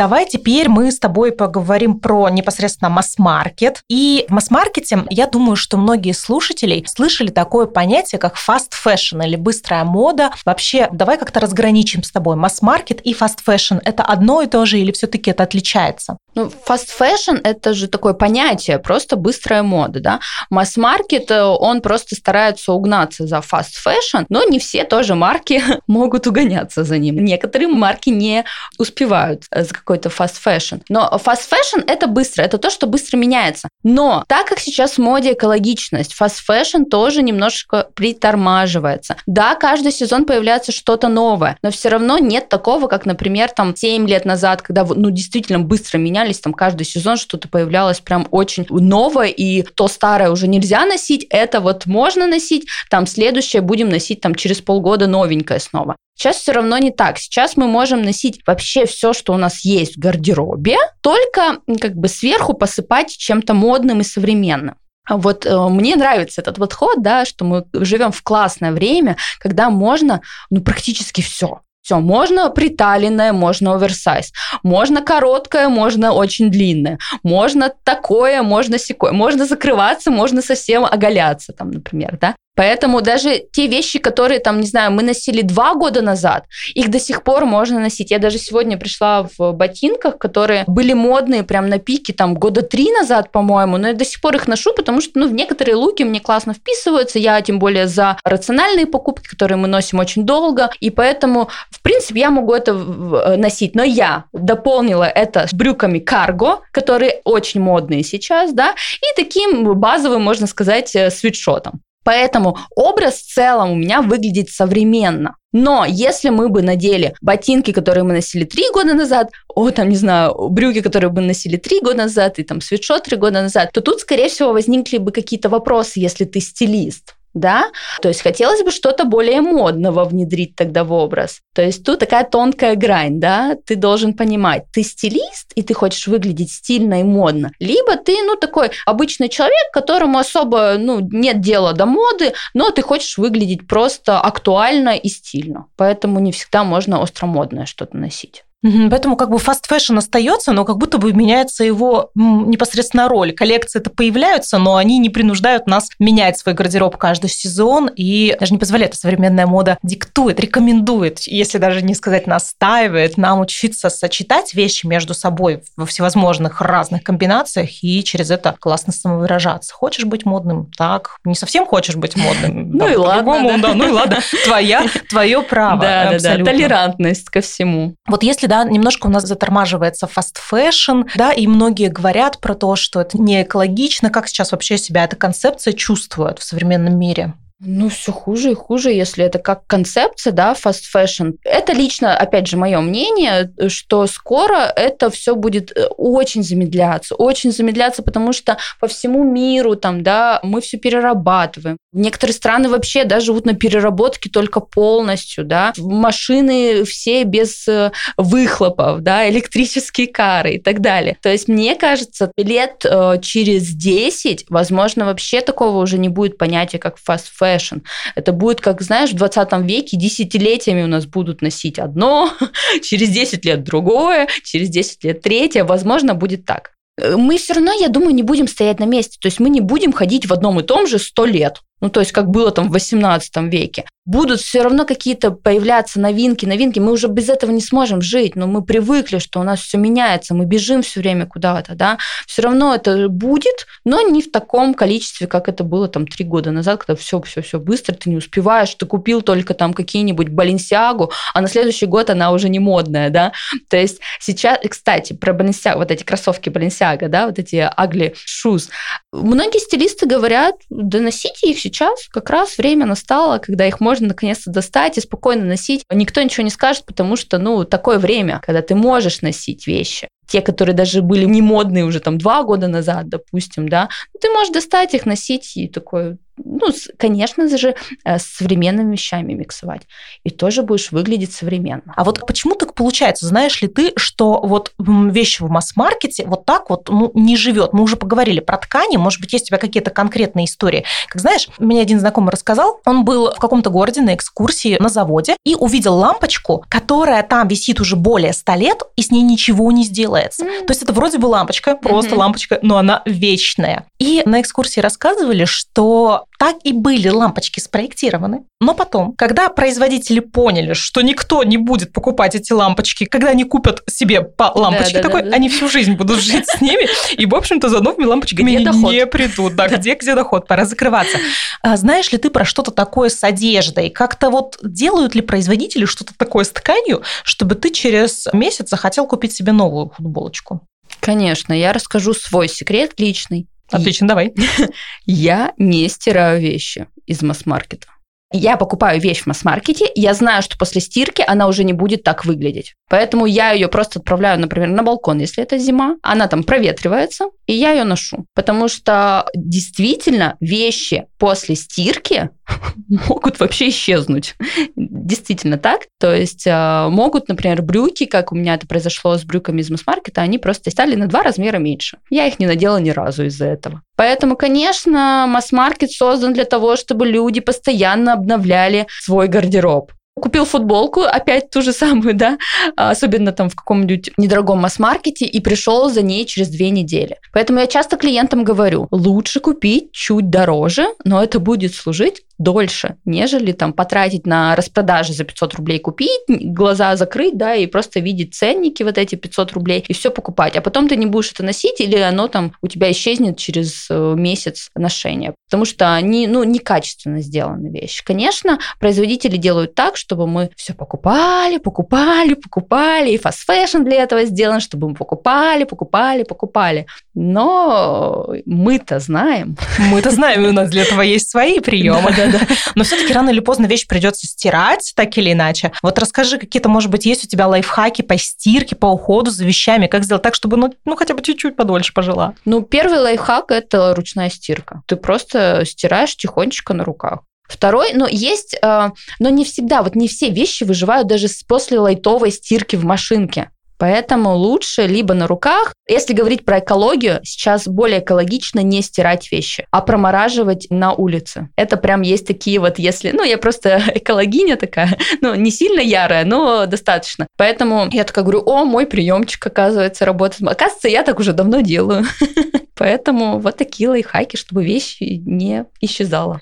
Давай 0.00 0.24
теперь 0.24 0.70
мы 0.70 0.90
с 0.90 0.98
тобой 0.98 1.30
поговорим 1.30 2.00
про 2.00 2.30
непосредственно 2.30 2.88
масс-маркет. 2.88 3.82
И 3.90 4.24
в 4.30 4.32
масс-маркете, 4.32 5.04
я 5.10 5.26
думаю, 5.26 5.56
что 5.56 5.76
многие 5.76 6.12
слушатели 6.12 6.82
слышали 6.86 7.28
такое 7.28 7.66
понятие, 7.66 8.18
как 8.18 8.36
fast 8.36 8.70
fashion 8.82 9.22
или 9.22 9.36
быстрая 9.36 9.84
мода. 9.84 10.30
Вообще, 10.46 10.88
давай 10.90 11.18
как-то 11.18 11.38
разграничим 11.38 12.02
с 12.02 12.10
тобой 12.10 12.36
масс-маркет 12.36 13.02
и 13.02 13.12
fast 13.12 13.40
fashion. 13.46 13.78
Это 13.84 14.02
одно 14.02 14.40
и 14.40 14.46
то 14.46 14.64
же 14.64 14.78
или 14.78 14.90
все-таки 14.90 15.32
это 15.32 15.42
отличается? 15.42 16.16
Ну, 16.34 16.46
fast 16.46 16.88
fashion– 16.98 17.38
это 17.44 17.74
же 17.74 17.88
такое 17.88 18.14
понятие, 18.14 18.78
просто 18.78 19.16
быстрая 19.16 19.62
мода, 19.62 20.00
да. 20.00 20.20
Масс-маркет, 20.48 21.30
э, 21.30 21.42
он 21.42 21.82
просто 21.82 22.14
старается 22.14 22.72
угнаться 22.72 23.26
за 23.26 23.38
fast 23.38 23.74
fashion, 23.84 24.26
но 24.28 24.44
не 24.44 24.58
все 24.60 24.84
тоже 24.84 25.14
марки 25.14 25.62
могут 25.88 26.26
угоняться 26.26 26.84
за 26.84 26.98
ним. 26.98 27.16
Некоторые 27.16 27.68
марки 27.68 28.10
не 28.10 28.44
успевают 28.78 29.44
э, 29.50 29.64
за 29.64 29.74
какой-то 29.90 30.08
fast 30.08 30.36
fashion. 30.44 30.82
Но 30.88 31.10
fast 31.24 31.48
fashion– 31.50 31.82
это 31.88 32.06
быстро, 32.06 32.42
это 32.42 32.58
то, 32.58 32.70
что 32.70 32.86
быстро 32.86 33.16
меняется. 33.16 33.68
Но 33.82 34.24
так 34.28 34.46
как 34.46 34.60
сейчас 34.60 34.92
в 34.92 34.98
моде 34.98 35.32
экологичность, 35.32 36.14
fast 36.18 36.36
fashion 36.48 36.84
тоже 36.84 37.22
немножко 37.22 37.88
притормаживается. 37.94 39.16
Да, 39.26 39.56
каждый 39.56 39.90
сезон 39.90 40.26
появляется 40.26 40.70
что-то 40.70 41.08
новое, 41.08 41.56
но 41.62 41.72
все 41.72 41.88
равно 41.88 42.18
нет 42.18 42.48
такого, 42.48 42.86
как, 42.86 43.04
например, 43.04 43.50
там 43.50 43.74
7 43.74 44.06
лет 44.06 44.24
назад, 44.24 44.62
когда 44.62 44.84
ну, 44.84 45.10
действительно 45.10 45.58
быстро 45.58 45.98
менялись, 45.98 46.38
там 46.38 46.54
каждый 46.54 46.84
сезон 46.84 47.16
что-то 47.16 47.48
появлялось 47.48 47.98
прям 47.98 48.28
очень 48.30 48.66
новое, 48.68 49.26
и 49.26 49.62
то 49.62 49.88
старое 49.88 50.30
уже 50.30 50.46
нельзя 50.46 50.86
носить, 50.86 51.26
это 51.30 51.58
вот 51.58 51.86
можно 51.86 52.28
носить, 52.28 52.68
там 52.90 53.08
следующее 53.08 53.60
будем 53.60 53.88
носить 53.88 54.20
там 54.20 54.36
через 54.36 54.60
полгода 54.60 55.08
новенькое 55.08 55.58
снова. 55.58 55.96
Сейчас 56.20 56.36
все 56.36 56.52
равно 56.52 56.76
не 56.76 56.90
так. 56.90 57.16
Сейчас 57.16 57.56
мы 57.56 57.66
можем 57.66 58.02
носить 58.02 58.42
вообще 58.46 58.84
все, 58.84 59.14
что 59.14 59.32
у 59.32 59.38
нас 59.38 59.64
есть 59.64 59.96
в 59.96 59.98
гардеробе, 59.98 60.76
только 61.00 61.60
как 61.80 61.94
бы 61.94 62.08
сверху 62.08 62.52
посыпать 62.52 63.16
чем-то 63.16 63.54
модным 63.54 64.02
и 64.02 64.04
современным. 64.04 64.74
Вот 65.08 65.46
э, 65.46 65.68
мне 65.70 65.96
нравится 65.96 66.42
этот 66.42 66.58
подход, 66.58 67.00
да, 67.00 67.24
что 67.24 67.46
мы 67.46 67.64
живем 67.72 68.12
в 68.12 68.22
классное 68.22 68.72
время, 68.72 69.16
когда 69.38 69.70
можно 69.70 70.20
ну, 70.50 70.60
практически 70.60 71.22
все. 71.22 71.62
Все, 71.80 71.98
можно 71.98 72.50
приталенное, 72.50 73.32
можно 73.32 73.74
оверсайз, 73.74 74.30
можно 74.62 75.00
короткое, 75.00 75.70
можно 75.70 76.12
очень 76.12 76.50
длинное, 76.50 76.98
можно 77.22 77.72
такое, 77.84 78.42
можно 78.42 78.78
секое, 78.78 79.12
можно 79.12 79.46
закрываться, 79.46 80.10
можно 80.10 80.42
совсем 80.42 80.84
оголяться, 80.84 81.54
там, 81.54 81.70
например, 81.70 82.18
да. 82.20 82.36
Поэтому 82.56 83.00
даже 83.00 83.42
те 83.52 83.66
вещи, 83.68 83.98
которые, 83.98 84.40
там, 84.40 84.60
не 84.60 84.66
знаю, 84.66 84.92
мы 84.92 85.02
носили 85.02 85.42
два 85.42 85.74
года 85.74 86.02
назад, 86.02 86.44
их 86.74 86.90
до 86.90 86.98
сих 86.98 87.22
пор 87.22 87.44
можно 87.44 87.80
носить. 87.80 88.10
Я 88.10 88.18
даже 88.18 88.38
сегодня 88.38 88.76
пришла 88.76 89.26
в 89.38 89.52
ботинках, 89.52 90.18
которые 90.18 90.64
были 90.66 90.92
модные 90.92 91.42
прям 91.42 91.68
на 91.68 91.78
пике, 91.78 92.12
там, 92.12 92.34
года 92.34 92.62
три 92.62 92.92
назад, 92.92 93.30
по-моему, 93.30 93.78
но 93.78 93.88
я 93.88 93.94
до 93.94 94.04
сих 94.04 94.20
пор 94.20 94.36
их 94.36 94.48
ношу, 94.48 94.74
потому 94.74 95.00
что, 95.00 95.12
ну, 95.18 95.28
в 95.28 95.32
некоторые 95.32 95.76
луки 95.76 96.02
мне 96.02 96.20
классно 96.20 96.52
вписываются, 96.52 97.18
я 97.18 97.40
тем 97.40 97.58
более 97.58 97.86
за 97.86 98.18
рациональные 98.24 98.86
покупки, 98.86 99.28
которые 99.28 99.56
мы 99.56 99.68
носим 99.68 99.98
очень 99.98 100.24
долго, 100.24 100.70
и 100.80 100.90
поэтому, 100.90 101.48
в 101.70 101.80
принципе, 101.80 102.20
я 102.20 102.30
могу 102.30 102.52
это 102.52 102.74
носить. 102.74 103.74
Но 103.74 103.84
я 103.84 104.24
дополнила 104.32 105.04
это 105.04 105.46
брюками 105.52 105.98
карго, 105.98 106.60
которые 106.72 107.20
очень 107.24 107.60
модные 107.60 108.02
сейчас, 108.02 108.52
да, 108.52 108.74
и 109.00 109.16
таким 109.16 109.74
базовым, 109.74 110.22
можно 110.22 110.46
сказать, 110.46 110.94
э, 110.94 111.10
свитшотом. 111.10 111.80
Поэтому 112.04 112.56
образ 112.74 113.16
в 113.16 113.34
целом 113.34 113.72
у 113.72 113.76
меня 113.76 114.00
выглядит 114.00 114.48
современно. 114.48 115.36
Но 115.52 115.84
если 115.86 116.30
мы 116.30 116.48
бы 116.48 116.62
надели 116.62 117.14
ботинки, 117.20 117.72
которые 117.72 118.04
мы 118.04 118.12
носили 118.12 118.44
три 118.44 118.64
года 118.72 118.94
назад, 118.94 119.30
о, 119.48 119.70
там, 119.70 119.88
не 119.88 119.96
знаю, 119.96 120.48
брюки, 120.48 120.80
которые 120.80 121.10
мы 121.10 121.22
носили 121.22 121.56
три 121.56 121.80
года 121.80 122.04
назад, 122.04 122.38
и 122.38 122.44
там 122.44 122.60
свитшот 122.60 123.04
три 123.04 123.16
года 123.16 123.42
назад, 123.42 123.70
то 123.72 123.80
тут, 123.80 124.00
скорее 124.00 124.28
всего, 124.28 124.52
возникли 124.52 124.98
бы 124.98 125.12
какие-то 125.12 125.48
вопросы, 125.48 126.00
если 126.00 126.24
ты 126.24 126.40
стилист 126.40 127.16
да, 127.34 127.70
то 128.02 128.08
есть 128.08 128.22
хотелось 128.22 128.62
бы 128.62 128.70
что-то 128.70 129.04
более 129.04 129.40
модного 129.40 130.04
внедрить 130.04 130.56
тогда 130.56 130.84
в 130.84 130.92
образ. 130.92 131.40
То 131.54 131.62
есть 131.62 131.84
тут 131.84 132.00
такая 132.00 132.24
тонкая 132.24 132.76
грань, 132.76 133.20
да, 133.20 133.56
ты 133.64 133.76
должен 133.76 134.14
понимать, 134.14 134.64
ты 134.72 134.82
стилист, 134.82 135.52
и 135.54 135.62
ты 135.62 135.74
хочешь 135.74 136.06
выглядеть 136.06 136.52
стильно 136.52 137.00
и 137.00 137.04
модно, 137.04 137.52
либо 137.58 137.96
ты, 137.96 138.16
ну, 138.24 138.36
такой 138.36 138.70
обычный 138.86 139.28
человек, 139.28 139.72
которому 139.72 140.18
особо, 140.18 140.76
ну, 140.78 141.00
нет 141.00 141.40
дела 141.40 141.72
до 141.72 141.86
моды, 141.86 142.32
но 142.54 142.70
ты 142.70 142.82
хочешь 142.82 143.18
выглядеть 143.18 143.66
просто 143.66 144.20
актуально 144.20 144.96
и 144.96 145.08
стильно, 145.08 145.66
поэтому 145.76 146.20
не 146.20 146.32
всегда 146.32 146.64
можно 146.64 147.02
остромодное 147.02 147.66
что-то 147.66 147.96
носить. 147.96 148.44
Поэтому 148.62 149.16
как 149.16 149.30
бы 149.30 149.36
fast 149.36 149.64
fashion 149.70 149.96
остается, 149.98 150.52
но 150.52 150.64
как 150.64 150.76
будто 150.76 150.98
бы 150.98 151.12
меняется 151.12 151.64
его 151.64 152.10
непосредственно 152.14 153.08
роль. 153.08 153.32
Коллекции 153.32 153.80
это 153.80 153.90
появляются, 153.90 154.58
но 154.58 154.76
они 154.76 154.98
не 154.98 155.08
принуждают 155.08 155.66
нас 155.66 155.88
менять 155.98 156.38
свой 156.38 156.54
гардероб 156.54 156.96
каждый 156.96 157.30
сезон 157.30 157.90
и 157.94 158.36
даже 158.38 158.52
не 158.52 158.58
позволяет. 158.58 158.94
Современная 158.94 159.46
мода 159.46 159.78
диктует, 159.82 160.40
рекомендует, 160.40 161.20
если 161.20 161.58
даже 161.58 161.82
не 161.82 161.94
сказать 161.94 162.26
настаивает, 162.26 163.16
нам 163.16 163.40
учиться 163.40 163.88
сочетать 163.88 164.54
вещи 164.54 164.86
между 164.86 165.14
собой 165.14 165.62
во 165.76 165.86
всевозможных 165.86 166.60
разных 166.60 167.02
комбинациях 167.02 167.82
и 167.82 168.04
через 168.04 168.30
это 168.30 168.56
классно 168.58 168.92
самовыражаться. 168.92 169.72
Хочешь 169.72 170.04
быть 170.04 170.26
модным? 170.26 170.70
Так. 170.76 171.16
Не 171.24 171.34
совсем 171.34 171.66
хочешь 171.66 171.96
быть 171.96 172.16
модным? 172.16 172.70
Ну 172.80 172.88
и 172.88 172.96
ладно. 172.96 173.58
Да, 173.58 173.74
ну 173.74 173.88
и 173.88 173.90
ладно. 173.90 174.18
Твоя, 174.44 174.86
твое 175.10 175.42
право. 175.42 175.82
Да, 175.82 176.12
да, 176.18 176.36
да. 176.38 176.44
Толерантность 176.44 177.28
ко 177.28 177.42
всему. 177.42 177.94
Вот 178.08 178.22
если 178.22 178.46
да, 178.50 178.64
немножко 178.64 179.06
у 179.06 179.10
нас 179.10 179.24
затормаживается 179.24 180.06
fashion, 180.06 181.08
да, 181.14 181.32
и 181.32 181.46
многие 181.46 181.88
говорят 181.88 182.40
про 182.40 182.54
то, 182.54 182.76
что 182.76 183.00
это 183.00 183.16
не 183.16 183.42
экологично. 183.42 184.10
Как 184.10 184.28
сейчас 184.28 184.52
вообще 184.52 184.76
себя 184.76 185.04
эта 185.04 185.16
концепция 185.16 185.72
чувствует 185.72 186.40
в 186.40 186.42
современном 186.42 186.98
мире? 186.98 187.34
Ну, 187.62 187.90
все 187.90 188.10
хуже 188.10 188.52
и 188.52 188.54
хуже, 188.54 188.90
если 188.90 189.22
это 189.22 189.38
как 189.38 189.66
концепция, 189.66 190.32
да, 190.32 190.54
fast 190.54 190.84
fashion. 190.94 191.34
Это 191.44 191.74
лично, 191.74 192.16
опять 192.16 192.46
же, 192.46 192.56
мое 192.56 192.80
мнение, 192.80 193.52
что 193.68 194.06
скоро 194.06 194.72
это 194.74 195.10
все 195.10 195.34
будет 195.34 195.70
э, 195.76 195.84
очень 195.98 196.42
замедляться, 196.42 197.14
очень 197.14 197.52
замедляться, 197.52 198.02
потому 198.02 198.32
что 198.32 198.56
по 198.80 198.88
всему 198.88 199.24
миру 199.24 199.76
там, 199.76 200.02
да, 200.02 200.40
мы 200.42 200.62
все 200.62 200.78
перерабатываем. 200.78 201.76
Некоторые 201.92 202.34
страны 202.34 202.68
вообще 202.68 203.04
да, 203.04 203.18
живут 203.18 203.46
на 203.46 203.54
переработке 203.54 204.30
только 204.30 204.60
полностью, 204.60 205.44
да. 205.44 205.72
Машины 205.76 206.84
все 206.84 207.24
без 207.24 207.66
э, 207.66 207.90
выхлопов, 208.16 209.00
да, 209.00 209.28
электрические 209.28 210.06
кары 210.06 210.54
и 210.54 210.58
так 210.60 210.80
далее. 210.80 211.18
То 211.20 211.28
есть, 211.30 211.48
мне 211.48 211.74
кажется, 211.74 212.30
лет 212.36 212.84
э, 212.84 213.16
через 213.20 213.70
10, 213.70 214.46
возможно, 214.50 215.04
вообще 215.04 215.40
такого 215.40 215.78
уже 215.78 215.98
не 215.98 216.08
будет 216.08 216.38
понятия, 216.38 216.78
как 216.78 216.96
fast 216.96 217.26
fashion. 217.40 217.82
Это 218.14 218.32
будет, 218.32 218.60
как, 218.60 218.82
знаешь, 218.82 219.10
в 219.10 219.16
20 219.16 219.52
веке 219.62 219.96
десятилетиями 219.96 220.84
у 220.84 220.88
нас 220.88 221.06
будут 221.06 221.42
носить 221.42 221.80
одно, 221.80 222.32
через 222.82 223.08
10 223.08 223.44
лет 223.44 223.64
другое, 223.64 224.28
через 224.44 224.68
10 224.68 225.02
лет 225.02 225.22
третье. 225.22 225.64
Возможно, 225.64 226.14
будет 226.14 226.44
так 226.44 226.70
мы 227.16 227.38
все 227.38 227.54
равно, 227.54 227.72
я 227.72 227.88
думаю, 227.88 228.14
не 228.14 228.22
будем 228.22 228.46
стоять 228.46 228.78
на 228.78 228.84
месте. 228.84 229.16
То 229.20 229.26
есть 229.26 229.40
мы 229.40 229.48
не 229.48 229.60
будем 229.60 229.90
ходить 229.92 230.26
в 230.26 230.32
одном 230.32 230.60
и 230.60 230.62
том 230.62 230.86
же 230.86 230.98
сто 230.98 231.24
лет. 231.24 231.62
Ну, 231.80 231.88
то 231.88 232.00
есть, 232.00 232.12
как 232.12 232.30
было 232.30 232.50
там 232.50 232.68
в 232.68 232.72
18 232.72 233.36
веке 233.52 233.84
будут 234.10 234.40
все 234.40 234.62
равно 234.62 234.84
какие-то 234.84 235.30
появляться 235.30 236.00
новинки, 236.00 236.44
новинки. 236.44 236.80
Мы 236.80 236.92
уже 236.92 237.06
без 237.06 237.28
этого 237.28 237.52
не 237.52 237.60
сможем 237.60 238.02
жить, 238.02 238.34
но 238.34 238.48
мы 238.48 238.64
привыкли, 238.64 239.18
что 239.18 239.38
у 239.38 239.44
нас 239.44 239.60
все 239.60 239.78
меняется, 239.78 240.34
мы 240.34 240.46
бежим 240.46 240.82
все 240.82 240.98
время 240.98 241.26
куда-то, 241.26 241.76
да. 241.76 241.98
Все 242.26 242.42
равно 242.42 242.74
это 242.74 243.08
будет, 243.08 243.66
но 243.84 244.00
не 244.00 244.20
в 244.20 244.32
таком 244.32 244.74
количестве, 244.74 245.28
как 245.28 245.48
это 245.48 245.62
было 245.62 245.86
там 245.86 246.08
три 246.08 246.24
года 246.24 246.50
назад, 246.50 246.80
когда 246.80 247.00
все, 247.00 247.20
все, 247.22 247.40
все 247.40 247.60
быстро, 247.60 247.94
ты 247.94 248.10
не 248.10 248.16
успеваешь, 248.16 248.74
ты 248.74 248.84
купил 248.84 249.22
только 249.22 249.54
там 249.54 249.72
какие-нибудь 249.72 250.28
Баленсиагу, 250.28 251.12
а 251.32 251.40
на 251.40 251.46
следующий 251.46 251.86
год 251.86 252.10
она 252.10 252.32
уже 252.32 252.48
не 252.48 252.58
модная, 252.58 253.10
да. 253.10 253.32
То 253.68 253.76
есть 253.76 254.00
сейчас, 254.18 254.58
кстати, 254.68 255.12
про 255.12 255.32
Баленсиагу, 255.32 255.78
вот 255.78 255.90
эти 255.92 256.02
кроссовки 256.02 256.48
Баленсиага, 256.48 257.08
да, 257.08 257.26
вот 257.26 257.38
эти 257.38 257.70
ugly 257.78 258.16
shoes, 258.26 258.70
многие 259.12 259.60
стилисты 259.60 260.06
говорят, 260.06 260.56
да 260.68 260.98
носите 260.98 261.50
их 261.50 261.60
сейчас, 261.60 261.69
как 262.10 262.30
раз 262.30 262.58
время 262.58 262.86
настало, 262.86 263.38
когда 263.38 263.66
их 263.66 263.80
можно 263.80 264.08
наконец-то 264.08 264.50
достать 264.50 264.98
и 264.98 265.00
спокойно 265.00 265.44
носить. 265.44 265.84
Никто 265.92 266.22
ничего 266.22 266.44
не 266.44 266.50
скажет, 266.50 266.84
потому 266.86 267.16
что, 267.16 267.38
ну, 267.38 267.64
такое 267.64 267.98
время, 267.98 268.40
когда 268.44 268.62
ты 268.62 268.74
можешь 268.74 269.22
носить 269.22 269.66
вещи 269.66 270.08
те, 270.30 270.40
которые 270.40 270.76
даже 270.76 271.02
были 271.02 271.24
не 271.24 271.42
модные 271.42 271.84
уже 271.84 271.98
там 271.98 272.16
два 272.16 272.44
года 272.44 272.68
назад, 272.68 273.08
допустим, 273.08 273.68
да, 273.68 273.88
ты 274.20 274.30
можешь 274.30 274.52
достать 274.52 274.94
их, 274.94 275.04
носить 275.04 275.56
и 275.56 275.66
такой, 275.66 276.18
ну, 276.44 276.68
конечно 276.98 277.48
же, 277.56 277.74
э, 278.04 278.18
с 278.18 278.24
современными 278.24 278.92
вещами 278.92 279.32
миксовать. 279.32 279.82
И 280.24 280.30
тоже 280.30 280.62
будешь 280.62 280.92
выглядеть 280.92 281.32
современно. 281.32 281.94
А 281.96 282.04
вот 282.04 282.26
почему 282.26 282.54
так 282.54 282.74
получается? 282.74 283.26
Знаешь 283.26 283.60
ли 283.62 283.68
ты, 283.68 283.92
что 283.96 284.40
вот 284.40 284.72
вещи 284.78 285.42
в 285.42 285.50
масс-маркете 285.50 286.24
вот 286.26 286.44
так 286.44 286.70
вот 286.70 286.88
ну, 286.88 287.10
не 287.14 287.36
живет? 287.36 287.72
Мы 287.72 287.82
уже 287.82 287.96
поговорили 287.96 288.40
про 288.40 288.58
ткани, 288.58 288.96
может 288.96 289.20
быть, 289.20 289.32
есть 289.32 289.46
у 289.46 289.48
тебя 289.48 289.58
какие-то 289.58 289.90
конкретные 289.90 290.46
истории. 290.46 290.84
Как 291.08 291.20
знаешь, 291.20 291.48
мне 291.58 291.80
один 291.80 292.00
знакомый 292.00 292.30
рассказал, 292.30 292.80
он 292.84 293.04
был 293.04 293.32
в 293.32 293.38
каком-то 293.38 293.70
городе 293.70 294.00
на 294.00 294.14
экскурсии 294.14 294.76
на 294.80 294.88
заводе 294.88 295.36
и 295.44 295.54
увидел 295.54 295.96
лампочку, 295.96 296.64
которая 296.68 297.22
там 297.22 297.48
висит 297.48 297.80
уже 297.80 297.96
более 297.96 298.32
100 298.32 298.54
лет, 298.54 298.82
и 298.96 299.02
с 299.02 299.10
ней 299.10 299.22
ничего 299.22 299.70
не 299.72 299.84
сделается. 299.84 300.44
Mm. 300.44 300.66
То 300.66 300.70
есть 300.70 300.82
это 300.82 300.92
вроде 300.92 301.18
бы 301.18 301.26
лампочка, 301.26 301.76
просто 301.76 302.14
mm-hmm. 302.14 302.18
лампочка, 302.18 302.58
но 302.62 302.76
она 302.76 303.02
вечная. 303.06 303.86
И 303.98 304.22
на 304.24 304.40
экскурсии 304.40 304.80
рассказывали, 304.80 305.44
что 305.44 306.26
так 306.40 306.56
и 306.64 306.72
были 306.72 307.10
лампочки 307.10 307.60
спроектированы. 307.60 308.44
Но 308.62 308.72
потом, 308.72 309.12
когда 309.12 309.50
производители 309.50 310.20
поняли, 310.20 310.72
что 310.72 311.02
никто 311.02 311.44
не 311.44 311.58
будет 311.58 311.92
покупать 311.92 312.34
эти 312.34 312.54
лампочки, 312.54 313.04
когда 313.04 313.28
они 313.28 313.44
купят 313.44 313.82
себе 313.86 314.22
по 314.22 314.50
лампочке 314.54 314.94
да, 314.94 315.02
да, 315.02 315.08
такой, 315.08 315.22
да, 315.22 315.28
да. 315.28 315.36
они 315.36 315.50
всю 315.50 315.68
жизнь 315.68 315.96
будут 315.96 316.18
жить 316.20 316.48
с 316.48 316.62
ними, 316.62 316.88
и, 317.12 317.26
в 317.26 317.34
общем-то, 317.34 317.68
за 317.68 317.82
новыми 317.82 318.06
лампочками 318.06 318.52
не 318.52 319.06
придут. 319.06 319.54
Да, 319.54 319.68
где, 319.68 319.94
где 319.94 320.14
доход, 320.14 320.48
пора 320.48 320.64
закрываться. 320.64 321.18
А 321.62 321.76
знаешь 321.76 322.10
ли 322.10 322.16
ты 322.16 322.30
про 322.30 322.46
что-то 322.46 322.70
такое 322.70 323.10
с 323.10 323.22
одеждой? 323.22 323.90
Как-то 323.90 324.30
вот 324.30 324.56
делают 324.62 325.14
ли 325.14 325.20
производители 325.20 325.84
что-то 325.84 326.14
такое 326.16 326.44
с 326.44 326.50
тканью, 326.50 327.02
чтобы 327.22 327.54
ты 327.54 327.68
через 327.68 328.26
месяц 328.32 328.70
захотел 328.70 329.06
купить 329.06 329.34
себе 329.34 329.52
новую 329.52 329.92
футболочку? 329.94 330.62
Конечно, 331.00 331.52
я 331.52 331.74
расскажу 331.74 332.14
свой 332.14 332.48
секрет 332.48 332.94
личный. 332.96 333.46
Отлично, 333.70 334.08
давай. 334.08 334.34
Я 335.06 335.52
не 335.58 335.88
стираю 335.88 336.40
вещи 336.40 336.86
из 337.06 337.22
масс-маркета. 337.22 337.86
Я 338.32 338.56
покупаю 338.56 339.00
вещь 339.00 339.22
в 339.22 339.26
масс-маркете, 339.26 339.86
я 339.94 340.14
знаю, 340.14 340.42
что 340.42 340.56
после 340.56 340.80
стирки 340.80 341.24
она 341.26 341.48
уже 341.48 341.64
не 341.64 341.72
будет 341.72 342.04
так 342.04 342.24
выглядеть. 342.24 342.76
Поэтому 342.88 343.26
я 343.26 343.50
ее 343.50 343.66
просто 343.68 343.98
отправляю, 343.98 344.38
например, 344.38 344.68
на 344.68 344.84
балкон, 344.84 345.18
если 345.18 345.42
это 345.42 345.58
зима. 345.58 345.96
Она 346.02 346.28
там 346.28 346.44
проветривается, 346.44 347.26
и 347.46 347.54
я 347.54 347.72
ее 347.72 347.84
ношу. 347.84 348.26
Потому 348.34 348.68
что 348.68 349.26
действительно 349.34 350.36
вещи 350.40 351.06
после 351.18 351.56
стирки 351.56 352.30
могут 353.08 353.40
вообще 353.40 353.68
исчезнуть. 353.70 354.36
Действительно 354.76 355.58
так. 355.58 355.82
То 355.98 356.14
есть 356.14 356.46
э, 356.46 356.88
могут, 356.88 357.28
например, 357.28 357.62
брюки, 357.62 358.06
как 358.06 358.30
у 358.30 358.36
меня 358.36 358.54
это 358.54 358.66
произошло 358.66 359.16
с 359.18 359.24
брюками 359.24 359.60
из 359.60 359.70
масс-маркета, 359.70 360.20
они 360.20 360.38
просто 360.38 360.70
стали 360.70 360.94
на 360.94 361.08
два 361.08 361.22
размера 361.22 361.58
меньше. 361.58 361.98
Я 362.10 362.26
их 362.26 362.38
не 362.38 362.46
надела 362.46 362.76
ни 362.78 362.90
разу 362.90 363.24
из-за 363.24 363.46
этого. 363.46 363.82
Поэтому, 364.00 364.34
конечно, 364.34 365.26
масс-маркет 365.28 365.92
создан 365.92 366.32
для 366.32 366.46
того, 366.46 366.76
чтобы 366.76 367.06
люди 367.06 367.40
постоянно 367.40 368.14
обновляли 368.14 368.86
свой 369.02 369.28
гардероб. 369.28 369.92
Купил 370.18 370.46
футболку, 370.46 371.02
опять 371.02 371.50
ту 371.50 371.60
же 371.60 371.74
самую, 371.74 372.14
да, 372.14 372.38
особенно 372.76 373.32
там 373.32 373.50
в 373.50 373.54
каком-нибудь 373.54 374.12
недорогом 374.16 374.60
масс-маркете, 374.60 375.26
и 375.26 375.38
пришел 375.40 375.90
за 375.90 376.00
ней 376.00 376.24
через 376.24 376.48
две 376.48 376.70
недели. 376.70 377.18
Поэтому 377.34 377.60
я 377.60 377.66
часто 377.66 377.98
клиентам 377.98 378.42
говорю, 378.42 378.88
лучше 378.90 379.38
купить 379.38 379.92
чуть 379.92 380.30
дороже, 380.30 380.86
но 381.04 381.22
это 381.22 381.38
будет 381.38 381.74
служить 381.74 382.22
дольше, 382.40 382.96
нежели 383.04 383.52
там 383.52 383.74
потратить 383.74 384.26
на 384.26 384.56
распродажи 384.56 385.12
за 385.12 385.24
500 385.24 385.54
рублей 385.54 385.78
купить, 385.78 386.22
глаза 386.26 386.96
закрыть, 386.96 387.36
да, 387.36 387.54
и 387.54 387.66
просто 387.66 388.00
видеть 388.00 388.34
ценники 388.34 388.82
вот 388.82 388.96
эти 388.96 389.14
500 389.14 389.52
рублей 389.52 389.84
и 389.86 389.92
все 389.92 390.10
покупать. 390.10 390.56
А 390.56 390.62
потом 390.62 390.88
ты 390.88 390.96
не 390.96 391.04
будешь 391.04 391.32
это 391.32 391.44
носить 391.44 391.80
или 391.80 391.96
оно 391.96 392.28
там 392.28 392.54
у 392.62 392.66
тебя 392.66 392.90
исчезнет 392.90 393.36
через 393.36 393.88
э, 393.90 394.14
месяц 394.16 394.70
ношения. 394.74 395.34
Потому 395.46 395.66
что 395.66 395.94
они, 395.94 396.26
ну, 396.26 396.42
некачественно 396.42 397.20
сделаны 397.20 397.68
вещи. 397.68 398.02
Конечно, 398.04 398.58
производители 398.78 399.36
делают 399.36 399.74
так, 399.74 399.98
чтобы 399.98 400.26
мы 400.26 400.50
все 400.56 400.72
покупали, 400.72 401.58
покупали, 401.58 402.34
покупали, 402.34 403.10
и 403.10 403.18
fashion 403.18 403.84
для 403.84 404.02
этого 404.02 404.24
сделан, 404.24 404.60
чтобы 404.60 404.88
мы 404.88 404.94
покупали, 404.94 405.64
покупали, 405.64 406.22
покупали. 406.22 406.86
Но 407.14 408.34
мы-то 408.46 409.00
знаем. 409.00 409.56
Мы-то 409.78 410.10
знаем, 410.10 410.44
у 410.46 410.52
нас 410.52 410.70
для 410.70 410.82
этого 410.82 411.02
есть 411.02 411.30
свои 411.30 411.60
приемы 411.60 412.12
да. 412.16 412.40
Но 412.74 412.84
все-таки 412.84 413.12
рано 413.12 413.30
или 413.30 413.40
поздно 413.40 413.66
вещь 413.66 413.86
придется 413.86 414.26
стирать, 414.26 414.92
так 414.94 415.16
или 415.18 415.32
иначе. 415.32 415.72
Вот 415.82 415.98
расскажи, 415.98 416.38
какие-то, 416.38 416.68
может 416.68 416.90
быть, 416.90 417.06
есть 417.06 417.24
у 417.24 417.28
тебя 417.28 417.48
лайфхаки 417.48 418.02
по 418.02 418.16
стирке, 418.16 418.76
по 418.76 418.86
уходу 418.86 419.30
за 419.30 419.44
вещами, 419.44 419.86
как 419.86 420.04
сделать 420.04 420.22
так, 420.22 420.34
чтобы, 420.34 420.56
ну, 420.56 420.72
ну 420.84 420.96
хотя 420.96 421.14
бы 421.14 421.22
чуть-чуть 421.22 421.56
подольше 421.56 421.92
пожила? 421.92 422.34
Ну, 422.44 422.62
первый 422.62 422.98
лайфхак– 423.00 423.46
это 423.50 423.94
ручная 423.94 424.30
стирка. 424.30 424.82
Ты 424.86 424.96
просто 424.96 425.64
стираешь 425.64 426.16
тихонечко 426.16 426.74
на 426.74 426.84
руках. 426.84 427.20
Второй, 427.50 427.94
ну, 427.94 428.06
есть, 428.08 428.56
э, 428.62 428.90
но 429.18 429.28
не 429.28 429.44
всегда, 429.44 429.82
вот 429.82 429.96
не 429.96 430.06
все 430.06 430.30
вещи 430.30 430.62
выживают 430.62 431.08
даже 431.08 431.26
после 431.48 431.80
лайтовой 431.80 432.30
стирки 432.30 432.76
в 432.76 432.84
машинке. 432.84 433.50
Поэтому 433.80 434.34
лучше 434.36 434.82
либо 434.86 435.14
на 435.14 435.26
руках. 435.26 435.72
Если 435.88 436.12
говорить 436.12 436.44
про 436.44 436.58
экологию, 436.58 437.20
сейчас 437.24 437.66
более 437.66 438.00
экологично 438.00 438.60
не 438.60 438.82
стирать 438.82 439.32
вещи, 439.32 439.66
а 439.70 439.80
промораживать 439.80 440.66
на 440.68 440.92
улице. 440.92 441.48
Это 441.56 441.78
прям 441.78 442.02
есть 442.02 442.26
такие 442.26 442.60
вот, 442.60 442.78
если... 442.78 443.10
Ну, 443.10 443.24
я 443.24 443.38
просто 443.38 443.82
экологиня 443.94 444.56
такая, 444.56 444.98
ну, 445.22 445.34
не 445.34 445.50
сильно 445.50 445.80
ярая, 445.80 446.26
но 446.26 446.66
достаточно. 446.66 447.26
Поэтому 447.38 447.88
я 447.90 448.04
такая 448.04 448.22
говорю, 448.22 448.42
о, 448.44 448.66
мой 448.66 448.86
приемчик, 448.86 449.46
оказывается, 449.46 450.04
работает. 450.04 450.42
Оказывается, 450.42 450.88
я 450.88 451.02
так 451.02 451.18
уже 451.18 451.32
давно 451.32 451.62
делаю. 451.62 452.04
Поэтому 452.76 453.38
вот 453.38 453.56
такие 453.56 453.88
лайфхаки, 453.88 454.36
чтобы 454.36 454.62
вещь 454.62 454.98
не 455.00 455.64
исчезала. 455.80 456.40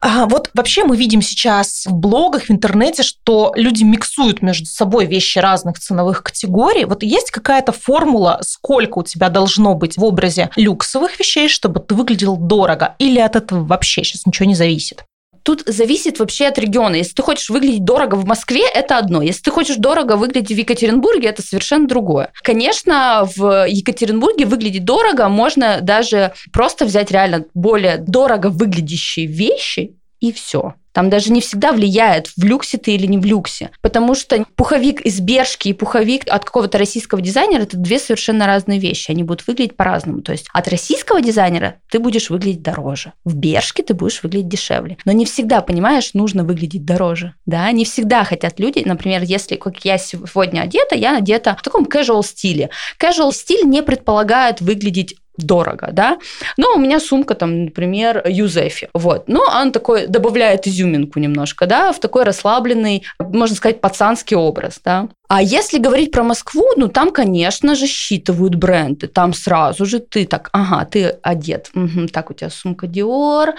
А 0.00 0.26
вот 0.26 0.50
вообще 0.54 0.84
мы 0.84 0.96
видим 0.96 1.22
сейчас 1.22 1.86
в 1.86 1.92
блогах, 1.92 2.44
в 2.44 2.50
интернете, 2.50 3.02
что 3.02 3.52
люди 3.56 3.82
миксуют 3.82 4.42
между 4.42 4.66
собой 4.66 5.06
вещи 5.06 5.38
разных 5.38 5.78
ценовых 5.78 6.22
категорий. 6.22 6.84
Вот 6.84 7.02
есть 7.02 7.30
какая-то 7.30 7.72
формула, 7.72 8.38
сколько 8.42 8.98
у 8.98 9.02
тебя 9.02 9.28
должно 9.28 9.74
быть 9.74 9.96
в 9.96 10.04
образе 10.04 10.50
люксовых 10.56 11.18
вещей, 11.18 11.48
чтобы 11.48 11.80
ты 11.80 11.94
выглядел 11.94 12.36
дорого? 12.36 12.94
Или 12.98 13.18
от 13.18 13.36
этого 13.36 13.64
вообще 13.64 14.04
сейчас 14.04 14.26
ничего 14.26 14.46
не 14.46 14.54
зависит? 14.54 15.04
Тут 15.42 15.62
зависит 15.66 16.18
вообще 16.18 16.46
от 16.46 16.58
региона. 16.58 16.96
Если 16.96 17.14
ты 17.14 17.22
хочешь 17.22 17.50
выглядеть 17.50 17.84
дорого 17.84 18.14
в 18.14 18.24
Москве, 18.24 18.62
это 18.72 18.98
одно. 18.98 19.22
Если 19.22 19.42
ты 19.42 19.50
хочешь 19.50 19.76
дорого 19.76 20.16
выглядеть 20.16 20.56
в 20.56 20.58
Екатеринбурге, 20.58 21.28
это 21.28 21.42
совершенно 21.42 21.86
другое. 21.86 22.32
Конечно, 22.42 23.28
в 23.36 23.66
Екатеринбурге 23.68 24.46
выглядеть 24.46 24.84
дорого 24.84 25.28
можно 25.28 25.80
даже 25.82 26.32
просто 26.52 26.84
взять 26.84 27.10
реально 27.10 27.44
более 27.54 27.98
дорого 27.98 28.48
выглядящие 28.48 29.26
вещи 29.26 29.97
и 30.20 30.32
все. 30.32 30.74
Там 30.98 31.10
даже 31.10 31.30
не 31.30 31.40
всегда 31.40 31.70
влияет, 31.70 32.26
в 32.36 32.42
люксе 32.42 32.76
ты 32.76 32.92
или 32.92 33.06
не 33.06 33.18
в 33.18 33.24
люксе. 33.24 33.70
Потому 33.82 34.16
что 34.16 34.44
пуховик 34.56 35.00
из 35.02 35.20
Бершки 35.20 35.68
и 35.68 35.72
пуховик 35.72 36.24
от 36.26 36.44
какого-то 36.44 36.76
российского 36.76 37.20
дизайнера– 37.20 37.62
это 37.62 37.76
две 37.76 38.00
совершенно 38.00 38.46
разные 38.46 38.80
вещи. 38.80 39.12
Они 39.12 39.22
будут 39.22 39.46
выглядеть 39.46 39.76
по-разному. 39.76 40.22
То 40.22 40.32
есть 40.32 40.46
от 40.52 40.66
российского 40.66 41.20
дизайнера 41.20 41.76
ты 41.88 42.00
будешь 42.00 42.30
выглядеть 42.30 42.62
дороже. 42.62 43.12
В 43.24 43.36
Бершке 43.36 43.84
ты 43.84 43.94
будешь 43.94 44.24
выглядеть 44.24 44.48
дешевле. 44.48 44.96
Но 45.04 45.12
не 45.12 45.24
всегда, 45.24 45.60
понимаешь, 45.60 46.14
нужно 46.14 46.42
выглядеть 46.42 46.84
дороже. 46.84 47.34
Да, 47.46 47.70
не 47.70 47.84
всегда 47.84 48.24
хотят 48.24 48.58
люди. 48.58 48.82
Например, 48.84 49.22
если, 49.22 49.54
как 49.54 49.84
я 49.84 49.98
сегодня 49.98 50.62
одета, 50.62 50.96
я 50.96 51.16
одета 51.16 51.54
в 51.56 51.62
таком 51.62 51.84
casual 51.84 52.24
стиле. 52.24 52.70
Casual 53.00 53.32
стиль 53.32 53.64
не 53.64 53.84
предполагает 53.84 54.60
выглядеть 54.60 55.14
дорого, 55.38 55.90
да. 55.92 56.18
Но 56.56 56.74
у 56.74 56.78
меня 56.78 57.00
сумка 57.00 57.34
там, 57.34 57.64
например, 57.66 58.22
Юзефи, 58.26 58.88
вот. 58.92 59.28
Но 59.28 59.42
он 59.44 59.72
такой 59.72 60.06
добавляет 60.06 60.66
изюминку 60.66 61.18
немножко, 61.18 61.66
да, 61.66 61.92
в 61.92 62.00
такой 62.00 62.24
расслабленный, 62.24 63.04
можно 63.18 63.56
сказать, 63.56 63.80
пацанский 63.80 64.36
образ, 64.36 64.80
да. 64.84 65.08
А 65.28 65.42
если 65.42 65.78
говорить 65.78 66.10
про 66.10 66.22
Москву, 66.22 66.64
ну 66.76 66.88
там, 66.88 67.10
конечно 67.10 67.74
же, 67.74 67.86
считывают 67.86 68.54
бренды. 68.54 69.08
Там 69.08 69.34
сразу 69.34 69.84
же 69.84 70.00
ты 70.00 70.24
так, 70.24 70.48
ага, 70.52 70.86
ты 70.86 71.18
одет. 71.22 71.70
Угу, 71.74 72.08
так, 72.08 72.30
у 72.30 72.34
тебя 72.34 72.48
сумка 72.48 72.86
Dior, 72.86 73.52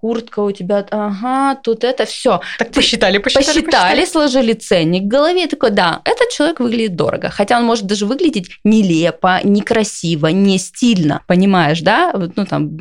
куртка 0.00 0.40
у 0.40 0.52
тебя, 0.52 0.86
ага, 0.90 1.58
тут 1.62 1.82
это 1.84 2.04
все. 2.04 2.40
Так 2.58 2.68
ты 2.68 2.74
посчитали, 2.74 3.16
посчитали, 3.18 3.46
посчитали, 3.46 3.64
посчитали, 3.64 4.04
сложили 4.04 4.52
ценник 4.52 5.04
в 5.04 5.08
голове. 5.08 5.44
И 5.44 5.48
такой, 5.48 5.70
да, 5.70 6.02
этот 6.04 6.28
человек 6.28 6.60
выглядит 6.60 6.94
дорого. 6.94 7.30
Хотя 7.30 7.58
он 7.58 7.64
может 7.64 7.86
даже 7.86 8.04
выглядеть 8.04 8.50
нелепо, 8.64 9.40
некрасиво, 9.42 10.26
не 10.26 10.58
стильно. 10.58 11.22
Понимаешь, 11.26 11.80
да? 11.80 12.12
Ну 12.36 12.44
там 12.44 12.76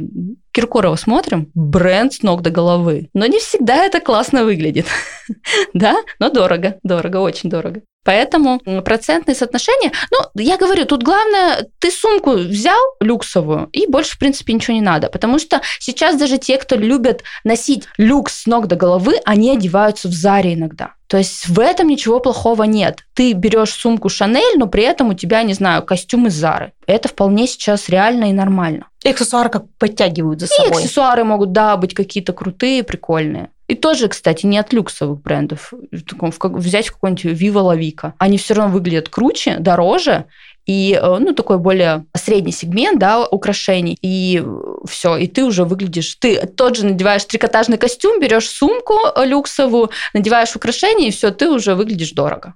Киркорова 0.52 0.96
смотрим, 0.96 1.52
бренд 1.54 2.14
с 2.14 2.24
ног 2.24 2.42
до 2.42 2.50
головы. 2.50 3.10
Но 3.14 3.26
не 3.26 3.40
всегда 3.40 3.86
это 3.86 4.00
классно 4.00 4.44
выглядит. 4.44 4.88
да, 5.74 5.96
но 6.20 6.30
дорого, 6.30 6.80
дорого, 6.84 7.18
очень 7.18 7.50
дорого. 7.50 7.84
Поэтому 8.08 8.62
процентные 8.86 9.36
соотношения, 9.36 9.92
ну, 10.12 10.20
я 10.42 10.56
говорю, 10.56 10.86
тут 10.86 11.04
главное, 11.04 11.68
ты 11.80 11.92
сумку 11.92 12.38
взял 12.38 12.80
люксовую, 13.02 13.68
и 13.74 13.86
больше, 13.86 14.16
в 14.16 14.18
принципе, 14.18 14.54
ничего 14.54 14.76
не 14.76 14.82
надо. 14.82 15.10
Потому 15.10 15.40
что 15.40 15.62
сейчас 15.80 16.16
даже 16.16 16.38
те, 16.38 16.58
кто 16.58 16.78
любят 16.78 17.24
носить 17.44 17.84
люкс 17.98 18.44
с 18.44 18.46
ног 18.46 18.68
до 18.68 18.78
головы, 18.78 19.18
они 19.26 19.52
одеваются 19.52 20.08
в 20.08 20.14
Заре 20.14 20.54
иногда. 20.54 20.94
То 21.08 21.18
есть 21.18 21.50
в 21.50 21.60
этом 21.60 21.90
ничего 21.90 22.22
плохого 22.22 22.64
нет. 22.64 23.00
Ты 23.14 23.34
берешь 23.34 23.72
сумку 23.72 24.08
Шанель, 24.08 24.58
но 24.58 24.68
при 24.68 24.84
этом 24.84 25.10
у 25.10 25.14
тебя, 25.14 25.44
не 25.44 25.54
знаю, 25.54 25.84
костюм 25.84 26.28
из 26.28 26.34
Зары. 26.34 26.72
Это 26.86 27.10
вполне 27.10 27.46
сейчас 27.46 27.90
реально 27.90 28.30
и 28.30 28.34
нормально. 28.34 28.88
И 29.04 29.10
аксессуары 29.10 29.50
как 29.50 29.66
подтягивают 29.78 30.40
за 30.40 30.48
собой. 30.48 30.82
И 30.82 30.86
аксессуары 30.86 31.26
могут, 31.26 31.52
да, 31.52 31.76
быть 31.76 31.94
какие-то 31.94 32.32
крутые, 32.32 32.84
прикольные. 32.84 33.50
И 33.68 33.76
тоже, 33.76 34.08
кстати, 34.08 34.46
не 34.46 34.58
от 34.58 34.72
люксовых 34.72 35.22
брендов. 35.22 35.74
В 35.92 36.02
таком, 36.04 36.32
в, 36.32 36.40
взять 36.58 36.90
какой-нибудь 36.90 37.26
Viva 37.26 37.62
La 37.62 37.78
Vica. 37.78 38.14
Они 38.18 38.38
все 38.38 38.54
равно 38.54 38.74
выглядят 38.74 39.10
круче, 39.10 39.58
дороже, 39.60 40.26
и, 40.66 41.00
э, 41.02 41.18
ну, 41.20 41.34
такой 41.34 41.58
более 41.58 42.06
средний 42.14 42.52
сегмент, 42.52 43.00
да, 43.00 43.26
украшений, 43.26 43.98
и 44.02 44.44
все, 44.86 45.16
и 45.16 45.28
ты 45.28 45.46
уже 45.46 45.64
выглядишь, 45.64 46.16
ты 46.16 46.46
тот 46.46 46.76
же 46.76 46.86
надеваешь 46.86 47.24
трикотажный 47.24 47.78
костюм, 47.78 48.20
берешь 48.20 48.50
сумку 48.50 48.94
люксовую, 49.18 49.92
надеваешь 50.14 50.56
украшения, 50.56 51.08
и 51.08 51.12
все, 51.12 51.32
ты 51.32 51.50
уже 51.50 51.74
выглядишь 51.74 52.12
дорого. 52.12 52.54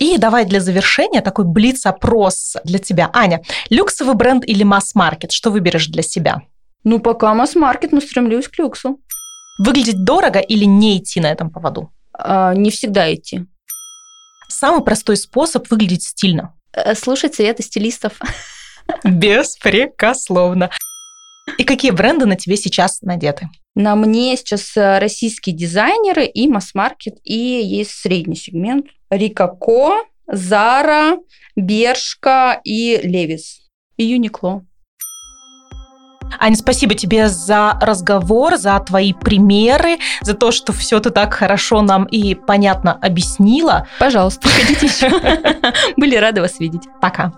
И 0.00 0.18
давай 0.18 0.44
для 0.44 0.58
завершения 0.58 1.20
такой 1.20 1.44
блиц-опрос 1.44 2.56
для 2.64 2.80
тебя. 2.80 3.08
Аня, 3.12 3.40
люксовый 3.70 4.16
бренд 4.16 4.44
или 4.44 4.64
масс-маркет? 4.64 5.30
Что 5.30 5.50
выберешь 5.50 5.86
для 5.86 6.02
себя? 6.02 6.42
Ну, 6.84 6.98
пока 6.98 7.34
масс-маркет, 7.34 7.92
но 7.92 8.00
стремлюсь 8.00 8.48
к 8.48 8.58
люксу. 8.58 9.00
Выглядеть 9.58 10.04
дорого 10.04 10.40
или 10.40 10.64
не 10.64 10.98
идти 10.98 11.20
на 11.20 11.30
этом 11.30 11.50
поводу? 11.50 11.92
А, 12.12 12.54
не 12.54 12.70
всегда 12.70 13.12
идти. 13.14 13.46
Самый 14.48 14.84
простой 14.84 15.16
способ 15.16 15.70
выглядеть 15.70 16.02
стильно. 16.02 16.54
Э, 16.72 16.94
слушать 16.94 17.34
советы 17.34 17.62
стилистов. 17.62 18.18
Беспрекословно. 19.04 20.70
И 21.58 21.64
какие 21.64 21.90
бренды 21.90 22.26
на 22.26 22.36
тебе 22.36 22.56
сейчас 22.56 23.02
надеты? 23.02 23.48
На 23.74 23.96
мне 23.96 24.36
сейчас 24.36 24.76
э, 24.76 24.98
российские 24.98 25.56
дизайнеры 25.56 26.24
и 26.24 26.48
масс-маркет, 26.48 27.14
и 27.24 27.34
есть 27.34 27.92
средний 27.92 28.36
сегмент. 28.36 28.86
Рикоко, 29.10 30.04
Зара, 30.26 31.18
Бершка 31.56 32.60
и 32.64 33.00
Левис. 33.02 33.68
И 33.96 34.04
Юникло. 34.04 34.64
Аня, 36.38 36.56
спасибо 36.56 36.94
тебе 36.94 37.28
за 37.28 37.78
разговор, 37.80 38.56
за 38.56 38.78
твои 38.80 39.12
примеры, 39.12 39.98
за 40.20 40.34
то, 40.34 40.52
что 40.52 40.72
все 40.72 41.00
ты 41.00 41.10
так 41.10 41.34
хорошо 41.34 41.82
нам 41.82 42.04
и 42.04 42.34
понятно 42.34 42.92
объяснила. 42.92 43.86
Пожалуйста, 43.98 44.48
приходите 44.48 44.86
еще. 44.86 45.10
Были 45.96 46.16
рады 46.16 46.40
вас 46.40 46.58
видеть. 46.58 46.82
Пока. 47.00 47.32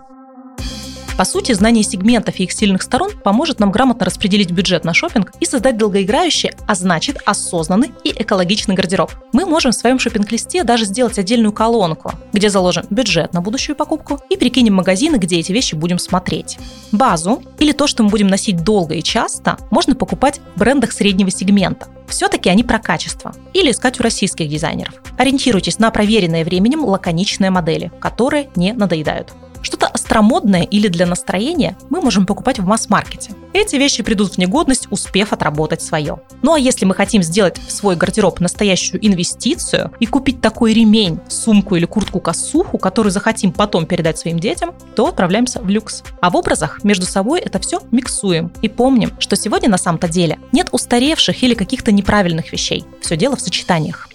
По 1.17 1.25
сути, 1.25 1.53
знание 1.53 1.85
сегментов 1.85 2.41
и 2.41 2.43
их 2.43 2.53
сильных 2.53 2.83
сторон 2.83 3.13
поможет 3.23 3.61
нам 3.61 3.71
грамотно 3.71 4.05
распределить 4.05 4.51
бюджет 4.51 4.85
на 4.85 4.93
шопинг 4.93 5.33
и 5.39 5.47
создать 5.47 5.77
долгоиграющий, 5.77 6.51
а 6.67 6.75
значит 6.75 7.19
осознанный 7.25 7.93
и 8.03 8.11
экологичный 8.11 8.75
гардероб. 8.75 9.13
Мы 9.33 9.47
можем 9.47 9.71
в 9.71 9.77
своем 9.77 10.01
шопинг-листе 10.01 10.65
даже 10.65 10.87
сделать 10.87 11.17
отдельную 11.19 11.53
колонку, 11.53 12.13
где 12.33 12.51
заложим 12.51 12.85
бюджет 12.91 13.33
на 13.33 13.41
будущую 13.41 13.77
покупку 13.77 14.19
и 14.29 14.37
прикинем 14.37 14.75
магазины, 14.75 15.17
где 15.17 15.39
эти 15.39 15.53
вещи 15.53 15.77
будем 15.77 16.01
смотреть. 16.01 16.59
Базу 16.91 17.43
или 17.61 17.71
то, 17.71 17.87
что 17.87 18.03
мы 18.03 18.09
будем 18.09 18.27
носить 18.27 18.65
долго 18.65 18.95
и 18.95 19.03
часто, 19.03 19.57
можно 19.71 19.95
покупать 19.95 20.41
в 20.57 20.59
брендах 20.59 20.91
среднего 20.91 21.31
сегмента. 21.31 21.87
Все-таки 22.09 22.51
они 22.51 22.65
про 22.65 22.79
качество. 22.79 23.35
Или 23.55 23.71
искать 23.71 23.99
у 24.01 24.03
российских 24.03 24.49
дизайнеров. 24.49 24.95
Ориентируйтесь 25.17 25.79
на 25.79 25.91
проверенные 25.91 26.45
временем 26.45 26.85
лаконичные 26.85 27.51
модели, 27.51 27.93
которые 28.01 28.51
не 28.57 28.73
надоедают. 28.73 29.33
Что-то 29.65 29.87
остромодное 29.87 30.63
или 30.63 30.89
для 30.89 31.07
настроения 31.07 31.77
мы 31.89 32.03
можем 32.03 32.27
покупать 32.27 32.59
в 32.59 32.67
масс-маркете. 32.67 33.33
Эти 33.55 33.77
вещи 33.77 34.03
придут 34.03 34.35
в 34.35 34.39
негодность, 34.39 34.89
успев 34.91 35.33
отработать 35.33 35.81
свое. 35.81 36.21
Ну 36.43 36.53
а 36.53 36.59
если 36.59 36.85
мы 36.85 36.95
хотим 36.95 37.23
сделать 37.23 37.59
в 37.59 37.73
свой 37.73 37.97
гардероб 37.97 38.41
настоящую 38.41 39.05
инвестицию 39.05 39.91
и 40.01 40.07
купить 40.07 40.43
такой 40.43 40.75
ремень, 40.75 41.19
сумку 41.29 41.77
или 41.77 41.87
куртку-косуху, 41.87 42.77
которую 42.77 43.11
захотим 43.11 43.53
потом 43.53 43.87
передать 43.87 44.19
своим 44.19 44.39
детям, 44.39 44.75
то 44.95 45.07
отправляемся 45.07 45.61
в 45.61 45.69
люкс. 45.69 46.03
А 46.21 46.29
в 46.29 46.37
образах 46.37 46.85
между 46.85 47.07
собой 47.07 47.41
это 47.41 47.59
все 47.59 47.81
миксуем. 47.91 48.53
И 48.61 48.69
помним, 48.69 49.13
что 49.19 49.35
сегодня 49.35 49.71
на 49.71 49.79
самом-то 49.79 50.09
деле 50.09 50.39
нет 50.53 50.69
устаревших 50.73 51.43
или 51.43 51.55
каких-то 51.55 51.91
неправильных 51.91 52.53
вещей. 52.53 52.85
Все 53.01 53.17
дело 53.17 53.35
в 53.37 53.41
сочетаниях. 53.41 54.09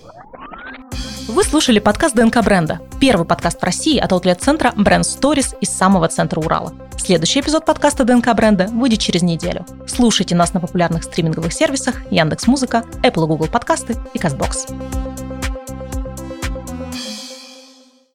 Вы 1.27 1.43
слушали 1.43 1.79
подкаст 1.79 2.15
ДНК 2.15 2.43
бренда. 2.43 2.79
Первый 2.99 3.25
подкаст 3.25 3.61
в 3.61 3.63
России 3.63 3.97
от 3.97 4.11
аутлет-центра 4.11 4.73
Brand 4.75 5.01
Stories 5.01 5.55
из 5.61 5.69
самого 5.69 6.07
центра 6.07 6.39
Урала. 6.39 6.73
Следующий 6.97 7.41
эпизод 7.41 7.65
подкаста 7.65 8.03
ДНК 8.03 8.33
бренда 8.33 8.67
выйдет 8.67 8.99
через 8.99 9.21
неделю. 9.21 9.65
Слушайте 9.87 10.35
нас 10.35 10.53
на 10.53 10.59
популярных 10.59 11.03
стриминговых 11.03 11.53
сервисах 11.53 12.11
Яндекс 12.11 12.47
Музыка, 12.47 12.83
Apple 13.03 13.25
и 13.25 13.27
Google 13.27 13.47
подкасты 13.47 13.95
и 14.13 14.17
Castbox. 14.17 15.28